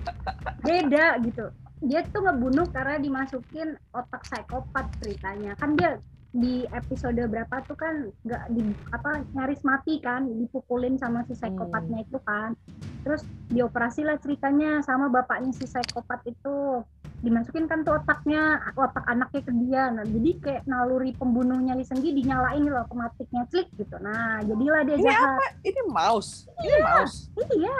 beda 0.63 1.19
gitu. 1.27 1.51
Dia 1.83 2.07
tuh 2.15 2.23
ngebunuh 2.23 2.71
karena 2.71 3.03
dimasukin 3.03 3.75
otak 3.91 4.23
psikopat 4.23 4.87
ceritanya. 5.03 5.59
Kan 5.59 5.75
dia 5.75 5.99
di 6.33 6.65
episode 6.73 7.21
berapa 7.29 7.61
tuh 7.69 7.77
kan 7.77 8.09
nggak 8.25 8.45
di 8.57 8.65
apa 8.89 9.21
nyaris 9.37 9.61
mati 9.69 10.01
kan 10.01 10.25
dipukulin 10.25 10.97
sama 10.97 11.29
si 11.29 11.37
psikopatnya 11.37 12.09
itu 12.09 12.17
kan. 12.25 12.57
Terus 13.05 13.21
dioperasi 13.53 14.09
lah 14.09 14.17
ceritanya 14.17 14.81
sama 14.81 15.13
bapaknya 15.13 15.53
si 15.53 15.69
psikopat 15.69 16.25
itu. 16.25 16.81
Dimasukin 17.23 17.71
kan 17.71 17.87
tuh 17.87 18.01
otaknya 18.03 18.59
otak 18.75 19.05
anaknya 19.07 19.41
ke 19.45 19.53
dia. 19.63 19.83
Nah 19.93 20.03
jadi 20.09 20.31
kayak 20.43 20.63
naluri 20.67 21.13
pembunuhnya 21.15 21.77
Lee 21.77 21.87
Seung-gi 21.87 22.17
dinyalain 22.17 22.65
loh 22.67 22.83
otomatiknya 22.89 23.47
klik 23.53 23.69
gitu. 23.77 23.95
Nah 24.01 24.41
jadilah 24.43 24.83
dia 24.89 24.97
Ini 24.99 25.07
jahat. 25.07 25.53
ini 25.63 25.81
mouse? 25.93 26.49
Ini 26.65 26.77
mouse? 26.81 27.29
iya. 27.55 27.79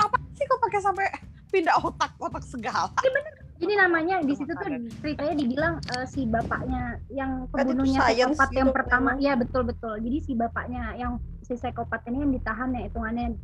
Apa 0.00 0.16
sih 0.34 0.44
kok 0.48 0.58
pakai 0.64 0.80
sampai 0.80 1.06
pindah 1.52 1.76
otak 1.84 2.12
otak 2.16 2.44
segala 2.48 2.90
jadi 3.58 3.74
namanya 3.74 4.22
di 4.22 4.34
situ 4.38 4.54
tuh 4.54 4.70
ceritanya 5.02 5.34
dibilang 5.34 5.74
eh, 5.98 6.06
si 6.06 6.22
bapaknya 6.30 7.02
yang 7.10 7.50
pembunuhnya 7.50 8.06
psikopat 8.06 8.50
yang 8.54 8.70
pertama. 8.70 9.10
Ya 9.18 9.34
betul 9.34 9.66
betul. 9.66 9.98
Jadi 9.98 10.18
si 10.22 10.32
bapaknya 10.38 10.94
yang 10.94 11.18
si 11.42 11.58
psikopat 11.58 12.06
ini 12.06 12.22
yang 12.22 12.32
ditahan 12.38 12.70
ya 12.70 12.86
hitungannya 12.86 13.34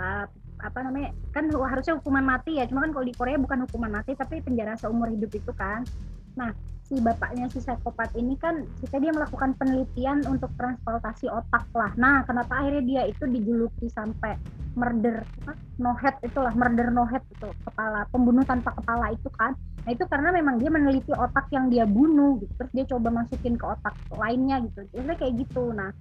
eh, 0.00 0.24
apa 0.58 0.78
namanya 0.82 1.12
kan 1.36 1.52
harusnya 1.52 2.00
hukuman 2.00 2.24
mati 2.24 2.56
ya. 2.56 2.64
Cuma 2.64 2.88
kan 2.88 2.96
kalau 2.96 3.04
di 3.04 3.12
Korea 3.12 3.36
bukan 3.36 3.68
hukuman 3.68 3.92
mati 3.92 4.16
tapi 4.16 4.40
penjara 4.40 4.72
seumur 4.80 5.12
hidup 5.12 5.36
itu 5.36 5.52
kan. 5.52 5.84
Nah 6.32 6.56
si 6.88 6.96
bapaknya 7.04 7.52
si 7.52 7.60
psikopat 7.60 8.16
ini 8.16 8.32
kan 8.40 8.64
kita 8.80 8.96
dia 8.96 9.12
melakukan 9.12 9.52
penelitian 9.60 10.24
untuk 10.24 10.48
transplantasi 10.56 11.28
otak 11.28 11.68
lah. 11.76 11.92
Nah 12.00 12.24
kenapa 12.24 12.64
akhirnya 12.64 12.84
dia 12.88 13.02
itu 13.04 13.28
dijuluki 13.28 13.92
sampai 13.92 14.40
murder 14.72 15.20
apa, 15.44 15.52
no 15.84 15.92
head 16.00 16.16
itulah 16.24 16.54
murder 16.56 16.88
no 16.88 17.04
head 17.04 17.20
itu 17.28 17.48
kepala 17.68 18.08
pembunuh 18.08 18.40
tanpa 18.48 18.72
kepala 18.72 19.12
itu 19.12 19.28
kan. 19.36 19.52
Nah 19.84 19.90
itu 19.92 20.04
karena 20.08 20.32
memang 20.32 20.56
dia 20.56 20.70
meneliti 20.72 21.12
otak 21.12 21.52
yang 21.52 21.68
dia 21.68 21.84
bunuh 21.84 22.40
gitu 22.40 22.52
terus 22.56 22.72
dia 22.72 22.84
coba 22.88 23.08
masukin 23.12 23.60
ke 23.60 23.64
otak 23.68 23.94
lainnya 24.16 24.64
gitu 24.64 24.80
biasanya 24.88 25.16
kayak 25.20 25.34
gitu. 25.44 25.64
Nah 25.76 25.92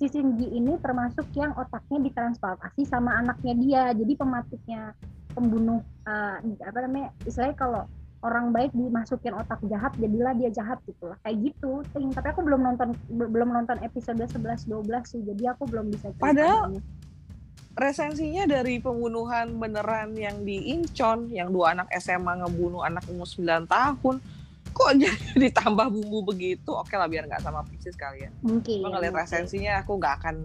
si 0.00 0.08
Shinji 0.08 0.56
ini 0.56 0.80
termasuk 0.80 1.28
yang 1.36 1.52
otaknya 1.52 2.00
ditransplantasi 2.08 2.88
sama 2.88 3.20
anaknya 3.20 3.52
dia 3.60 3.82
jadi 3.92 4.12
pematiknya 4.16 4.96
pembunuh 5.36 5.84
eh, 6.08 6.36
apa 6.64 6.78
namanya 6.88 7.12
istilahnya 7.28 7.56
kalau 7.60 7.84
orang 8.20 8.52
baik 8.52 8.70
dimasukin 8.72 9.32
otak 9.32 9.56
jahat 9.64 9.96
jadilah 9.96 10.36
dia 10.36 10.52
jahat 10.52 10.76
gitu 10.84 11.08
lah 11.08 11.16
kayak 11.24 11.40
gitu 11.40 11.80
Ting. 11.90 12.12
tapi 12.12 12.28
aku 12.28 12.44
belum 12.44 12.60
nonton 12.60 12.92
be- 13.08 13.30
belum 13.32 13.48
nonton 13.48 13.80
episode 13.80 14.20
11 14.20 14.68
12 14.68 14.84
sih 15.08 15.20
jadi 15.24 15.56
aku 15.56 15.64
belum 15.64 15.88
bisa 15.88 16.12
cerita 16.12 16.24
Padahal- 16.28 16.68
banyak. 16.76 16.84
resensinya 17.70 18.44
dari 18.44 18.76
pembunuhan 18.76 19.56
beneran 19.56 20.12
yang 20.12 20.42
di 20.44 20.68
Incheon 20.68 21.30
yang 21.32 21.48
dua 21.48 21.72
anak 21.72 21.88
SMA 21.96 22.44
ngebunuh 22.44 22.84
anak 22.84 23.06
umur 23.08 23.24
9 23.24 23.64
tahun 23.64 24.16
kok 24.70 24.90
jadi 25.00 25.48
ditambah 25.48 25.86
bumbu 25.88 26.20
begitu 26.28 26.70
oke 26.70 26.92
lah 26.92 27.08
biar 27.08 27.24
nggak 27.24 27.40
sama 27.40 27.64
persis 27.64 27.96
kalian 27.96 28.34
mungkin 28.44 28.84
cuma 28.84 28.92
ngeliat 28.92 29.16
mungkin. 29.16 29.24
resensinya 29.24 29.80
aku 29.80 29.96
nggak 29.96 30.14
akan 30.20 30.36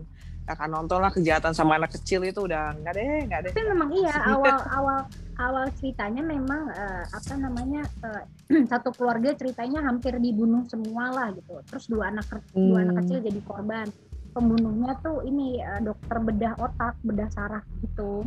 akan 0.47 0.69
nonton 0.71 0.99
lah 0.99 1.09
kejahatan 1.09 1.51
sama 1.51 1.75
anak 1.75 1.89
kecil 1.91 2.21
itu 2.21 2.37
udah 2.39 2.69
nggak 2.75 2.93
deh 2.93 3.03
nggak 3.25 3.39
deh 3.41 3.51
tapi 3.51 3.65
memang 3.65 3.89
iya 3.91 4.13
awal 4.31 4.57
awal 4.69 4.99
awal 5.37 5.65
ceritanya 5.73 6.21
memang 6.21 6.69
eh, 6.69 7.03
apa 7.07 7.33
namanya 7.35 7.81
eh, 8.03 8.23
satu 8.71 8.89
keluarga 8.91 9.33
ceritanya 9.33 9.81
hampir 9.81 10.13
dibunuh 10.15 10.61
semua 10.65 11.09
lah 11.09 11.27
gitu 11.31 11.57
terus 11.63 11.85
dua 11.85 12.09
anak 12.09 12.25
ke- 12.27 12.45
dua 12.53 12.79
anak 12.79 12.93
Hmm. 12.93 13.01
kecil 13.01 13.19
jadi 13.23 13.39
korban 13.41 13.87
pembunuhnya 14.31 14.93
tuh 14.99 15.23
ini 15.23 15.57
eh, 15.57 15.81
dokter 15.81 16.17
bedah 16.19 16.53
otak 16.55 16.93
bedah 17.01 17.29
saraf 17.29 17.65
gitu 17.79 18.21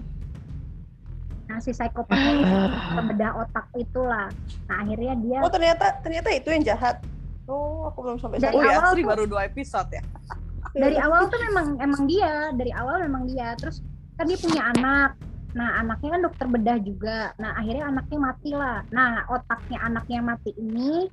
nah 1.44 1.56
si 1.58 1.70
psikopatnya 1.70 2.32
ini 2.34 2.42
dokter 2.44 3.02
bedah 3.06 3.32
otak 3.38 3.66
itulah 3.74 4.26
nah 4.66 4.76
akhirnya 4.78 5.14
dia 5.16 5.38
Oh 5.38 5.48
ternyata 5.48 5.96
ternyata 5.98 6.28
itu 6.30 6.48
yang 6.50 6.64
jahat. 6.66 6.98
Oh 7.46 7.88
aku 7.88 8.04
belum 8.04 8.18
sampai 8.18 8.36
Dari 8.36 8.52
oh 8.52 8.60
sana. 8.60 8.68
ya 8.68 8.76
awal 8.76 8.84
Astri 8.90 9.00
tuh- 9.00 9.08
baru 9.08 9.24
dua 9.24 9.42
episode 9.44 9.88
ya 9.90 10.02
dari 10.78 10.96
awal 10.96 11.26
tuh 11.26 11.40
memang 11.50 11.66
emang 11.82 12.02
dia 12.06 12.54
dari 12.54 12.72
awal 12.72 13.02
memang 13.02 13.26
dia. 13.26 13.58
Terus 13.58 13.82
kan 14.14 14.24
dia 14.30 14.38
punya 14.38 14.62
anak. 14.74 15.10
Nah 15.58 15.82
anaknya 15.82 16.10
kan 16.14 16.22
dokter 16.22 16.46
bedah 16.46 16.78
juga. 16.80 17.18
Nah 17.42 17.58
akhirnya 17.58 17.90
anaknya 17.90 18.18
mati 18.18 18.50
lah. 18.54 18.86
Nah 18.94 19.26
otaknya 19.26 19.78
anaknya 19.82 20.20
mati 20.22 20.54
ini 20.54 21.10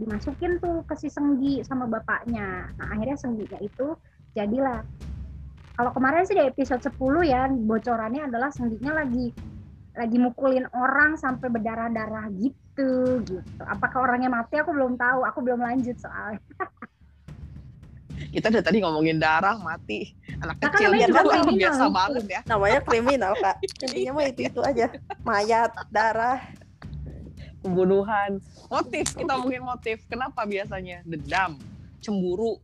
dimasukin 0.00 0.56
tuh 0.58 0.82
ke 0.88 0.96
si 0.96 1.12
Senggi 1.12 1.60
sama 1.62 1.84
bapaknya. 1.84 2.72
Nah 2.80 2.86
akhirnya 2.88 3.20
Sengginya 3.20 3.60
itu 3.60 3.94
jadilah. 4.32 4.80
Kalau 5.72 5.90
kemarin 5.96 6.24
sih 6.28 6.36
di 6.36 6.44
episode 6.44 6.84
10 6.84 6.96
ya 7.24 7.48
bocorannya 7.48 8.28
adalah 8.28 8.48
Sengginya 8.48 9.04
lagi 9.04 9.32
lagi 9.92 10.16
mukulin 10.16 10.64
orang 10.72 11.20
sampai 11.20 11.52
berdarah-darah 11.52 12.32
gitu 12.40 13.20
gitu. 13.28 13.62
Apakah 13.68 14.08
orangnya 14.08 14.32
mati? 14.32 14.56
Aku 14.56 14.72
belum 14.72 14.96
tahu. 14.96 15.20
Aku 15.28 15.44
belum 15.44 15.60
lanjut 15.60 16.00
soalnya 16.00 16.40
kita 18.32 18.48
udah 18.48 18.64
tadi 18.64 18.78
ngomongin 18.80 19.20
darah 19.20 19.60
mati. 19.60 20.16
Anak 20.40 20.56
Nah, 20.56 20.66
kan 20.66 20.70
kecil 20.72 20.90
itu 20.96 21.04
juga 21.12 21.20
kan 21.20 21.26
kriminal. 21.44 21.60
biasa 21.60 21.84
banget 21.92 22.24
ya. 22.26 22.40
Namanya 22.48 22.80
kriminal 22.80 23.32
kak. 23.36 23.56
Intinya 23.84 24.10
mah 24.16 24.24
itu 24.26 24.40
itu 24.48 24.60
aja. 24.64 24.86
Mayat, 25.22 25.70
darah. 25.92 26.40
pembunuhan. 27.62 28.42
Motif 28.66 29.14
kita 29.14 29.38
ngomongin 29.38 29.62
motif. 29.62 30.02
Kenapa 30.10 30.42
biasanya? 30.42 30.98
Dendam 31.06 31.62
cemburu 32.02 32.58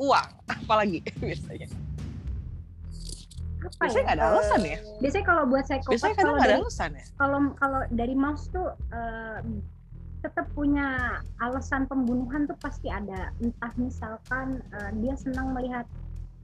uang 0.00 0.28
apalagi 0.48 1.04
biasanya. 1.20 1.68
Apa 3.62 3.76
biasanya 3.86 4.06
ya? 4.08 4.14
ada 4.16 4.24
alasan 4.32 4.60
ya? 4.64 4.78
Biasanya 5.04 5.24
kalau 5.28 5.42
buat 5.46 5.64
psikopat 5.68 5.92
biasanya 5.92 6.14
kalau 6.16 6.34
ada 6.34 6.54
alasan 6.58 6.90
ya? 6.96 7.04
kalau 7.14 7.38
kalau 7.60 7.80
dari 7.92 8.14
mouse 8.16 8.48
tuh 8.48 8.72
eh, 8.90 9.38
tetap 10.22 10.46
punya 10.54 11.18
alasan 11.42 11.84
pembunuhan 11.90 12.46
tuh 12.46 12.56
pasti 12.62 12.88
ada. 12.88 13.34
Entah 13.42 13.72
misalkan 13.76 14.62
eh, 14.70 14.90
dia 15.02 15.14
senang 15.18 15.52
melihat 15.52 15.84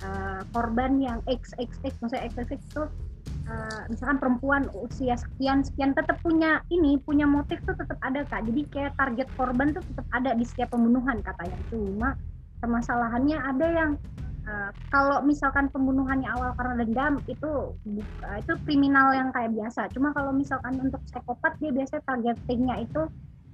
eh, 0.03 0.43
korban 0.51 0.99
yang 0.99 1.18
XXX 1.31 1.95
maksudnya 2.03 2.26
XXX 2.29 2.61
itu 2.61 2.85
eh, 3.49 3.83
misalkan 3.89 4.18
perempuan 4.18 4.62
usia 4.74 5.14
sekian 5.14 5.62
sekian 5.62 5.95
tetap 5.95 6.18
punya 6.20 6.61
ini 6.74 6.99
punya 6.99 7.24
motif 7.24 7.62
tuh 7.64 7.79
tetap 7.79 7.97
ada 8.03 8.26
kak. 8.26 8.45
Jadi 8.51 8.62
kayak 8.68 8.93
target 8.99 9.29
korban 9.39 9.70
tuh 9.72 9.83
tetap 9.95 10.07
ada 10.11 10.35
di 10.35 10.45
setiap 10.45 10.74
pembunuhan 10.74 11.22
katanya. 11.22 11.59
Cuma 11.70 12.18
permasalahannya 12.59 13.39
ada 13.39 13.66
yang 13.70 13.91
eh, 14.43 14.70
kalau 14.91 15.22
misalkan 15.22 15.70
pembunuhannya 15.70 16.26
awal 16.35 16.51
karena 16.59 16.83
dendam 16.83 17.14
itu 17.31 17.79
eh, 18.26 18.37
itu 18.43 18.53
kriminal 18.66 19.14
yang 19.14 19.31
kayak 19.31 19.55
biasa. 19.55 19.87
Cuma 19.95 20.11
kalau 20.11 20.35
misalkan 20.35 20.74
untuk 20.83 20.99
psikopat 21.07 21.55
dia 21.62 21.70
biasanya 21.70 22.03
targetingnya 22.07 22.76
itu 22.83 23.03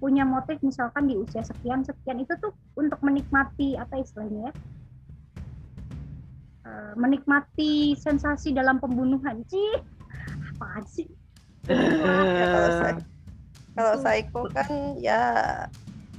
punya 0.03 0.27
motif 0.27 0.61
misalkan 0.61 1.09
di 1.09 1.15
usia 1.17 1.41
sekian 1.41 1.87
sekian 1.87 2.21
itu 2.21 2.35
tuh 2.39 2.53
untuk 2.77 3.01
menikmati 3.01 3.79
apa 3.79 4.01
istilahnya 4.01 4.51
ya? 4.51 4.53
Eh, 6.65 6.93
menikmati 6.97 7.93
sensasi 7.95 8.57
dalam 8.57 8.81
pembunuhan. 8.81 9.45
Sih 9.47 9.77
apaan 10.57 10.85
sih? 10.89 11.09
Ya, 11.69 12.47
kalau 12.49 12.71
saya 12.81 12.93
kalau 13.75 13.93
Itu. 13.99 14.03
psycho 14.07 14.41
kan 14.55 14.71
ya 14.97 15.21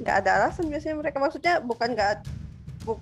nggak 0.01 0.15
ada 0.21 0.29
alasan 0.43 0.69
biasanya 0.69 0.95
mereka. 1.01 1.17
Maksudnya 1.17 1.63
bukan 1.63 1.95
nggak 1.95 2.21
buk, 2.85 3.01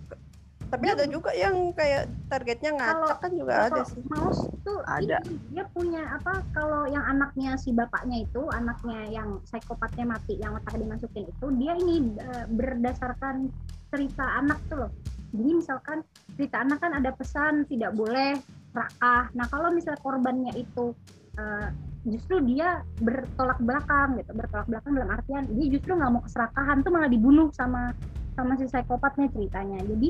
tapi 0.74 0.90
Dia 0.90 0.98
ada 0.98 1.06
juga 1.06 1.32
yang 1.38 1.70
kayak 1.78 2.10
targetnya 2.34 2.72
ngacak 2.74 3.18
kan 3.22 3.32
juga 3.38 3.54
ada 3.70 3.70
kalau 3.70 3.86
sih. 3.94 4.02
mouse 4.10 4.42
tuh 4.66 4.82
Ada. 4.90 5.22
ini, 5.22 5.38
dia 5.54 5.64
punya 5.70 6.02
apa 6.18 6.42
kalau 6.50 6.90
yang 6.90 7.06
anaknya 7.06 7.54
si 7.62 7.70
bapaknya 7.70 8.26
itu 8.26 8.42
anaknya 8.50 9.06
yang 9.14 9.38
psikopatnya 9.46 10.10
mati 10.10 10.42
yang 10.42 10.58
otak 10.58 10.74
dimasukin 10.74 11.30
itu 11.30 11.46
dia 11.62 11.78
ini 11.78 12.18
eh, 12.18 12.46
berdasarkan 12.50 13.54
cerita 13.94 14.26
anak 14.42 14.58
tuh 14.66 14.90
loh 14.90 14.92
jadi 15.30 15.52
misalkan 15.62 16.02
cerita 16.34 16.66
anak 16.66 16.82
kan 16.82 16.98
ada 16.98 17.14
pesan 17.14 17.70
tidak 17.70 17.94
boleh 17.94 18.34
serakah 18.74 19.30
nah 19.38 19.46
kalau 19.54 19.70
misalnya 19.70 20.02
korbannya 20.02 20.58
itu 20.58 20.98
eh, 21.38 21.70
justru 22.10 22.42
dia 22.50 22.82
bertolak 22.98 23.62
belakang 23.62 24.18
gitu 24.18 24.34
bertolak 24.34 24.66
belakang 24.66 24.98
dalam 24.98 25.14
artian 25.14 25.46
dia 25.54 25.66
justru 25.70 25.94
nggak 25.94 26.12
mau 26.18 26.26
keserakahan 26.26 26.82
tuh 26.82 26.90
malah 26.90 27.14
dibunuh 27.14 27.54
sama 27.54 27.94
sama 28.34 28.58
si 28.58 28.66
psikopatnya 28.66 29.30
ceritanya 29.30 29.80
jadi 29.86 30.10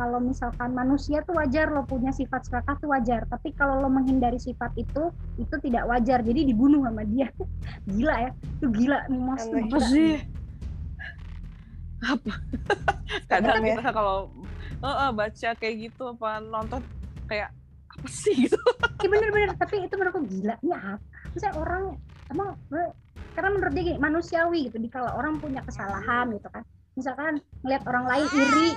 kalau 0.00 0.16
misalkan 0.16 0.72
manusia 0.72 1.20
tuh 1.28 1.36
wajar 1.36 1.68
lo 1.68 1.84
punya 1.84 2.08
sifat 2.08 2.48
serakah 2.48 2.72
tuh 2.80 2.88
wajar. 2.88 3.28
Tapi 3.28 3.52
kalau 3.52 3.84
lo 3.84 3.92
menghindari 3.92 4.40
sifat 4.40 4.72
itu 4.80 5.12
itu 5.36 5.54
tidak 5.60 5.84
wajar. 5.84 6.24
Jadi 6.24 6.48
dibunuh 6.48 6.88
sama 6.88 7.04
dia. 7.04 7.28
Gila 7.92 8.14
ya. 8.16 8.30
Itu 8.32 8.66
gila 8.72 9.04
mas. 9.12 9.44
Aneh. 9.44 9.68
apa 9.68 9.78
sih? 9.92 10.12
Apa? 12.00 12.32
Kadang 13.30 13.60
ya. 13.60 13.76
kita 13.76 13.92
kalau 13.92 14.32
eh, 14.80 14.88
eh, 14.88 15.10
baca 15.12 15.48
kayak 15.60 15.74
gitu 15.76 16.02
apa 16.16 16.40
nonton 16.40 16.80
kayak 17.28 17.52
apa 17.92 18.08
sih 18.08 18.48
gitu. 18.48 18.56
Iya 19.04 19.08
bener-bener. 19.12 19.52
Tapi 19.60 19.84
itu 19.84 19.94
menurutku 20.00 20.24
gila 20.24 20.56
ini 20.64 20.72
apa 20.72 20.96
misalnya 21.36 21.56
orang 21.60 21.82
emang 22.32 22.56
gue- 22.72 22.96
karena 23.36 23.50
menurut 23.52 23.72
dia 23.76 23.84
gini 23.84 23.98
manusiawi 24.00 24.72
gitu. 24.72 24.80
Di 24.80 24.88
kalau 24.88 25.12
orang 25.12 25.36
punya 25.36 25.60
kesalahan 25.60 26.32
gitu 26.32 26.48
kan. 26.48 26.64
Misalkan 26.96 27.44
ngeliat 27.60 27.84
orang 27.84 28.08
lain 28.08 28.26
iri 28.32 28.68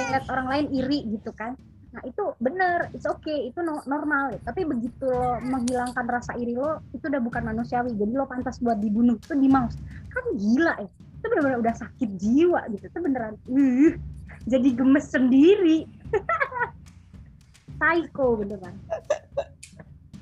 ngeliat 0.00 0.24
orang 0.32 0.46
lain 0.48 0.66
iri 0.72 0.98
gitu 1.12 1.30
kan. 1.36 1.52
Nah 1.92 2.00
itu 2.08 2.32
bener 2.40 2.88
it's 2.96 3.04
okay 3.04 3.52
itu 3.52 3.60
no- 3.60 3.84
normal. 3.84 4.32
Gitu. 4.32 4.42
tapi 4.48 4.60
begitu 4.64 5.04
lo 5.04 5.36
menghilangkan 5.44 6.08
rasa 6.08 6.32
iri 6.40 6.56
lo 6.56 6.80
itu 6.96 7.04
udah 7.04 7.20
bukan 7.20 7.42
manusiawi. 7.52 7.92
Jadi 7.92 8.12
lo 8.16 8.24
pantas 8.24 8.56
buat 8.64 8.80
dibunuh 8.80 9.20
itu 9.20 9.36
di 9.36 9.48
mouse. 9.52 9.76
Kan 10.08 10.24
gila 10.40 10.74
ya. 10.80 10.88
Itu 11.20 11.26
bener-bener 11.28 11.58
udah 11.60 11.74
sakit 11.76 12.10
jiwa 12.16 12.60
gitu. 12.72 12.84
Itu 12.88 12.98
beneran 13.04 13.36
uh, 13.36 13.92
jadi 14.48 14.68
gemes 14.72 15.06
sendiri. 15.12 15.84
Psycho 17.82 18.38
beneran 18.38 18.78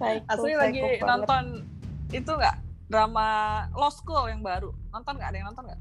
Psycho, 0.00 0.24
asli 0.32 0.56
psycho 0.56 0.62
lagi 0.64 0.80
banget. 0.80 1.04
nonton 1.04 1.44
itu 2.10 2.30
nggak? 2.32 2.56
Drama 2.90 3.28
Lost 3.78 4.02
School 4.02 4.26
yang 4.26 4.42
baru. 4.42 4.74
Nonton 4.90 5.12
nggak? 5.14 5.28
Ada 5.30 5.36
yang 5.38 5.48
nonton 5.54 5.64
nggak? 5.70 5.80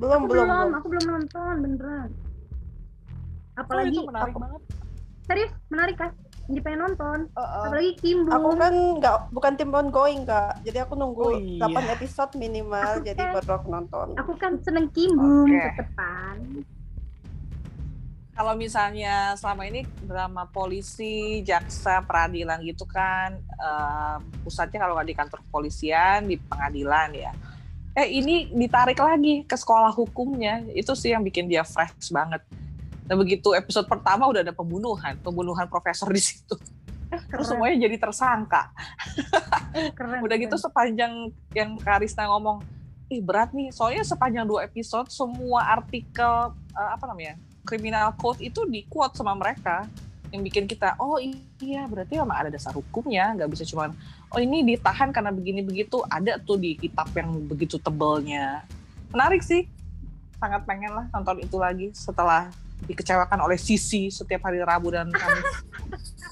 Belum 0.00 0.18
aku 0.18 0.26
belum 0.26 0.46
belum, 0.48 0.48
belum. 0.48 0.78
aku 0.80 0.86
belum 0.88 1.04
nonton 1.06 1.54
beneran 1.62 2.10
Oh, 3.50 3.60
apalagi 3.60 3.90
itu 3.92 4.02
menarik 4.04 4.32
aku- 4.32 4.40
banget 4.40 4.62
serius 5.22 5.52
menarik 5.68 5.96
kan 5.96 6.10
jadi 6.44 6.60
pengen 6.60 6.80
nonton 6.82 7.18
Heeh. 7.30 7.62
apalagi 7.62 7.92
Kimbo 7.96 8.30
aku 8.30 8.48
kan 8.56 8.74
nggak 8.98 9.16
bukan 9.30 9.52
tim 9.54 9.70
ongoing 9.70 10.22
kak 10.24 10.58
jadi 10.60 10.78
aku 10.82 10.94
nunggu 10.94 11.22
Oh, 11.24 11.32
iya. 11.36 11.62
8 11.62 11.94
episode 11.94 12.32
minimal 12.36 12.90
Aku 12.96 13.06
jadi 13.06 13.20
kan- 13.20 13.34
baru 13.36 13.52
aku 13.54 13.68
nonton 13.68 14.06
aku 14.16 14.32
kan 14.34 14.52
seneng 14.60 14.90
Kimbum 14.90 15.46
Oke. 15.46 15.54
ke 15.54 15.70
depan 15.78 16.36
kalau 18.32 18.56
misalnya 18.56 19.36
selama 19.36 19.68
ini 19.68 19.84
drama 20.00 20.48
polisi, 20.48 21.44
jaksa, 21.44 22.00
peradilan 22.00 22.64
gitu 22.64 22.88
kan, 22.88 23.36
eh, 23.36 24.16
pusatnya 24.40 24.80
kalau 24.80 24.96
nggak 24.96 25.04
di 25.04 25.16
kantor 25.18 25.38
kepolisian, 25.44 26.24
di 26.24 26.40
pengadilan 26.40 27.12
ya. 27.12 27.36
Eh 27.92 28.08
ini 28.08 28.48
ditarik 28.48 28.96
lagi 28.96 29.44
ke 29.44 29.52
sekolah 29.52 29.92
hukumnya, 29.92 30.64
itu 30.72 30.88
sih 30.96 31.12
yang 31.12 31.20
bikin 31.20 31.52
dia 31.52 31.60
fresh 31.60 32.08
banget. 32.08 32.40
Dan 33.10 33.18
begitu 33.18 33.50
episode 33.58 33.90
pertama 33.90 34.30
udah 34.30 34.46
ada 34.46 34.54
pembunuhan, 34.54 35.18
pembunuhan 35.18 35.66
profesor 35.66 36.06
di 36.14 36.22
situ. 36.22 36.54
eh 37.10 37.18
keren 37.18 37.42
Terus 37.42 37.50
semuanya 37.50 37.90
jadi 37.90 37.98
tersangka. 37.98 38.70
keren 39.98 40.22
Udah 40.22 40.36
gitu 40.38 40.54
keren. 40.54 40.62
sepanjang 40.70 41.12
yang 41.50 41.74
Karisna 41.82 42.30
ngomong, 42.30 42.62
ih 43.10 43.18
berat 43.18 43.50
nih, 43.50 43.74
soalnya 43.74 44.06
sepanjang 44.06 44.46
dua 44.46 44.62
episode 44.62 45.10
semua 45.10 45.74
artikel 45.74 46.54
eh, 46.54 46.90
apa 46.94 47.10
namanya 47.10 47.34
criminal 47.66 48.14
code 48.14 48.38
itu 48.38 48.62
di 48.70 48.86
quote 48.86 49.18
sama 49.18 49.34
mereka 49.34 49.90
yang 50.30 50.46
bikin 50.46 50.70
kita 50.70 50.94
oh 51.02 51.18
iya 51.58 51.90
berarti 51.90 52.14
memang 52.14 52.46
ada 52.46 52.50
dasar 52.54 52.70
hukumnya 52.70 53.34
nggak 53.34 53.50
bisa 53.50 53.66
cuman 53.66 53.90
oh 54.30 54.38
ini 54.38 54.62
ditahan 54.62 55.10
karena 55.10 55.34
begini 55.34 55.60
begitu 55.66 56.06
ada 56.06 56.38
tuh 56.38 56.54
di 56.54 56.78
kitab 56.78 57.10
yang 57.18 57.34
begitu 57.50 57.82
tebelnya 57.82 58.62
menarik 59.10 59.42
sih 59.42 59.66
sangat 60.38 60.62
pengen 60.64 60.94
lah 60.94 61.06
nonton 61.10 61.42
itu 61.42 61.58
lagi 61.58 61.90
setelah 61.92 62.46
dikecewakan 62.84 63.40
oleh 63.40 63.56
Sisi 63.56 64.08
setiap 64.08 64.44
hari 64.44 64.60
Rabu 64.60 64.88
dan 64.88 65.08
Kamis 65.08 65.44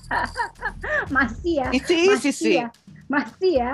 masih 1.15 1.53
ya 1.61 1.69
Isi 1.71 1.97
masih 2.07 2.33
Sisi 2.33 2.53
ya 2.57 2.69
masih 3.07 3.53
ya 3.55 3.73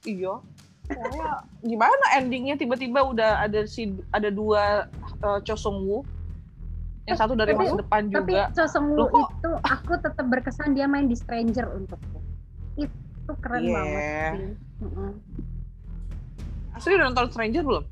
Iya. 0.00 0.40
Pokoknya 0.88 1.28
gimana 1.60 2.04
endingnya 2.16 2.56
tiba-tiba 2.56 3.04
udah 3.04 3.44
ada 3.44 3.68
si 3.68 3.92
ada 4.08 4.32
dua 4.32 4.88
uh, 5.20 5.36
Cho 5.42 5.52
Sung 5.52 5.84
Woo. 5.84 6.00
Yang 7.04 7.18
satu 7.18 7.34
dari 7.34 7.52
Tapi- 7.52 7.60
masa 7.66 7.76
depan 7.76 8.02
tapi 8.08 8.32
juga. 8.32 8.42
Cho 8.56 8.64
Sung 8.64 8.88
Woo 8.90 9.04
itu 9.04 9.50
aku 9.60 9.92
tetap 9.98 10.24
berkesan 10.24 10.72
dia 10.72 10.88
main 10.88 11.04
di 11.04 11.12
Stranger 11.12 11.68
untukku 11.74 12.18
itu 12.78 13.32
keren 13.38 13.60
Iya. 13.60 13.74
banget 13.74 14.00
sih 14.32 14.48
Mm-mm. 14.80 15.10
Asli 16.72 16.94
udah 16.94 17.06
nonton 17.06 17.26
Stranger 17.28 17.62
belum? 17.62 17.84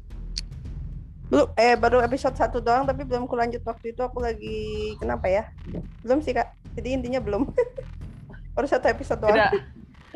Belum 1.27 1.47
eh 1.59 1.75
baru 1.75 1.99
episode 2.07 2.39
satu 2.39 2.63
doang 2.63 2.87
tapi 2.87 3.03
belum 3.03 3.27
kulanjut. 3.27 3.63
Waktu 3.67 3.95
itu 3.95 4.01
aku 4.03 4.23
lagi 4.23 4.95
kenapa 5.03 5.27
ya? 5.27 5.51
Belum 6.07 6.23
sih 6.23 6.31
kak. 6.31 6.55
Jadi 6.79 6.89
intinya 6.95 7.19
belum. 7.19 7.51
Baru 8.57 8.65
satu 8.65 8.89
episode 8.89 9.21
doang. 9.21 9.37
Beda, 9.37 9.49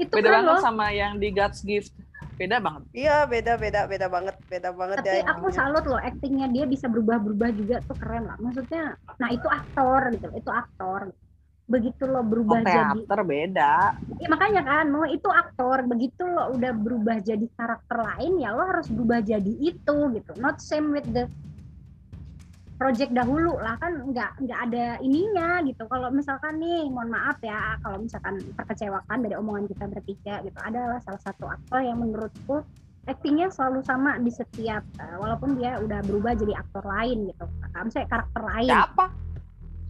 itu 0.00 0.14
beda 0.16 0.28
keren 0.32 0.40
banget 0.40 0.56
loh. 0.56 0.62
sama 0.64 0.86
yang 0.94 1.20
di 1.20 1.28
God's 1.28 1.60
Gift. 1.60 1.92
Beda 2.40 2.56
banget. 2.56 2.88
iya 2.96 3.28
beda 3.28 3.60
beda 3.60 3.84
beda 3.84 4.08
banget 4.08 4.32
beda 4.48 4.72
banget 4.72 5.04
tapi 5.04 5.12
ya 5.12 5.28
aku 5.28 5.52
intinya. 5.52 5.60
salut 5.60 5.84
loh 5.84 6.00
aktingnya 6.00 6.48
dia 6.48 6.64
bisa 6.64 6.88
berubah-berubah 6.88 7.52
juga. 7.52 7.76
Tuh 7.84 7.96
keren 8.00 8.24
lah. 8.32 8.36
Maksudnya 8.40 8.96
nah 9.20 9.28
itu 9.28 9.44
aktor 9.44 10.00
gitu 10.16 10.26
itu 10.32 10.48
aktor 10.48 11.12
begitu 11.70 12.02
lo 12.04 12.18
Oh, 12.18 12.26
berubah 12.26 12.60
jadi 12.66 12.98
teater 12.98 13.20
beda. 13.22 13.72
ya 14.18 14.26
makanya 14.26 14.62
kan 14.66 14.90
mau 14.90 15.06
itu 15.06 15.30
aktor 15.30 15.86
begitu 15.86 16.26
lo 16.26 16.50
udah 16.52 16.72
berubah 16.74 17.22
jadi 17.22 17.46
karakter 17.54 17.96
lain 18.02 18.42
ya 18.42 18.50
lo 18.50 18.66
harus 18.66 18.90
berubah 18.90 19.22
jadi 19.22 19.52
itu 19.54 19.96
gitu. 20.18 20.32
Not 20.36 20.58
same 20.58 20.90
with 20.90 21.06
the 21.08 21.30
project 22.74 23.12
dahulu 23.12 23.60
lah 23.60 23.76
kan 23.76 24.08
nggak 24.08 24.40
nggak 24.40 24.60
ada 24.72 24.86
ininya 25.04 25.60
gitu. 25.62 25.84
Kalau 25.84 26.08
misalkan 26.10 26.56
nih 26.58 26.88
mohon 26.88 27.12
maaf 27.12 27.36
ya 27.44 27.76
kalau 27.84 28.00
misalkan 28.00 28.40
terkecewakan 28.56 29.18
dari 29.20 29.34
omongan 29.36 29.68
kita 29.68 29.84
bertiga 29.86 30.34
gitu. 30.42 30.58
Adalah 30.64 30.98
salah 31.04 31.20
satu 31.22 31.44
aktor 31.46 31.84
yang 31.84 32.00
menurutku 32.00 32.64
aktingnya 33.04 33.52
selalu 33.52 33.84
sama 33.84 34.16
di 34.18 34.32
setiap 34.32 34.80
eh, 34.96 35.16
walaupun 35.20 35.60
dia 35.60 35.76
udah 35.76 36.00
berubah 36.02 36.32
jadi 36.34 36.56
aktor 36.56 36.84
lain 36.84 37.28
gitu. 37.28 37.44
Misalnya 37.84 38.08
karakter 38.08 38.42
lain. 38.42 38.72
Siapa? 38.72 39.04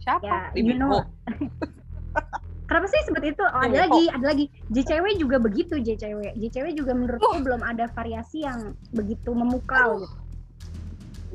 Siapa? 0.01 0.25
Ya, 0.25 0.39
Lee 0.53 0.65
you 0.65 0.75
know. 0.75 1.05
Kenapa 2.67 2.87
sih 2.87 3.03
seperti 3.03 3.35
itu? 3.35 3.43
Oh, 3.43 3.59
ada 3.59 3.83
lagi, 3.83 4.07
ada 4.07 4.25
lagi. 4.25 4.45
JCW 4.71 5.19
juga 5.19 5.43
begitu, 5.43 5.75
JCW. 5.75 6.39
JCW 6.39 6.71
juga 6.71 6.95
menurutku 6.95 7.43
belum 7.43 7.59
ada 7.59 7.91
variasi 7.91 8.47
yang 8.47 8.79
begitu 8.95 9.35
memukau 9.35 9.99
gitu. 9.99 10.17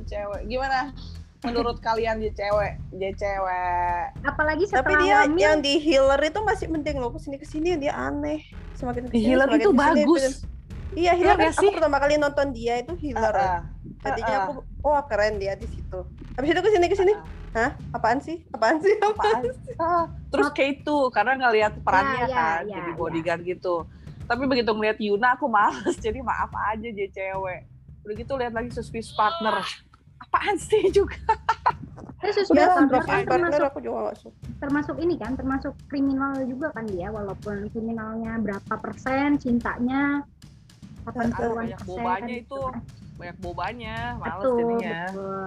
Cewek. 0.07 0.49
Gimana? 0.49 0.97
Menurut 1.45 1.77
kalian 1.79 2.19
dia 2.19 2.33
cewek? 2.33 2.81
Dia 2.91 3.13
cewek. 3.13 4.05
Apalagi 4.25 4.65
tapi 4.65 4.97
setelah 4.97 5.01
dia 5.05 5.17
hamil, 5.29 5.37
yang 5.39 5.57
di 5.61 5.77
healer 5.77 6.21
itu 6.25 6.41
masih 6.41 6.67
mending 6.67 6.97
loh 6.97 7.13
ke 7.13 7.21
sini 7.21 7.37
ke 7.37 7.45
sini 7.45 7.77
dia 7.77 7.93
aneh 7.93 8.41
semakin 8.73 9.05
Di 9.05 9.09
ke 9.09 9.15
sini 9.15 9.25
Healer 9.29 9.47
semakin 9.47 9.61
itu 9.61 9.69
ke 9.69 9.77
sini, 9.77 9.85
bagus. 10.03 10.25
iya 10.97 11.13
healer 11.13 11.37
kan 11.37 11.53
sih? 11.53 11.69
aku 11.69 11.77
pertama 11.77 11.97
kali 12.01 12.15
nonton 12.17 12.47
dia 12.51 12.81
itu 12.81 12.97
healer 12.97 13.35
Ah, 13.37 13.45
ah. 13.45 13.61
Tadinya 14.05 14.37
ah. 14.37 14.45
aku 14.51 14.53
oh 14.85 15.01
keren 15.09 15.41
dia 15.41 15.55
di 15.57 15.67
situ 15.69 16.01
habis 16.37 16.49
itu 16.53 16.61
ke 16.61 16.71
sini 16.73 16.87
ke 16.89 16.97
sini 16.97 17.15
Ah, 17.57 17.73
hah 17.73 17.97
apaan 17.97 18.21
sih 18.21 18.45
apaan 18.53 18.77
sih 18.85 18.93
apaan? 19.01 19.49
Ah, 19.81 20.05
terus 20.29 20.53
K2 20.53 21.09
karena 21.09 21.41
ngelihat 21.41 21.81
perannya 21.81 22.29
Ya, 22.29 22.29
kan 22.29 22.61
ya, 22.69 22.77
jadi 22.77 22.93
ya. 22.93 22.97
bodyguard 23.01 23.43
gitu. 23.49 23.89
Tapi 24.29 24.45
begitu 24.45 24.77
ngelihat 24.77 25.01
Yuna 25.01 25.41
aku 25.41 25.49
males 25.49 25.97
jadi 26.05 26.21
maaf 26.21 26.53
aja 26.53 26.85
dia 26.85 27.09
cewek. 27.09 27.65
Udah 28.05 28.13
gitu 28.13 28.33
lihat 28.37 28.53
lagi 28.53 28.69
suspicious 28.77 29.17
partner. 29.17 29.65
Apaan 30.21 30.61
sih 30.61 30.93
juga? 30.93 31.17
terus 32.21 32.45
Suspicious 32.45 32.77
kan 32.77 32.89
partner 32.89 33.25
termasuk 33.25 33.65
aku 33.73 33.81
juga 33.81 33.99
gak 34.13 34.17
suka 34.21 34.37
termasuk 34.57 34.97
ini 35.05 35.15
kan, 35.21 35.33
termasuk 35.37 35.73
kriminal 35.89 36.33
juga 36.49 36.73
kan 36.73 36.85
dia, 36.89 37.13
walaupun 37.13 37.69
kriminalnya 37.73 38.41
berapa 38.41 38.75
persen, 38.81 39.37
cintanya 39.37 40.25
80-an 41.07 41.55
banyak 41.55 41.81
bobanya 41.85 42.35
itu. 42.35 42.61
kan. 42.61 42.75
Banyak 43.17 43.37
bobanya, 43.39 43.97
males 44.19 44.43
Betul, 44.43 44.59
jadinya. 44.59 45.01
betul. 45.09 45.43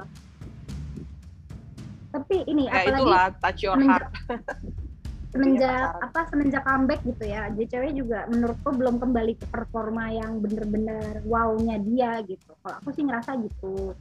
Tapi 2.10 2.36
ini 2.47 2.64
Ya 2.66 2.74
apalagi 2.74 2.93
itulah 2.97 3.26
touch 3.38 3.60
your 3.62 3.76
semenjak 3.78 4.01
heart. 4.01 4.10
semenjak 5.30 5.70
pasaran. 5.70 6.05
apa 6.10 6.20
semenjak 6.26 6.64
comeback 6.66 7.01
gitu 7.05 7.24
ya 7.24 7.53
JCW 7.53 7.84
juga 7.93 8.26
menurutku 8.26 8.74
belum 8.74 8.97
kembali 8.97 9.38
ke 9.38 9.45
performa 9.45 10.10
yang 10.10 10.41
bener-bener 10.41 11.22
wow-nya 11.22 11.78
dia 11.86 12.18
gitu 12.26 12.49
kalau 12.60 12.82
aku 12.82 12.89
sih 12.89 13.05
ngerasa 13.05 13.38
gitu 13.38 13.93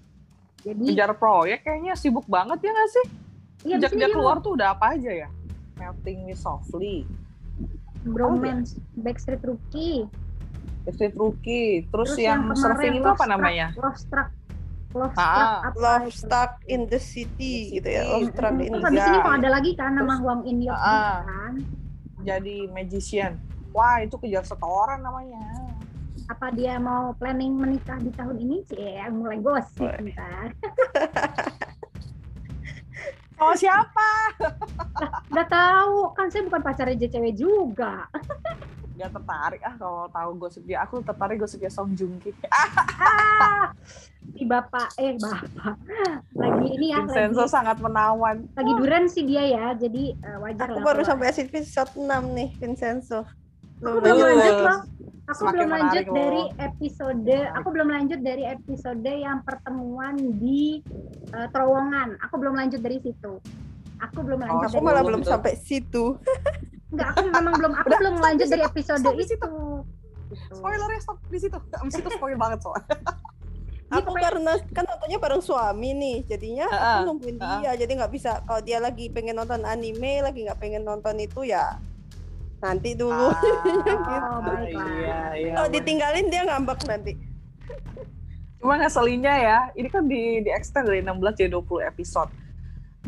jadi 0.65 0.85
Kejar 0.89 1.13
proyek 1.13 1.61
kayaknya 1.63 1.93
sibuk 1.95 2.25
banget 2.25 2.65
ya 2.65 2.71
nggak 2.73 2.91
sih? 2.91 3.07
iya 3.63 3.77
Sejak 3.77 3.93
dia 3.93 4.09
keluar 4.09 4.41
tuh 4.41 4.57
udah 4.57 4.73
apa 4.73 4.97
aja 4.97 5.13
ya? 5.13 5.29
Melting 5.77 6.25
me 6.25 6.33
softly, 6.33 7.05
bromance 8.03 8.75
Backstreet 8.97 9.45
Rookie 9.45 10.09
Street 10.91 11.15
Rookie, 11.15 11.85
terus, 11.85 12.13
terus 12.13 12.21
yang, 12.21 12.41
kemarin 12.47 12.59
surfing 12.59 12.95
itu 12.95 13.03
Love 13.03 13.11
apa 13.11 13.19
Struck- 13.19 13.33
namanya? 13.33 13.67
Love 13.75 13.99
Struck 13.99 14.31
Love 14.91 15.13
Ah, 15.13 15.21
Struck 15.21 15.61
apa 15.63 15.77
love 15.79 16.03
itu? 16.03 16.17
stuck 16.17 16.53
in 16.67 16.81
the 16.87 16.97
city 16.97 17.55
gitu 17.73 17.87
ya 17.87 18.03
City. 18.03 18.13
love 18.15 18.29
struck 18.31 18.55
in 18.55 18.59
terus 18.67 18.73
the 18.75 18.89
habis 18.89 19.03
ini 19.03 19.13
Iya. 19.13 19.21
kok 19.21 19.35
ada 19.35 19.49
lagi 19.51 19.71
kan 19.75 19.91
nama 19.93 20.07
Terus- 20.07 20.21
Huang 20.21 20.41
In 20.45 20.59
Yok 20.61 20.75
Ah. 20.75 20.89
juga 20.89 21.23
kan 21.27 21.55
Jadi 22.21 22.57
magician. 22.67 23.33
Wah 23.71 23.97
itu 23.99 24.17
kejar 24.17 24.43
setoran 24.43 25.01
namanya. 25.01 25.45
apa 26.27 26.51
dia 26.51 26.77
mau 26.77 27.15
planning 27.15 27.53
menikah 27.55 27.97
di 27.97 28.11
tahun 28.11 28.37
ini 28.39 28.61
sih 28.63 28.77
ya 28.77 29.09
mulai 29.09 29.39
gosip 29.39 29.81
ntar 29.81 30.53
sama 33.33 33.55
siapa? 33.55 34.11
Udah 35.29 35.47
tahu, 35.47 36.13
kan 36.13 36.27
saya 36.27 36.43
bukan 36.43 36.61
pacarnya 36.61 36.99
JCW 36.99 37.33
juga. 37.33 38.05
Gak 38.99 39.15
tertarik 39.15 39.63
ah 39.63 39.75
kalau 39.75 40.05
tahu 40.09 40.31
gosip 40.37 40.63
dia. 40.63 40.83
Aku 40.83 40.99
tertarik 41.01 41.39
gosipnya 41.39 41.71
Song 41.71 41.95
Joong 41.95 42.19
Ki. 42.19 42.35
Ah, 43.39 43.71
si 44.29 44.43
bapak, 44.43 44.91
eh 44.99 45.15
bapak, 45.15 45.79
lagi 46.35 46.67
ini 46.69 46.91
ya, 46.91 46.99
Vincenzo 47.01 47.39
lagi, 47.41 47.55
sangat 47.55 47.79
menawan. 47.79 48.51
lagi 48.51 48.73
duren 48.75 49.07
sih 49.07 49.23
dia 49.23 49.47
ya, 49.47 49.67
jadi 49.73 50.11
eh, 50.13 50.37
wajar 50.37 50.67
Aku 50.67 50.75
lah. 50.75 50.85
baru 50.85 51.01
kalau- 51.01 51.11
sampai 51.15 51.31
episode 51.31 51.93
6 51.95 52.03
nih, 52.29 52.51
Vincenzo. 52.57 53.23
Aku 53.79 54.03
Belum 54.03 54.19
lanjut 54.19 54.59
loh. 54.59 54.79
Aku 55.25 55.39
Semakin 55.39 55.55
belum 55.55 55.71
lanjut 55.71 55.87
menarik 55.95 56.07
loh. 56.09 56.17
dari 56.17 56.43
episode, 56.59 57.31
aku 57.55 57.69
belum 57.71 57.89
lanjut 57.89 58.21
dari 58.21 58.45
episode 58.45 59.07
yang 59.07 59.39
pertemuan 59.41 60.15
di 60.35 60.83
eh, 61.31 61.49
terowongan. 61.49 62.19
Aku 62.19 62.35
belum 62.37 62.55
lanjut 62.57 62.81
dari 62.81 62.99
situ. 62.99 63.33
Aku 64.01 64.19
belum 64.21 64.41
lanjut. 64.41 64.67
Aku 64.67 64.75
dari 64.75 64.85
malah 64.85 65.03
Belum 65.07 65.23
sampai 65.23 65.55
situ. 65.55 66.19
Enggak, 66.89 67.09
aku 67.13 67.27
memang 67.29 67.55
belum. 67.55 67.73
Aku 67.75 67.87
Udah, 67.87 67.99
belum 67.99 68.15
stop 68.15 68.25
lanjut 68.25 68.47
dari 68.47 68.63
episode 68.65 68.99
stop 68.99 69.13
di 69.13 69.19
itu. 69.19 69.31
situ. 69.31 69.49
Gitu. 70.29 70.55
Spoilernya 70.55 71.01
stop 71.01 71.19
di 71.27 71.39
situ. 71.39 71.59
Di 71.59 71.93
situ 71.93 72.09
spoil 72.11 72.37
banget 72.37 72.59
soalnya. 72.61 72.97
Aku 73.89 74.05
pokoknya- 74.05 74.25
karena 74.27 74.53
kan 74.71 74.85
nontonnya 74.85 75.19
bareng 75.19 75.41
suami 75.41 75.91
nih, 75.93 76.17
jadinya 76.27 76.67
Heeh, 76.67 76.85
aku 76.95 77.09
nungguin 77.09 77.37
heeh. 77.37 77.59
dia, 77.59 77.73
jadi 77.79 77.93
nggak 77.97 78.13
bisa. 78.13 78.31
Kalau 78.43 78.61
dia 78.61 78.79
lagi 78.79 79.09
pengen 79.09 79.33
nonton 79.35 79.65
anime, 79.65 80.21
lagi 80.21 80.45
nggak 80.45 80.61
pengen 80.61 80.85
nonton 80.85 81.17
itu 81.17 81.41
ya 81.43 81.81
nanti 82.59 82.93
dulu. 82.93 83.33
Oh, 84.29 84.45
baiklah. 84.45 84.87
Iya, 84.93 85.21
iya. 85.35 85.53
Kalau 85.57 85.69
ditinggalin 85.71 86.27
dia 86.29 86.43
ngambek 86.45 86.85
nanti. 86.85 87.13
Cuma 88.59 88.77
ngeselinnya 88.77 89.35
ya, 89.39 89.59
ini 89.73 89.89
kan 89.89 90.05
di, 90.05 90.43
di 90.43 90.51
extend 90.51 90.85
dari 90.85 91.01
16 91.01 91.39
jadi 91.39 91.51
20 91.51 91.81
episode. 91.87 92.29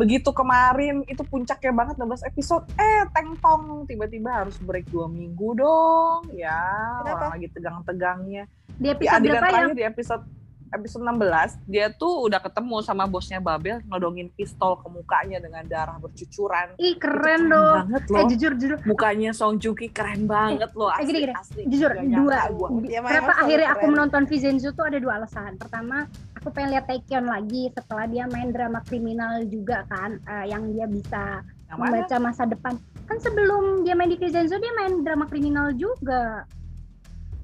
Begitu 0.01 0.31
kemarin 0.33 1.05
itu 1.05 1.21
puncaknya 1.23 1.71
banget 1.71 1.95
16 1.95 2.25
episode, 2.25 2.65
eh 2.75 3.05
teng 3.11 3.37
tong 3.37 3.85
tiba-tiba 3.85 4.33
harus 4.35 4.57
break 4.59 4.89
dua 4.89 5.07
minggu 5.07 5.55
dong. 5.55 6.33
Ya, 6.33 6.57
Kenapa? 6.99 7.13
orang 7.21 7.31
lagi 7.37 7.49
tegang-tegangnya. 7.51 8.45
Di 8.73 8.87
episode 8.89 9.13
adegan 9.15 9.33
berapa 9.37 9.53
yang 9.53 9.77
di 9.77 9.85
episode 9.85 10.25
episode 10.71 11.03
16, 11.03 11.67
dia 11.67 11.91
tuh 11.91 12.31
udah 12.31 12.39
ketemu 12.39 12.79
sama 12.79 13.03
bosnya 13.05 13.43
Babel 13.43 13.83
nodongin 13.85 14.31
pistol 14.31 14.79
ke 14.79 14.87
mukanya 14.87 15.37
dengan 15.37 15.67
darah 15.67 15.99
bercucuran. 15.99 16.79
Ih 16.79 16.95
Itu 16.95 17.03
keren 17.03 17.51
dong. 17.51 17.75
banget 17.91 18.03
Eh 18.07 18.13
loh. 18.15 18.29
jujur 18.31 18.53
jujur 18.55 18.79
Mukanya 18.87 19.35
Song 19.35 19.59
Joong 19.59 19.75
Ki 19.75 19.91
keren 19.91 20.25
banget 20.25 20.71
loh. 20.73 20.87
eh, 20.89 21.03
Asli, 21.03 21.11
gini, 21.11 21.21
gini. 21.21 21.35
asli. 21.35 21.63
jujur 21.67 21.91
Gak 21.91 22.07
dua 22.07 22.39
gua. 22.55 22.69
mah 22.71 22.87
kenapa 22.87 23.33
akhirnya 23.43 23.69
aku 23.69 23.83
keren. 23.83 23.91
menonton 23.91 24.23
Vincenzo 24.25 24.71
tuh 24.71 24.85
ada 24.87 24.97
dua 24.97 25.13
alasan 25.19 25.59
pertama 25.59 26.07
aku 26.41 26.49
pengen 26.51 26.73
lihat 26.73 26.89
Taekyon 26.89 27.29
lagi 27.29 27.69
setelah 27.71 28.09
dia 28.09 28.25
main 28.27 28.49
drama 28.49 28.81
kriminal 28.83 29.45
juga 29.45 29.85
kan 29.87 30.17
eh, 30.19 30.49
yang 30.49 30.73
dia 30.73 30.89
bisa 30.89 31.45
Yang 31.69 31.77
mana? 31.77 31.85
membaca 31.93 32.17
masa 32.19 32.43
depan 32.45 32.73
kan 33.05 33.17
sebelum 33.21 33.85
dia 33.85 33.93
main 33.93 34.09
di 34.09 34.17
Vincenzo 34.17 34.57
dia 34.57 34.73
main 34.75 35.05
drama 35.05 35.29
kriminal 35.29 35.71
juga 35.77 36.49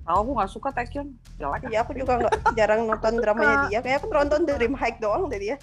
Tahu 0.07 0.23
aku 0.23 0.31
nggak 0.39 0.53
suka 0.55 0.71
Taekyon. 0.71 1.19
Jelek. 1.35 1.67
Iya, 1.67 1.83
aku 1.83 1.91
juga 1.91 2.23
nggak 2.23 2.55
jarang 2.55 2.87
nonton 2.87 3.19
dramanya 3.19 3.67
dia. 3.67 3.83
Kayak 3.83 3.99
aku 3.99 4.15
nonton 4.15 4.47
Dream 4.47 4.79
High 4.79 5.03
doang 5.03 5.27
dari 5.27 5.51
dia. 5.51 5.57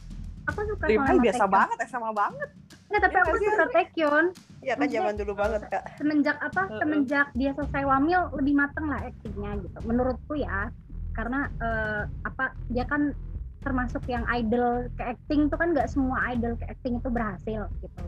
aku 0.43 0.67
suka 0.67 0.83
Dream 0.83 0.99
sama 0.99 1.07
High 1.07 1.21
biasa 1.23 1.35
Taekyon. 1.39 1.55
banget, 1.55 1.77
SMA 1.87 2.11
banget. 2.11 2.49
Nggak, 2.91 3.01
tapi 3.01 3.15
Iya 3.15 3.23
aku 3.23 3.35
suka 3.39 3.65
Taekyon 3.71 4.25
Iya 4.63 4.73
kan 4.75 4.87
zaman 4.87 5.15
dulu 5.15 5.33
banget 5.35 5.61
kak. 5.67 5.83
semenjak 5.95 6.37
apa 6.39 6.61
Heeh. 6.67 6.79
semenjak 6.79 7.27
dia 7.35 7.51
selesai 7.51 7.83
wamil 7.83 8.21
lebih 8.35 8.53
mateng 8.55 8.85
lah 8.87 8.99
aktingnya 8.99 9.51
gitu 9.59 9.79
menurutku 9.83 10.33
ya 10.35 10.71
karena 11.13 11.39
eh, 11.57 12.01
apa 12.21 12.45
dia 12.67 12.83
kan 12.83 13.13
termasuk 13.59 14.03
yang 14.05 14.27
idol 14.29 14.91
ke 14.91 15.03
acting 15.07 15.47
tuh 15.47 15.55
kan 15.55 15.71
nggak 15.71 15.87
semua 15.87 16.19
idol 16.29 16.53
ke 16.53 16.65
acting 16.67 16.97
itu 16.97 17.07
berhasil 17.07 17.61
gitu 17.79 18.03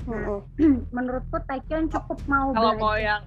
Nah, 0.00 0.40
Mm-mm. 0.56 0.80
menurutku 0.96 1.36
Taekyon 1.42 1.88
cukup 1.88 2.18
mau 2.24 2.50
Kalau 2.50 2.72
mau 2.74 2.96
yang 2.96 3.20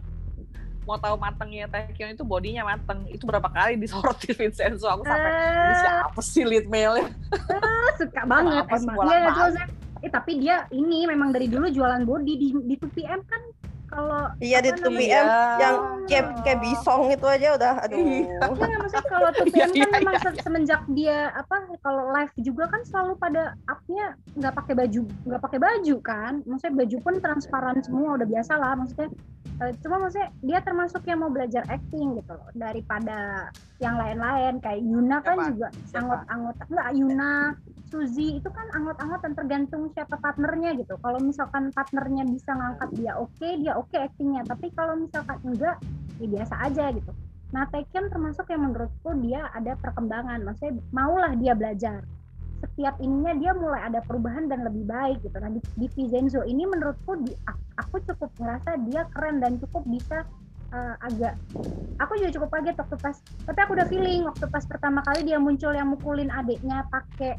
mau 0.83 0.97
tahu 0.97 1.15
matengnya 1.15 1.69
Taekyon 1.69 2.11
itu 2.11 2.25
bodinya 2.25 2.65
mateng. 2.65 3.05
Itu 3.07 3.23
berapa 3.23 3.45
kali 3.45 3.77
disorot 3.77 4.17
di 4.19 4.33
Vincenzo. 4.35 4.89
Aku 4.89 5.05
sampai 5.05 5.31
ini 5.31 5.69
Eh, 5.69 5.77
siapa 5.77 6.19
sih 6.19 6.43
lead 6.43 6.65
male-nya? 6.65 7.13
suka 7.93 8.21
banget 8.25 8.65
Apa 8.65 8.75
sih 8.75 8.89
emang 8.89 9.05
Iya, 9.05 9.53
saya- 9.53 9.71
eh 10.01 10.11
tapi 10.11 10.31
dia 10.35 10.65
ini 10.69 11.05
memang 11.05 11.29
dari 11.29 11.47
dulu 11.47 11.69
jualan 11.69 12.03
body 12.03 12.33
di 12.35 12.47
di 12.65 12.75
2PM 12.75 13.21
kan 13.21 13.41
kalau 13.93 14.21
Iya 14.39 14.57
di 14.59 14.69
apa 14.69 14.79
2PM 14.81 15.25
Iya. 15.25 15.39
yang 15.57 15.75
kayak 16.03 16.25
kayak 16.41 16.59
bisong 16.59 17.01
itu 17.07 17.25
aja 17.25 17.47
udah 17.53 17.73
aduh. 17.79 17.95
Iya. 17.95 18.09
Iya, 18.09 18.37
nggak, 18.43 18.77
maksudnya 18.79 19.05
kalau 19.05 19.29
2PM 19.37 19.53
Iya, 19.53 19.65
kan 19.65 19.71
iya, 19.71 19.87
memang 19.95 20.15
iya, 20.15 20.23
se- 20.25 20.41
semenjak 20.41 20.81
dia 20.89 21.17
apa 21.31 21.55
kalau 21.79 22.03
live 22.09 22.33
juga 22.41 22.63
kan 22.67 22.81
selalu 22.83 23.13
pada 23.15 23.43
up-nya 23.65 24.05
nggak 24.33 24.53
pakai 24.53 24.73
baju 24.75 25.01
nggak 25.23 25.41
pakai 25.41 25.59
baju 25.59 25.95
kan 26.01 26.33
maksudnya 26.43 26.75
baju 26.75 26.97
pun 26.99 27.13
transparan 27.19 27.77
semua 27.79 28.09
udah 28.15 28.27
biasa 28.27 28.53
lah 28.55 28.73
maksudnya 28.73 29.09
Eh, 29.53 29.69
cuma 29.79 30.01
maksudnya 30.01 30.33
dia 30.41 30.59
termasuk 30.59 31.05
yang 31.05 31.21
mau 31.21 31.29
belajar 31.29 31.61
acting 31.69 32.17
gitu 32.17 32.33
loh 32.33 32.49
daripada 32.53 33.47
yang 33.83 33.99
lain-lain 33.99 34.63
kayak 34.63 34.79
Yuna 34.79 35.19
kan 35.19 35.35
Siapa? 35.35 35.49
juga 35.51 35.67
Siapa? 35.75 35.99
anggota-anggota 35.99 36.61
enggak 36.71 36.89
Yuna 36.95 37.31
Suzy 37.91 38.27
itu 38.41 38.49
kan 38.49 38.67
anggot-anggot 38.73 39.21
dan 39.21 39.33
tergantung 39.37 39.83
siapa 39.93 40.17
partnernya 40.17 40.73
gitu 40.81 40.97
kalau 41.03 41.19
misalkan 41.21 41.69
partnernya 41.75 42.25
bisa 42.25 42.55
ngangkat 42.55 42.89
dia 42.97 43.13
oke 43.19 43.47
dia 43.59 43.77
oke 43.77 43.93
actingnya 43.93 44.41
tapi 44.47 44.73
kalau 44.73 44.97
misalkan 44.97 45.37
enggak 45.45 45.77
ya 46.17 46.27
biasa 46.31 46.55
aja 46.65 46.89
gitu 46.95 47.11
Nah, 47.53 47.69
Taekyon 47.69 48.09
termasuk 48.09 48.49
yang 48.49 48.65
menurutku 48.65 49.13
dia 49.21 49.45
ada 49.53 49.77
perkembangan. 49.77 50.41
Maksudnya 50.41 50.81
maulah 50.89 51.37
dia 51.37 51.53
belajar. 51.53 52.01
Setiap 52.65 52.97
ininya 52.97 53.37
dia 53.37 53.53
mulai 53.53 53.85
ada 53.85 54.01
perubahan 54.01 54.49
dan 54.49 54.65
lebih 54.65 54.89
baik 54.89 55.21
gitu. 55.21 55.37
Nah, 55.37 55.53
di, 55.53 55.61
di 55.77 55.85
Vincenzo 55.93 56.41
ini 56.49 56.65
menurutku 56.65 57.13
di, 57.21 57.29
aku 57.77 58.01
cukup 58.09 58.33
ngerasa 58.41 58.81
dia 58.89 59.05
keren 59.13 59.37
dan 59.37 59.61
cukup 59.61 59.85
bisa 59.85 60.25
eh, 60.73 60.95
agak 61.05 61.33
aku 62.01 62.17
juga 62.17 62.29
cukup 62.35 62.49
kaget 62.57 62.75
waktu 62.81 62.95
pas 62.97 63.15
tapi 63.45 63.59
aku 63.61 63.71
udah 63.77 63.87
feeling 63.87 64.21
waktu 64.25 64.45
pas 64.49 64.65
pertama 64.65 64.99
kali 65.05 65.21
dia 65.23 65.37
muncul 65.37 65.71
yang 65.71 65.93
mukulin 65.93 66.33
adiknya 66.33 66.83
pakai 66.89 67.37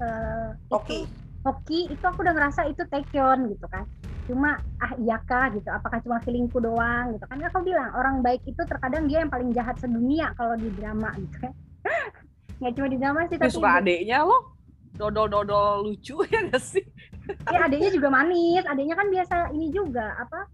eh, 0.00 0.48
Oke. 0.70 1.04
hoki 1.42 1.90
itu 1.90 2.04
aku 2.06 2.22
udah 2.22 2.34
ngerasa 2.34 2.70
itu 2.70 2.86
Taekyon 2.86 3.50
gitu 3.50 3.66
kan. 3.66 3.82
Cuma 4.30 4.54
ah 4.78 4.92
iya 5.02 5.18
kah? 5.26 5.50
gitu. 5.50 5.66
Apakah 5.66 5.98
cuma 5.98 6.22
feelingku 6.22 6.62
doang? 6.62 7.18
gitu 7.18 7.26
kan. 7.26 7.42
Aku 7.42 7.66
bilang 7.66 7.90
orang 7.98 8.22
baik 8.22 8.46
itu 8.46 8.62
terkadang 8.62 9.10
dia 9.10 9.26
yang 9.26 9.30
paling 9.30 9.50
jahat 9.50 9.74
sedunia 9.82 10.30
kalau 10.38 10.54
di 10.54 10.70
drama 10.78 11.10
gitu 11.18 11.36
kan. 11.42 11.52
Nggak 12.62 12.72
cuma 12.78 12.86
di 12.88 12.98
drama 13.02 13.18
sih 13.26 13.36
Tapi 13.42 13.50
suka 13.50 13.82
adeknya 13.82 14.22
loh. 14.22 14.54
Dodol-dodol 14.94 15.88
lucu 15.90 16.22
ya 16.32 16.46
gak 16.52 16.62
sih? 16.62 16.84
ya 17.50 17.66
adiknya 17.66 17.90
juga 17.90 18.08
manis. 18.14 18.62
Adiknya 18.62 18.94
kan 18.94 19.08
biasa 19.10 19.34
ini 19.50 19.74
juga 19.74 20.14
apa 20.14 20.46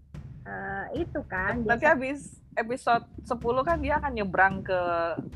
eh, 0.49 1.05
itu 1.05 1.19
kan 1.29 1.61
Nanti 1.61 1.85
biasa 1.85 1.93
habis 1.93 2.19
episode 2.57 3.05
10 3.23 3.67
kan 3.67 3.77
dia 3.79 3.93
akan 4.01 4.11
nyebrang 4.11 4.55
ke 4.65 4.81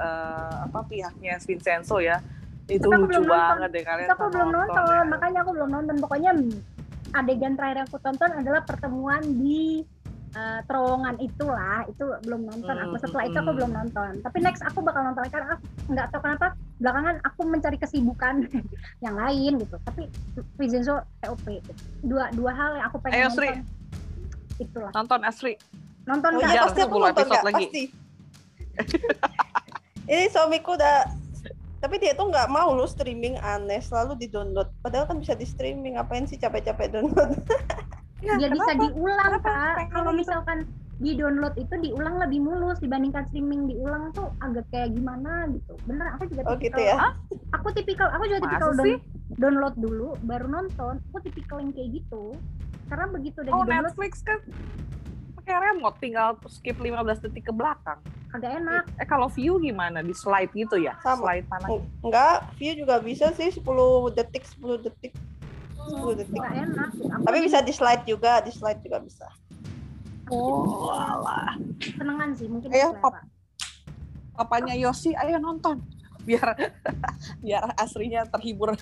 eh, 0.01 0.55
apa 0.68 0.80
pihaknya 0.89 1.39
Vincenzo 1.39 2.01
ya. 2.01 2.20
Itu 2.68 2.88
aku 2.89 3.07
lucu 3.07 3.09
belum 3.11 3.24
nonton. 3.28 3.51
banget 3.55 3.70
deh 3.72 3.84
kalian. 3.84 4.07
Aku 4.11 4.26
belum 4.32 4.49
nonton, 4.51 4.88
ya. 4.88 5.03
makanya 5.07 5.39
aku 5.43 5.51
belum 5.55 5.70
nonton. 5.72 5.95
Pokoknya 5.99 6.32
adegan 7.14 7.53
terakhir 7.59 7.78
yang 7.84 7.88
aku 7.91 7.99
tonton 8.01 8.32
adalah 8.34 8.61
pertemuan 8.64 9.22
di 9.36 9.84
eh, 10.34 10.59
terowongan 10.68 11.16
itulah. 11.20 11.84
Itu 11.91 12.05
belum 12.24 12.41
nonton. 12.47 12.76
Aku 12.88 12.95
Hmm, 12.95 13.03
setelah 13.03 13.24
itu 13.28 13.38
aku 13.39 13.51
hmm. 13.51 13.59
belum 13.59 13.72
nonton. 13.72 14.11
Tapi 14.24 14.38
next 14.39 14.64
aku 14.64 14.80
bakal 14.80 15.01
nonton 15.11 15.28
karena 15.28 15.55
aku 15.59 15.64
nggak 15.91 16.07
tahu 16.11 16.22
kenapa 16.24 16.47
belakangan 16.80 17.16
aku 17.24 17.41
mencari 17.47 17.78
kesibukan 17.80 18.36
yang 19.05 19.16
lain 19.16 19.59
gitu. 19.59 19.76
Tapi 19.84 20.07
Vincenzo 20.55 21.03
TOP. 21.20 21.45
Dua 22.03 22.32
dua 22.32 22.51
hal 22.55 22.72
yang 22.80 22.88
aku 22.88 22.97
pengen 23.03 23.28
Ayo, 23.28 23.30
Sri. 23.32 23.51
Nonton. 24.55 24.63
Itulah. 24.63 24.91
Nonton 24.93 25.21
Asri. 25.23 25.53
Nonton 26.03 26.29
Oh 26.29 26.37
nggak? 26.37 26.51
iya 26.51 26.61
pasti 26.63 26.81
aku 26.81 26.91
10 26.91 26.99
nonton 26.99 27.11
episode 27.15 27.33
kak, 27.33 27.43
lagi. 27.43 27.65
pasti. 27.65 27.83
Ini 30.05 30.25
suamiku 30.27 30.75
udah 30.75 30.97
tapi 31.77 31.95
dia 31.97 32.11
tuh 32.13 32.25
nggak 32.25 32.47
mau 32.47 32.71
lu 32.71 32.85
streaming 32.85 33.35
aneh 33.37 33.77
selalu 33.77 34.15
di 34.15 34.27
download 34.27 34.71
padahal 34.79 35.03
kan 35.03 35.19
bisa 35.19 35.33
di 35.33 35.43
streaming 35.43 35.93
ngapain 35.93 36.23
sih 36.23 36.37
capek-capek 36.37 36.87
download 36.89 37.35
Ya, 38.23 38.39
Biar 38.39 38.55
bisa 38.55 38.71
diulang 38.73 39.19
Kenapa 39.35 39.43
kak. 39.43 39.73
pengen 39.75 39.91
Kalau 39.91 40.11
misalkan 40.13 40.57
di 40.95 41.11
download 41.13 41.51
itu 41.57 41.75
diulang 41.77 42.15
lebih 42.17 42.39
mulus 42.39 42.79
dibandingkan 42.79 43.27
streaming 43.27 43.67
diulang 43.67 44.11
tuh 44.11 44.31
agak 44.39 44.63
kayak 44.69 44.91
gimana 44.91 45.43
gitu. 45.49 45.75
Bener 45.83 46.07
aku 46.09 46.23
juga 46.25 46.41
oh 46.41 46.55
tipikal- 46.55 46.63
gitu 46.63 46.79
ya 46.81 46.95
aku 47.51 47.67
tipikal 47.73 48.07
aku 48.09 48.23
juga 48.25 48.39
tipikal 48.41 48.71
down- 48.71 48.85
sih? 48.85 48.95
download 49.33 49.75
dulu 49.75 50.09
baru 50.21 50.47
nonton 50.47 51.03
aku 51.03 51.17
tipikal 51.21 51.59
yang 51.59 51.71
kayak 51.71 51.89
gitu 51.93 52.31
karena 52.93 53.09
begitu 53.09 53.41
udah 53.41 53.51
Oh 53.51 53.65
di 53.65 53.73
download 53.73 53.89
Netflix 53.89 54.21
kan 54.21 54.37
pakai 55.41 55.55
remote 55.65 55.97
tinggal 55.97 56.37
skip 56.45 56.77
15 56.77 56.93
detik 57.19 57.49
ke 57.49 57.53
belakang. 57.53 57.97
agak 58.29 58.61
enak 58.61 58.85
Eh 58.97 59.05
kalau 59.05 59.25
view 59.27 59.57
gimana? 59.57 60.01
Di 60.01 60.13
slide 60.13 60.53
gitu 60.53 60.77
ya? 60.77 60.93
Sama. 61.01 61.25
Slide 61.25 61.45
tanah. 61.49 61.69
enggak 62.01 62.37
view 62.55 62.73
juga 62.77 62.95
bisa 62.97 63.33
sih 63.33 63.49
10 63.49 63.65
detik 64.13 64.45
10 64.57 64.77
detik 64.79 65.13
10 65.73 66.15
detik 66.15 66.37
agak 66.37 66.53
enak 66.63 66.89
tapi 67.19 67.37
bisa 67.41 67.57
di 67.59 67.73
slide 67.73 68.05
juga 68.05 68.39
di 68.39 68.53
slide 68.53 68.79
juga 68.79 69.01
bisa 69.01 69.25
Oh, 70.31 70.87
alah. 70.89 71.59
senengan 71.83 72.31
sih 72.31 72.47
mungkin 72.47 72.71
Ayo, 72.71 72.95
selera. 72.95 73.03
pop. 73.03 73.13
Papanya 74.33 74.73
Yosi, 74.73 75.11
ayo 75.13 75.35
nonton. 75.35 75.83
Biar 76.23 76.55
biar 77.43 77.75
aslinya 77.75 78.23
terhibur. 78.25 78.71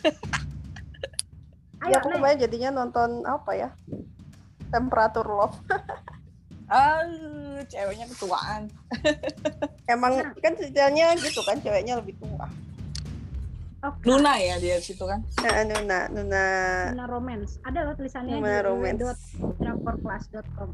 Ayo, 1.82 1.94
ya 1.94 1.98
aku 1.98 2.14
kemarin 2.14 2.38
jadinya 2.38 2.70
nonton 2.82 3.26
apa 3.26 3.52
ya? 3.58 3.70
Temperatur 4.70 5.26
Love. 5.28 5.58
Ah, 6.72 7.04
ceweknya 7.68 8.08
ketuaan. 8.08 8.72
Emang 9.92 10.24
Nah. 10.24 10.32
kan 10.40 10.56
ceritanya 10.56 11.20
gitu 11.20 11.44
kan, 11.44 11.60
ceweknya 11.60 12.00
lebih 12.00 12.16
tua. 12.16 12.48
Oke. 13.84 14.08
Luna 14.08 14.40
ya 14.40 14.56
dia 14.56 14.80
di 14.80 14.86
situ 14.88 15.04
kan. 15.04 15.20
Nah, 15.44 15.68
Nuna, 15.68 16.00
Nuna, 16.16 16.46
Nuna 16.96 17.08
Romance. 17.12 17.60
Ada 17.68 17.92
loh 17.92 17.96
tulisannya 18.00 18.40
Nuna 18.40 18.48
di 18.48 18.64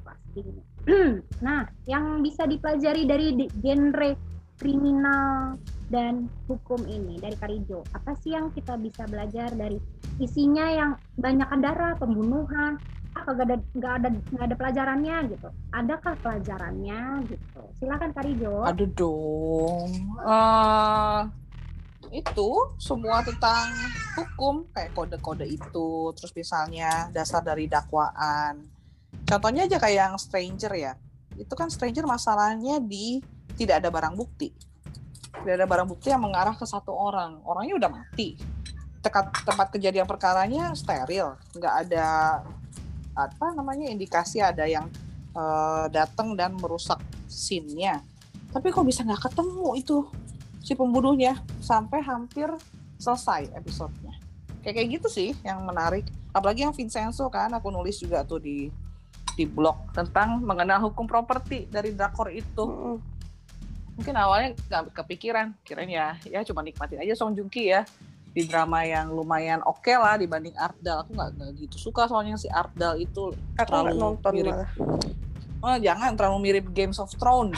pastinya. 0.06 0.64
nah, 1.50 1.66
yang 1.90 2.22
bisa 2.22 2.46
dipelajari 2.46 3.02
dari 3.10 3.28
genre 3.58 4.12
kriminal 4.62 5.58
dan 5.88 6.28
hukum 6.52 6.84
ini 6.84 7.16
dari 7.20 7.36
Karijo, 7.40 7.84
apa 7.96 8.12
sih 8.20 8.36
yang 8.36 8.52
kita 8.52 8.76
bisa 8.76 9.08
belajar 9.08 9.52
dari 9.56 9.80
isinya 10.20 10.68
yang 10.68 10.92
banyak 11.16 11.48
darah, 11.64 11.96
pembunuhan, 11.96 12.76
ah 13.16 13.24
kagak 13.24 13.48
ada 13.50 13.58
nggak 13.74 13.94
ada 14.04 14.10
nggak 14.36 14.46
ada 14.52 14.56
pelajarannya 14.60 15.18
gitu. 15.32 15.48
Adakah 15.72 16.14
pelajarannya 16.20 17.02
gitu? 17.32 17.62
Silakan 17.80 18.12
Karijo. 18.12 18.68
Aduh 18.68 18.90
dong. 18.94 19.90
Eh, 20.22 21.22
itu 22.12 22.50
semua 22.78 23.24
tentang 23.24 23.72
hukum 24.20 24.68
kayak 24.76 24.92
kode-kode 24.92 25.48
itu, 25.48 26.12
terus 26.20 26.32
misalnya 26.36 27.08
dasar 27.16 27.40
dari 27.44 27.72
dakwaan. 27.72 28.64
Contohnya 29.28 29.68
aja 29.68 29.80
kayak 29.80 29.98
yang 30.12 30.16
stranger 30.20 30.72
ya. 30.76 30.94
Itu 31.36 31.56
kan 31.56 31.72
stranger 31.72 32.04
masalahnya 32.08 32.80
di 32.80 33.24
tidak 33.56 33.84
ada 33.84 33.90
barang 33.90 34.16
bukti. 34.16 34.67
Tidak 35.44 35.54
ada 35.54 35.68
barang 35.68 35.88
bukti 35.88 36.12
yang 36.12 36.24
mengarah 36.24 36.56
ke 36.56 36.66
satu 36.66 36.92
orang. 36.92 37.42
Orangnya 37.46 37.76
udah 37.78 37.90
mati. 37.92 38.38
Tekat 39.02 39.46
tempat 39.46 39.68
kejadian 39.72 40.10
perkaranya 40.10 40.74
steril, 40.74 41.38
nggak 41.56 41.74
ada 41.88 42.08
apa 43.18 43.48
namanya 43.58 43.90
indikasi 43.90 44.42
ada 44.42 44.70
yang 44.70 44.86
eh, 45.34 45.86
datang 45.90 46.38
dan 46.38 46.54
merusak 46.54 47.02
scene-nya 47.26 48.06
tapi 48.54 48.72
kok 48.72 48.86
bisa 48.88 49.04
nggak 49.04 49.28
ketemu 49.30 49.76
itu 49.76 50.08
si 50.64 50.74
pembunuhnya 50.78 51.42
sampai 51.60 52.00
hampir 52.00 52.48
selesai 52.98 53.52
episodenya 53.54 54.16
kayak 54.64 54.82
kayak 54.82 54.90
gitu 55.00 55.08
sih 55.12 55.30
yang 55.44 55.62
menarik 55.66 56.08
apalagi 56.32 56.64
yang 56.64 56.74
Vincenzo 56.74 57.28
kan 57.28 57.52
aku 57.54 57.74
nulis 57.74 58.00
juga 58.00 58.24
tuh 58.24 58.40
di 58.40 58.70
di 59.38 59.46
blog 59.46 59.94
tentang 59.94 60.42
mengenal 60.42 60.90
hukum 60.90 61.06
properti 61.06 61.70
dari 61.70 61.94
drakor 61.94 62.34
itu. 62.34 62.98
Mungkin 63.98 64.14
awalnya 64.14 64.54
nggak 64.70 64.94
kepikiran 64.94 65.58
kirain 65.66 65.90
ya 65.90 66.14
ya 66.30 66.46
cuma 66.46 66.62
nikmatin 66.62 67.02
aja 67.02 67.18
Song 67.18 67.34
Joong 67.34 67.50
Ki 67.50 67.74
ya. 67.74 67.82
Di 68.38 68.46
drama 68.46 68.86
yang 68.86 69.10
lumayan 69.10 69.66
oke 69.66 69.90
lah 69.90 70.22
dibanding 70.22 70.54
Ardal. 70.54 71.02
Aku 71.02 71.18
nggak 71.18 71.34
gitu 71.58 71.90
suka 71.90 72.06
soalnya 72.06 72.38
si 72.38 72.46
Ardal 72.54 73.02
itu 73.02 73.34
aku 73.58 73.66
Terlalu 73.66 73.98
nonton 73.98 74.32
mirip. 74.38 74.54
malah. 74.54 74.70
oh 75.66 75.78
jangan 75.82 76.14
terlalu 76.14 76.38
mirip 76.46 76.66
Games 76.70 77.02
of 77.02 77.10
Thrones. 77.18 77.58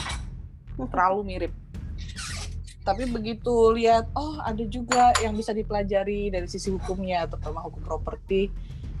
Terlalu 0.80 1.20
mirip. 1.28 1.52
Tapi 2.80 3.04
begitu 3.12 3.76
lihat 3.76 4.08
oh 4.16 4.40
ada 4.40 4.64
juga 4.64 5.12
yang 5.20 5.36
bisa 5.36 5.52
dipelajari 5.52 6.32
dari 6.32 6.48
sisi 6.48 6.72
hukumnya 6.72 7.28
terutama 7.28 7.60
hukum 7.68 7.84
properti. 7.84 8.48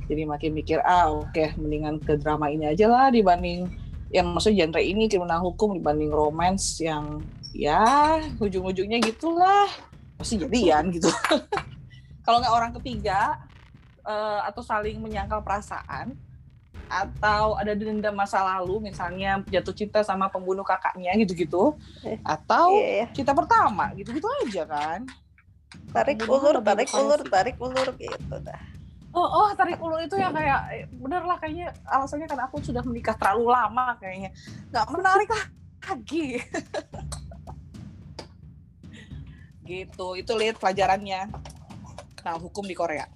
Jadi 0.04 0.28
makin 0.28 0.52
mikir 0.52 0.84
ah 0.84 1.08
oke 1.08 1.56
mendingan 1.56 1.96
ke 2.04 2.20
drama 2.20 2.52
ini 2.52 2.68
aja 2.68 2.92
lah 2.92 3.08
dibanding 3.08 3.72
yang 4.10 4.26
maksudnya 4.34 4.66
genre 4.66 4.82
ini 4.82 5.06
kriminal 5.06 5.40
hukum 5.42 5.78
dibanding 5.78 6.10
romance 6.10 6.82
yang 6.82 7.22
ya 7.54 8.18
ujung-ujungnya 8.38 8.98
gitulah 9.02 9.70
pasti 10.18 10.38
jadian 10.38 10.90
gitu 10.90 11.10
kalau 12.26 12.42
nggak 12.42 12.54
orang 12.54 12.72
ketiga 12.82 13.38
eh, 14.02 14.40
atau 14.46 14.62
saling 14.62 14.98
menyangkal 14.98 15.42
perasaan 15.42 16.14
atau 16.90 17.54
ada 17.54 17.70
dendam 17.78 18.10
masa 18.18 18.42
lalu 18.42 18.90
misalnya 18.90 19.46
jatuh 19.46 19.70
cinta 19.70 20.02
sama 20.02 20.26
pembunuh 20.26 20.66
kakaknya 20.66 21.14
gitu-gitu 21.22 21.78
Eh, 22.02 22.18
atau 22.26 22.74
Iya, 22.74 22.88
iya. 22.90 23.06
cinta 23.14 23.30
pertama 23.30 23.94
gitu-gitu 23.94 24.26
aja 24.42 24.66
kan 24.66 25.06
Tarik 25.94 26.22
ulur, 26.26 26.58
tarik 26.66 26.90
ulur, 26.90 27.20
tarik 27.30 27.56
ulur 27.62 27.94
gitu 27.94 28.36
dah. 28.42 28.58
Oh 29.14 29.26
oh 29.26 29.54
tarik 29.58 29.82
ulur 29.82 30.00
itu 30.02 30.16
yang 30.18 30.34
kayak 30.34 30.60
eh, 30.74 30.86
bener 30.90 31.22
lah 31.26 31.38
kayaknya 31.40 31.72
alasannya 31.86 32.26
karena 32.30 32.44
aku 32.46 32.62
sudah 32.62 32.82
menikah 32.86 33.16
terlalu 33.18 33.50
lama 33.50 33.96
kayaknya 33.98 34.30
nggak 34.70 34.86
menarik 34.90 35.28
lah 35.30 35.44
lagi 35.90 36.26
gitu 39.70 40.06
itu 40.18 40.32
lihat 40.34 40.58
pelajarannya 40.58 41.30
nah 42.20 42.36
hukum 42.36 42.66
di 42.66 42.76
Korea 42.76 43.06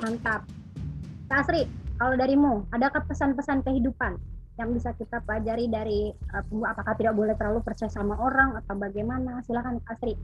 Mantap. 0.00 0.48
Kak 1.28 1.44
Asri, 1.44 1.68
kalau 2.00 2.16
darimu, 2.16 2.64
adakah 2.72 3.04
pesan-pesan 3.04 3.60
kehidupan 3.66 4.16
yang 4.56 4.72
bisa 4.72 4.96
kita 4.96 5.20
pelajari 5.24 5.68
dari 5.68 6.12
uh, 6.32 6.44
apakah 6.68 6.96
tidak 6.96 7.16
boleh 7.16 7.36
terlalu 7.36 7.60
percaya 7.60 7.92
sama 7.92 8.16
orang 8.16 8.56
atau 8.64 8.76
bagaimana? 8.80 9.44
Silakan 9.44 9.80
Kak 9.84 10.00
Asri. 10.00 10.16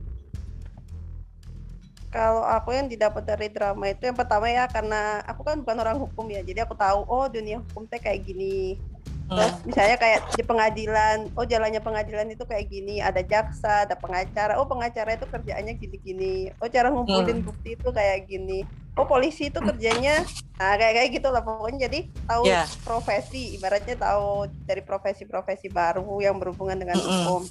Kalau 2.16 2.40
aku 2.48 2.72
yang 2.72 2.88
didapat 2.88 3.28
dari 3.28 3.52
drama 3.52 3.92
itu 3.92 4.08
yang 4.08 4.16
pertama 4.16 4.48
ya 4.48 4.64
karena 4.64 5.20
aku 5.28 5.44
kan 5.44 5.60
bukan 5.60 5.76
orang 5.84 6.00
hukum 6.00 6.24
ya, 6.32 6.40
jadi 6.40 6.64
aku 6.64 6.72
tahu 6.72 7.04
oh 7.04 7.28
dunia 7.28 7.60
hukum 7.60 7.84
teh 7.84 8.00
kayak 8.00 8.24
gini. 8.24 8.80
Terus 9.26 9.52
misalnya 9.66 9.98
kayak 9.98 10.20
di 10.32 10.42
pengadilan, 10.46 11.28
oh 11.36 11.42
jalannya 11.42 11.82
pengadilan 11.82 12.30
itu 12.30 12.46
kayak 12.46 12.72
gini, 12.72 13.02
ada 13.02 13.20
jaksa, 13.20 13.84
ada 13.84 13.98
pengacara. 13.98 14.56
Oh 14.56 14.64
pengacara 14.64 15.18
itu 15.18 15.26
kerjaannya 15.28 15.74
gini-gini. 15.76 16.54
Oh 16.62 16.70
cara 16.72 16.88
ngumpulin 16.88 17.44
bukti 17.44 17.76
itu 17.76 17.88
kayak 17.90 18.30
gini. 18.30 18.62
Oh 18.96 19.04
polisi 19.04 19.52
itu 19.52 19.60
kerjanya, 19.60 20.24
nah 20.56 20.78
kayak 20.78 20.94
kayak 20.96 21.10
gitu 21.20 21.28
lah 21.28 21.44
pokoknya. 21.44 21.90
Jadi 21.90 22.08
tahu 22.24 22.48
Ya. 22.48 22.64
profesi, 22.86 23.58
ibaratnya 23.60 23.98
tahu 23.98 24.48
dari 24.64 24.80
profesi-profesi 24.80 25.68
baru 25.68 26.06
yang 26.22 26.40
berhubungan 26.40 26.80
dengan 26.80 26.96
Mm-mm. 26.96 27.10
hukum. 27.12 27.42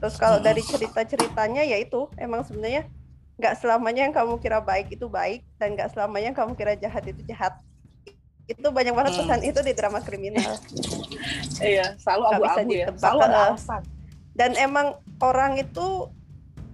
Terus 0.00 0.16
kalau 0.18 0.42
dari 0.42 0.64
cerita-ceritanya 0.66 1.62
ya 1.62 1.78
itu 1.78 2.10
emang 2.18 2.42
sebenarnya 2.42 2.90
nggak 3.34 3.54
selamanya 3.58 4.06
yang 4.06 4.14
kamu 4.14 4.38
kira 4.38 4.62
baik 4.62 4.94
itu 4.94 5.06
baik 5.10 5.42
dan 5.58 5.74
nggak 5.74 5.90
selamanya 5.90 6.30
yang 6.30 6.38
kamu 6.38 6.52
kira 6.54 6.72
jahat 6.78 7.02
itu 7.06 7.20
jahat 7.26 7.54
itu 8.44 8.68
banyak 8.68 8.92
banget 8.92 9.12
Hmm. 9.16 9.20
pesan 9.24 9.40
itu 9.42 9.60
di 9.64 9.72
drama 9.72 9.98
kriminal 10.04 10.54
iya 11.64 11.96
selalu 11.98 12.24
abu-abu 12.30 12.70
ya 12.70 12.86
selalu 12.94 13.20
ada 13.24 13.34
eh. 13.34 13.44
alasan 13.50 13.82
dan 14.34 14.50
emang 14.60 14.98
orang 15.18 15.58
itu 15.58 16.12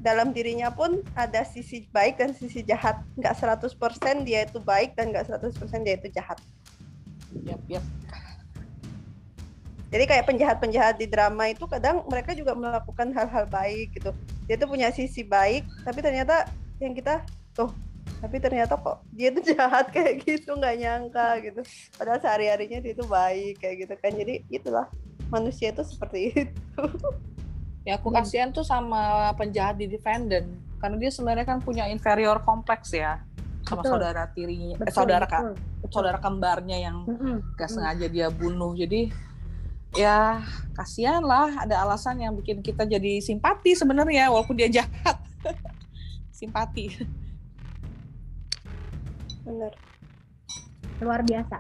dalam 0.00 0.32
dirinya 0.32 0.72
pun 0.72 1.04
ada 1.12 1.44
sisi 1.44 1.84
baik 1.92 2.16
dan 2.16 2.32
sisi 2.32 2.64
jahat 2.64 3.04
nggak 3.20 3.36
100% 3.36 3.76
dia 4.24 4.48
itu 4.48 4.56
baik 4.60 4.96
dan 4.96 5.12
nggak 5.12 5.28
100% 5.28 5.84
dia 5.84 5.94
itu 6.00 6.08
jahat 6.12 6.40
Yap, 7.46 7.62
yap. 7.70 7.84
Jadi 9.90 10.04
kayak 10.06 10.24
penjahat-penjahat 10.30 10.94
di 10.96 11.06
drama 11.10 11.50
itu 11.50 11.66
kadang 11.66 12.06
mereka 12.06 12.30
juga 12.32 12.54
melakukan 12.54 13.10
hal-hal 13.10 13.44
baik 13.50 13.90
gitu 13.98 14.14
dia 14.46 14.56
tuh 14.56 14.70
punya 14.70 14.88
sisi 14.94 15.26
baik 15.26 15.66
tapi 15.82 15.98
ternyata 16.00 16.46
yang 16.78 16.94
kita 16.94 17.26
tuh 17.52 17.74
tapi 18.22 18.36
ternyata 18.38 18.78
kok 18.78 19.02
dia 19.10 19.34
tuh 19.34 19.44
jahat 19.50 19.90
kayak 19.90 20.22
gitu 20.22 20.54
nggak 20.54 20.76
nyangka 20.78 21.28
gitu 21.42 21.60
padahal 21.98 22.22
sehari-harinya 22.22 22.78
dia 22.80 22.94
tuh 22.94 23.08
baik 23.10 23.58
kayak 23.58 23.76
gitu 23.86 23.94
kan 23.98 24.12
jadi 24.14 24.34
itulah 24.48 24.86
manusia 25.28 25.74
itu 25.74 25.82
seperti 25.84 26.18
itu 26.48 26.82
Ya 27.80 27.96
aku 27.96 28.12
Hmm. 28.12 28.20
kasihan 28.20 28.52
tuh 28.52 28.60
sama 28.60 29.32
penjahat 29.40 29.80
di 29.80 29.88
Defendant 29.88 30.44
karena 30.76 30.96
dia 31.00 31.08
sebenarnya 31.08 31.48
kan 31.48 31.64
punya 31.64 31.88
inferior 31.88 32.44
kompleks 32.44 32.92
ya 32.92 33.24
sama 33.64 33.80
Betul. 33.80 33.92
saudara 33.96 34.28
tirinya, 34.36 34.76
eh, 34.76 34.84
Betul, 34.84 34.92
saudara 34.92 35.24
betul, 35.24 35.52
saudara 35.88 36.18
kembarnya 36.20 36.76
yang 36.76 37.08
Mm-mm. 37.08 37.40
gak 37.56 37.72
Mm. 37.72 37.74
sengaja 37.80 38.06
dia 38.12 38.28
bunuh. 38.28 38.76
Jadi 38.76 39.08
ya 39.98 40.44
kasihan 40.74 41.22
lah 41.22 41.50
ada 41.66 41.82
alasan 41.82 42.22
yang 42.22 42.32
bikin 42.38 42.62
kita 42.62 42.86
jadi 42.86 43.18
simpati 43.18 43.74
sebenarnya 43.74 44.30
walaupun 44.30 44.54
dia 44.54 44.70
jahat. 44.70 45.18
simpati. 46.40 46.88
bener 49.44 49.72
luar 51.00 51.20
biasa 51.24 51.58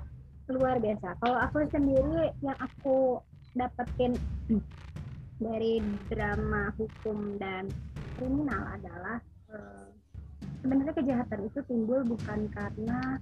luar 0.52 0.76
biasa 0.82 1.16
kalau 1.20 1.38
aku 1.40 1.64
sendiri 1.72 2.28
yang 2.44 2.58
aku 2.60 3.18
dapetin 3.56 4.14
dari 5.44 5.80
drama 6.12 6.70
hukum 6.76 7.40
dan 7.40 7.66
kriminal 8.20 8.62
adalah 8.76 9.18
eh, 9.48 9.88
sebenarnya 10.60 10.92
kejahatan 10.92 11.40
itu 11.48 11.60
timbul 11.64 12.04
bukan 12.04 12.46
karena 12.52 13.16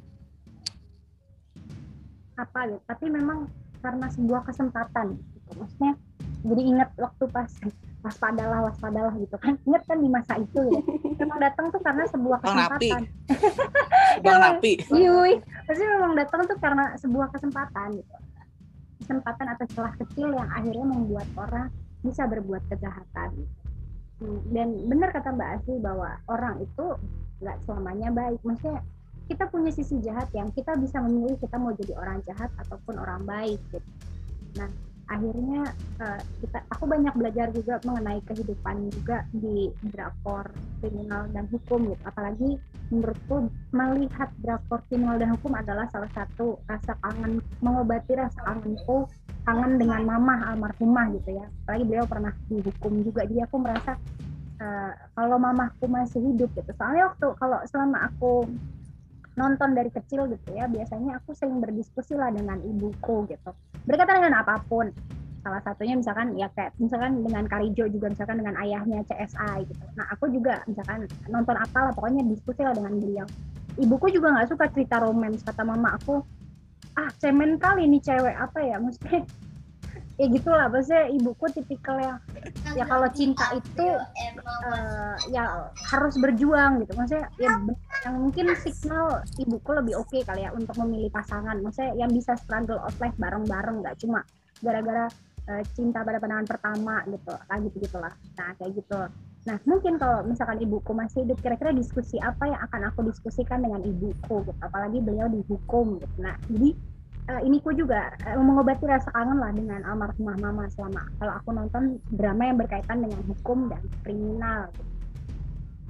apa 2.38 2.61
gitu 2.70 2.82
tapi 2.86 3.06
memang 3.11 3.50
karena 3.81 4.07
sebuah 4.12 4.43
kesempatan 4.47 5.07
gitu. 5.18 5.51
maksudnya 5.59 5.93
jadi 6.39 6.62
ingat 6.62 6.91
waktu 6.99 7.24
pas 7.31 7.51
waspadalah 7.99 8.70
waspadalah 8.70 9.12
gitu 9.18 9.37
kan 9.43 9.59
ingat 9.66 9.83
kan 9.87 9.99
di 9.99 10.09
masa 10.09 10.39
itu 10.39 10.61
ya 10.70 10.81
memang 11.18 11.39
datang 11.43 11.66
tuh 11.74 11.81
karena 11.83 12.05
sebuah 12.07 12.39
kesempatan 12.43 13.03
Bang 14.24 14.39
Napi. 14.41 14.72
Yui, 14.91 15.33
pasti 15.66 15.85
memang 15.95 16.12
datang 16.18 16.41
tuh 16.47 16.59
karena 16.59 16.95
sebuah 16.99 17.29
kesempatan 17.35 17.89
gitu. 18.01 18.14
Kesempatan 19.05 19.47
atau 19.57 19.66
celah 19.72 19.95
kecil 19.97 20.29
yang 20.35 20.49
akhirnya 20.53 20.87
membuat 20.87 21.29
orang 21.39 21.70
bisa 22.03 22.26
berbuat 22.26 22.62
kejahatan. 22.68 23.31
Hmm, 24.18 24.41
Dan 24.51 24.68
benar 24.91 25.14
kata 25.14 25.31
Mbak 25.31 25.51
Asli 25.62 25.76
bahwa 25.79 26.18
orang 26.26 26.59
itu 26.62 26.87
nggak 27.39 27.57
selamanya 27.64 28.09
baik. 28.11 28.41
Maksudnya 28.43 28.83
kita 29.29 29.45
punya 29.53 29.68
sisi 29.68 30.01
jahat 30.01 30.33
yang 30.33 30.49
kita 30.57 30.72
bisa 30.81 30.99
memilih 31.05 31.37
kita 31.37 31.61
mau 31.61 31.76
jadi 31.76 31.93
orang 32.01 32.18
jahat 32.24 32.49
ataupun 32.64 32.97
orang 32.97 33.22
baik 33.29 33.61
gitu. 33.68 33.89
Nah, 34.57 34.72
akhirnya 35.09 35.68
uh, 36.01 36.20
kita 36.41 36.59
aku 36.68 36.85
banyak 36.85 37.12
belajar 37.16 37.49
juga 37.53 37.81
mengenai 37.85 38.20
kehidupan 38.29 38.93
juga 38.93 39.24
di 39.33 39.72
drakor 39.93 40.49
kriminal 40.81 41.29
dan 41.33 41.45
hukum 41.49 41.93
gitu. 41.93 42.03
Apalagi 42.09 42.61
menurutku 42.89 43.53
melihat 43.72 44.33
drakor 44.41 44.81
kriminal 44.89 45.20
dan 45.20 45.37
hukum 45.37 45.53
adalah 45.57 45.89
salah 45.93 46.09
satu 46.16 46.61
rasa 46.68 46.97
kangen 47.05 47.45
mengobati 47.61 48.16
rasa 48.16 48.41
kangenku 48.45 49.09
kangen 49.45 49.81
dengan 49.81 50.05
mama 50.05 50.45
almarhumah 50.53 51.09
gitu 51.20 51.37
ya. 51.37 51.47
Apalagi 51.64 51.85
beliau 51.89 52.05
pernah 52.09 52.33
dihukum 52.53 53.01
juga. 53.05 53.24
Jadi 53.24 53.45
aku 53.49 53.57
merasa 53.61 53.97
uh, 54.61 54.93
kalau 55.16 55.37
mamaku 55.41 55.85
masih 55.89 56.20
hidup 56.20 56.53
gitu. 56.53 56.70
Soalnya 56.76 57.12
waktu 57.12 57.26
kalau 57.41 57.59
selama 57.64 58.12
aku 58.12 58.45
nonton 59.39 59.78
dari 59.78 59.89
kecil 59.95 60.26
gitu 60.26 60.51
ya 60.51 60.66
biasanya 60.66 61.22
aku 61.22 61.30
sering 61.32 61.62
berdiskusi 61.62 62.18
lah 62.18 62.34
dengan 62.34 62.59
ibuku 62.66 63.30
gitu. 63.30 63.51
Berkaitan 63.86 64.18
dengan 64.18 64.43
apa 64.43 64.59
pun. 64.66 64.91
Salah 65.39 65.62
satunya 65.62 65.95
misalkan 65.95 66.34
ya 66.34 66.51
kayak 66.51 66.74
misalkan 66.82 67.22
dengan 67.22 67.47
Karijo 67.47 67.86
juga 67.86 68.11
misalkan 68.11 68.43
dengan 68.43 68.59
ayahnya 68.59 69.07
CSI 69.07 69.70
gitu. 69.70 69.84
Nah 69.95 70.11
aku 70.11 70.26
juga 70.34 70.66
misalkan 70.66 71.07
nonton 71.30 71.55
apa 71.55 71.89
lah 71.89 71.93
pokoknya 71.95 72.26
diskusi 72.26 72.66
lah 72.66 72.74
dengan 72.74 72.99
beliau. 72.99 73.26
Ibuku 73.78 74.11
juga 74.11 74.34
nggak 74.34 74.51
suka 74.51 74.66
cerita 74.74 74.99
romans 74.99 75.47
kata 75.47 75.62
mama 75.62 75.95
aku 75.95 76.18
ah 76.99 77.07
cemen 77.22 77.62
kali 77.62 77.86
ini 77.86 78.03
cewek 78.03 78.34
apa 78.34 78.59
ya? 78.59 78.82
Maksudnya 78.82 79.22
ya 80.19 80.27
gitulah 80.27 80.66
maksudnya 80.66 81.07
ibuku 81.14 81.47
tipikal 81.55 81.97
yang 82.03 82.19
ya 82.75 82.85
kalau 82.91 83.07
cinta 83.14 83.55
itu 83.55 83.87
uh, 84.66 85.14
ya 85.31 85.71
harus 85.95 86.14
berjuang 86.19 86.83
gitu. 86.83 86.93
Maksudnya 86.99 87.31
ya 87.39 87.55
yang 88.03 88.14
mungkin 88.19 88.51
signal 88.59 89.23
ibuku 89.39 89.71
lebih 89.71 89.95
oke 89.95 90.11
okay 90.11 90.27
kali 90.27 90.43
ya 90.43 90.51
untuk 90.51 90.75
memilih 90.83 91.09
pasangan. 91.14 91.62
Maksudnya 91.62 91.95
yang 91.95 92.11
bisa 92.11 92.35
struggle 92.35 92.83
of 92.83 92.93
life 92.99 93.14
bareng-bareng 93.14 93.87
nggak 93.87 93.95
cuma 94.03 94.27
gara-gara 94.59 95.07
uh, 95.47 95.62
cinta 95.73 96.03
pada 96.03 96.19
pandangan 96.19 96.51
pertama 96.51 97.07
gitu 97.07 97.33
kayak 97.47 97.61
gitu 97.71 97.77
gitulah 97.87 98.12
nah 98.35 98.51
kayak 98.59 98.75
gitu. 98.75 99.01
Nah 99.47 99.57
mungkin 99.64 99.97
kalau 99.97 100.27
misalkan 100.27 100.59
ibuku 100.61 100.91
masih 100.93 101.25
hidup 101.25 101.39
kira-kira 101.41 101.71
diskusi 101.71 102.19
apa 102.19 102.51
yang 102.51 102.61
akan 102.69 102.91
aku 102.91 103.07
diskusikan 103.07 103.62
dengan 103.62 103.87
ibuku 103.87 104.45
gitu? 104.45 104.61
Apalagi 104.61 104.99
beliau 104.99 105.31
dihukum 105.31 106.03
gitu. 106.03 106.16
Nah 106.19 106.35
jadi 106.51 106.75
uh, 107.29 107.41
ini 107.45 107.61
ku 107.61 107.70
juga 107.76 108.12
uh, 108.24 108.41
mengobati 108.41 108.89
rasa 108.89 109.12
kangen 109.12 109.39
lah 109.39 109.53
dengan 109.53 109.85
almarhumah 109.85 110.37
mama 110.41 110.64
selama 110.72 111.05
kalau 111.20 111.33
aku 111.37 111.49
nonton 111.53 111.83
drama 112.16 112.43
yang 112.49 112.59
berkaitan 112.59 113.05
dengan 113.05 113.20
hukum 113.29 113.68
dan 113.68 113.83
kriminal. 114.03 114.72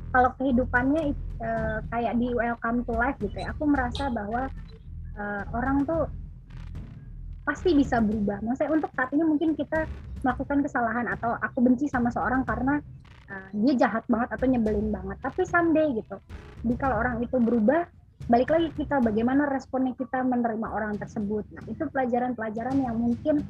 Kalau 0.09 0.31
kehidupannya 0.41 1.13
uh, 1.45 1.79
kayak 1.93 2.17
di 2.17 2.33
Welcome 2.33 2.83
to 2.89 2.93
Life 2.97 3.21
gitu 3.21 3.37
ya, 3.39 3.53
aku 3.53 3.69
merasa 3.69 4.09
bahwa 4.09 4.49
uh, 5.21 5.43
orang 5.53 5.85
tuh 5.85 6.09
pasti 7.45 7.77
bisa 7.77 8.01
berubah. 8.01 8.41
Maksudnya 8.45 8.73
untuk 8.73 8.91
saat 8.97 9.13
ini 9.13 9.25
mungkin 9.25 9.53
kita 9.57 9.85
melakukan 10.25 10.65
kesalahan 10.65 11.07
atau 11.13 11.37
aku 11.39 11.61
benci 11.61 11.87
sama 11.93 12.09
seorang 12.09 12.43
karena 12.49 12.81
uh, 13.29 13.49
dia 13.53 13.89
jahat 13.89 14.05
banget 14.09 14.29
atau 14.33 14.47
nyebelin 14.49 14.89
banget. 14.89 15.17
Tapi 15.21 15.45
someday 15.45 15.93
gitu, 15.93 16.17
jadi 16.65 16.75
kalau 16.81 17.05
orang 17.05 17.21
itu 17.21 17.37
berubah, 17.37 17.85
balik 18.27 18.51
lagi 18.51 18.69
kita 18.75 18.99
bagaimana 18.99 19.47
responnya 19.47 19.95
kita 19.95 20.27
menerima 20.27 20.67
orang 20.67 20.99
tersebut. 20.99 21.47
Nah, 21.55 21.63
itu 21.71 21.87
pelajaran-pelajaran 21.89 22.77
yang 22.83 22.99
mungkin 22.99 23.47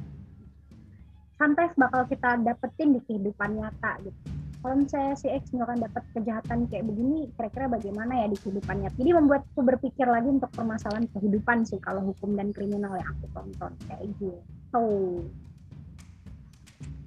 sampai 1.39 1.71
bakal 1.73 2.05
kita 2.05 2.37
dapetin 2.45 2.93
di 2.93 3.01
kehidupan 3.07 3.57
nyata 3.57 3.97
gitu. 4.05 4.19
Kalau 4.59 4.75
misalnya 4.75 5.15
si 5.15 5.31
X 5.31 5.55
misalkan 5.55 5.79
dapat 5.79 6.03
kejahatan 6.11 6.67
kayak 6.67 6.83
begini, 6.83 7.31
kira-kira 7.39 7.71
bagaimana 7.71 8.11
ya 8.23 8.27
di 8.27 8.35
kehidupan 8.43 8.83
nyata. 8.83 8.95
Jadi 8.99 9.11
membuatku 9.15 9.59
berpikir 9.63 10.03
lagi 10.03 10.27
untuk 10.27 10.51
permasalahan 10.51 11.07
kehidupan 11.15 11.63
sih 11.63 11.79
kalau 11.79 12.03
hukum 12.03 12.35
dan 12.35 12.51
kriminal 12.51 12.91
yang 12.99 13.07
aku 13.07 13.25
tonton 13.31 13.71
kayak 13.87 14.03
gitu. 14.19 14.35
Oh. 14.75 15.23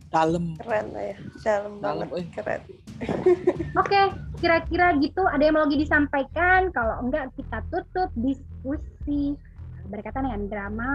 Dalam. 0.08 0.56
Keren 0.56 0.86
ya, 0.96 1.16
dalam, 1.44 1.72
dalam 1.84 2.08
banget, 2.08 2.32
keren. 2.40 2.60
Oke, 3.76 4.00
kira-kira 4.42 4.98
gitu. 4.98 5.22
Ada 5.22 5.42
yang 5.46 5.54
mau 5.54 5.64
lagi 5.64 5.78
disampaikan? 5.78 6.74
Kalau 6.74 6.98
enggak, 6.98 7.30
kita 7.38 7.62
tutup 7.70 8.10
diskusi 8.18 9.38
berkaitan 9.86 10.26
dengan 10.26 10.42
drama, 10.50 10.90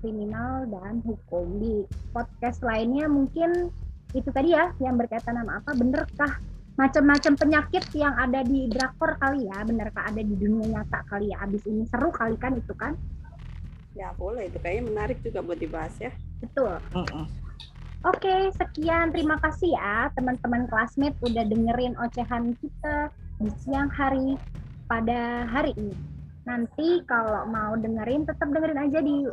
kriminal, 0.00 0.64
dan 0.72 1.04
hukum. 1.04 1.60
Di 1.60 1.84
podcast 2.16 2.64
lainnya 2.64 3.04
mungkin 3.04 3.68
itu 4.16 4.32
tadi 4.32 4.56
ya, 4.56 4.72
yang 4.80 4.96
berkaitan 4.96 5.36
sama 5.36 5.60
apa, 5.60 5.76
benerkah 5.76 6.40
macam-macam 6.80 7.32
penyakit 7.36 7.84
yang 7.96 8.16
ada 8.16 8.40
di 8.44 8.68
drakor 8.72 9.16
kali 9.20 9.44
ya, 9.48 9.60
benerkah 9.64 10.08
ada 10.08 10.20
di 10.20 10.34
dunia 10.36 10.80
nyata 10.80 11.04
kali 11.08 11.32
ya, 11.32 11.40
abis 11.44 11.64
ini 11.68 11.84
seru 11.88 12.08
kali 12.08 12.36
kan 12.40 12.56
itu 12.56 12.72
kan? 12.76 12.96
Ya 13.96 14.12
boleh, 14.16 14.48
itu 14.48 14.60
kayaknya 14.60 14.92
menarik 14.92 15.18
juga 15.24 15.40
buat 15.40 15.56
dibahas 15.56 15.92
ya. 16.00 16.12
Betul. 16.40 16.76
Uh 16.92 17.00
-uh. 17.00 17.26
Oke, 18.06 18.54
sekian. 18.54 19.10
Terima 19.10 19.34
kasih 19.42 19.74
ya 19.74 20.06
teman-teman 20.14 20.70
classmate 20.70 21.18
udah 21.26 21.42
dengerin 21.42 21.98
ocehan 21.98 22.54
kita 22.62 23.10
di 23.42 23.50
siang 23.58 23.90
hari 23.90 24.38
pada 24.86 25.42
hari 25.50 25.74
ini. 25.74 25.98
Nanti 26.46 27.02
kalau 27.10 27.50
mau 27.50 27.74
dengerin, 27.74 28.22
tetap 28.22 28.46
dengerin 28.54 28.78
aja 28.78 29.02
di 29.02 29.26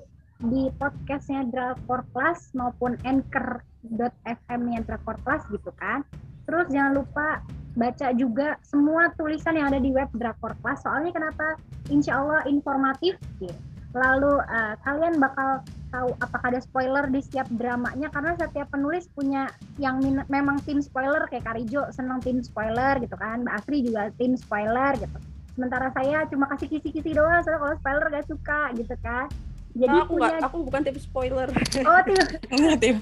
di 0.50 0.74
podcastnya 0.82 1.46
Drakor 1.54 2.02
Plus 2.18 2.50
maupun 2.58 2.98
anchor.fm 3.06 4.62
nya 4.66 4.82
Drakor 4.82 5.22
Plus 5.22 5.46
gitu 5.54 5.70
kan. 5.78 6.02
Terus 6.50 6.66
jangan 6.74 6.98
lupa 6.98 7.46
baca 7.78 8.10
juga 8.18 8.58
semua 8.66 9.14
tulisan 9.14 9.54
yang 9.54 9.70
ada 9.70 9.78
di 9.78 9.94
web 9.94 10.10
Drakor 10.18 10.58
Plus. 10.66 10.82
Soalnya 10.82 11.14
kenapa? 11.14 11.62
Insya 11.94 12.26
Allah 12.26 12.42
informatif. 12.50 13.22
Gitu. 13.38 13.54
Lalu 13.94 14.42
uh, 14.42 14.74
kalian 14.82 15.22
bakal 15.22 15.62
tahu 15.94 16.10
apakah 16.18 16.50
ada 16.50 16.62
spoiler 16.66 17.06
di 17.14 17.22
setiap 17.22 17.46
dramanya 17.54 18.10
karena 18.10 18.34
setiap 18.34 18.66
penulis 18.74 19.06
punya 19.14 19.46
yang 19.78 20.02
memang 20.26 20.58
tim 20.66 20.82
spoiler 20.82 21.30
kayak 21.30 21.46
Karijo 21.46 21.86
senang 21.94 22.18
tim 22.26 22.42
spoiler 22.42 22.98
gitu 22.98 23.14
kan 23.14 23.46
Mbak 23.46 23.56
Asri 23.62 23.86
juga 23.86 24.10
tim 24.18 24.34
spoiler 24.34 24.98
gitu. 24.98 25.18
Sementara 25.54 25.94
saya 25.94 26.26
cuma 26.34 26.50
kasih 26.50 26.66
kisi-kisi 26.66 27.14
doang 27.14 27.46
soalnya 27.46 27.62
kalau 27.62 27.76
spoiler 27.78 28.06
gak 28.10 28.26
suka 28.26 28.62
gitu 28.74 28.96
kan 29.06 29.30
jadi 29.74 29.90
nah, 29.90 30.06
aku 30.06 30.14
punya... 30.22 30.30
Gak, 30.38 30.46
aku 30.46 30.58
bukan 30.70 30.82
tim 30.86 30.98
spoiler. 31.02 31.50
Oh 31.82 32.02
tim. 32.06 32.18
tim 32.84 32.96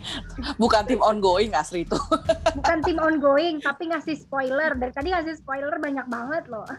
bukan 0.56 0.84
tim 0.88 1.02
ongoing 1.04 1.52
asli 1.52 1.84
itu. 1.84 2.00
bukan 2.64 2.78
tim 2.88 2.96
ongoing 2.96 3.60
tapi 3.60 3.92
ngasih 3.92 4.16
spoiler. 4.16 4.72
Dari 4.80 4.94
tadi 4.96 5.12
ngasih 5.12 5.36
spoiler 5.44 5.76
banyak 5.76 6.08
banget 6.08 6.48
loh. 6.48 6.64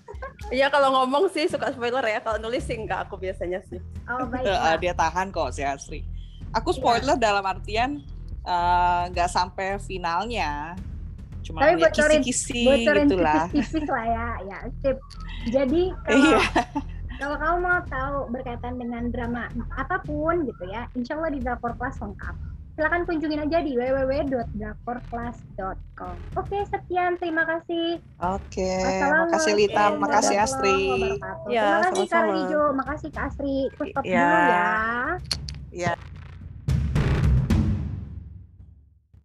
Iya 0.52 0.68
kalau 0.68 0.92
ngomong 0.92 1.32
sih 1.32 1.48
suka 1.48 1.72
spoiler 1.76 2.04
ya. 2.08 2.24
Kalau 2.24 2.40
nulis 2.40 2.64
sih 2.64 2.76
enggak 2.76 3.08
aku 3.08 3.20
biasanya 3.20 3.60
sih. 3.68 3.80
Oh 4.08 4.24
baik. 4.24 4.48
Uh, 4.48 4.76
dia 4.80 4.92
tahan 4.96 5.28
kok 5.28 5.52
si 5.52 5.60
Asri. 5.60 6.00
Aku 6.56 6.72
iya. 6.72 6.76
spoiler 6.80 7.16
ya. 7.16 7.20
dalam 7.20 7.44
artian 7.44 8.00
eh, 8.44 9.02
nggak 9.12 9.28
uh, 9.28 9.32
sampai 9.32 9.80
finalnya. 9.80 10.76
Cuma 11.40 11.64
Tapi 11.64 11.80
bocorin, 11.80 12.20
kisi-kisi 12.20 12.64
bocorin 12.68 13.06
gitulah. 13.08 13.44
tipis 13.48 13.88
lah 13.88 14.04
ya. 14.04 14.28
Ya, 14.44 14.58
sip. 14.84 14.96
Jadi 15.48 15.82
kalau 16.04 16.20
iya 16.20 16.42
kalau 17.22 17.38
kamu 17.38 17.62
mau 17.62 17.78
tahu 17.86 18.34
berkaitan 18.34 18.82
dengan 18.82 19.06
drama 19.14 19.46
apa 19.78 20.02
pun 20.02 20.42
gitu 20.42 20.66
ya, 20.66 20.90
insya 20.98 21.14
Allah 21.14 21.30
di 21.30 21.38
Drakor 21.38 21.78
Plus 21.78 21.94
lengkap. 22.02 22.34
Silahkan 22.72 23.04
kunjungin 23.06 23.44
aja 23.46 23.62
di 23.62 23.78
www.drakorplus.com. 23.78 26.16
Oke, 26.34 26.58
sekian. 26.66 27.14
Terima 27.20 27.44
kasih. 27.46 28.00
Oke. 28.16 28.80
Terima 28.80 29.28
kasih 29.28 29.52
Lita. 29.54 29.92
Terima 29.92 30.08
kasih 30.08 30.40
Astri. 30.40 30.80
Ya, 31.52 31.84
Terima 31.84 31.92
kasih 31.92 32.08
Kak 32.10 32.24
Rijo. 32.32 32.72
Makasih 32.72 33.12
Kak 33.12 33.28
Astri. 33.30 33.68
Stop 33.70 34.04
ya. 34.08 34.24
dulu 34.24 34.40
ya. 34.50 34.72
Ya. 35.70 35.94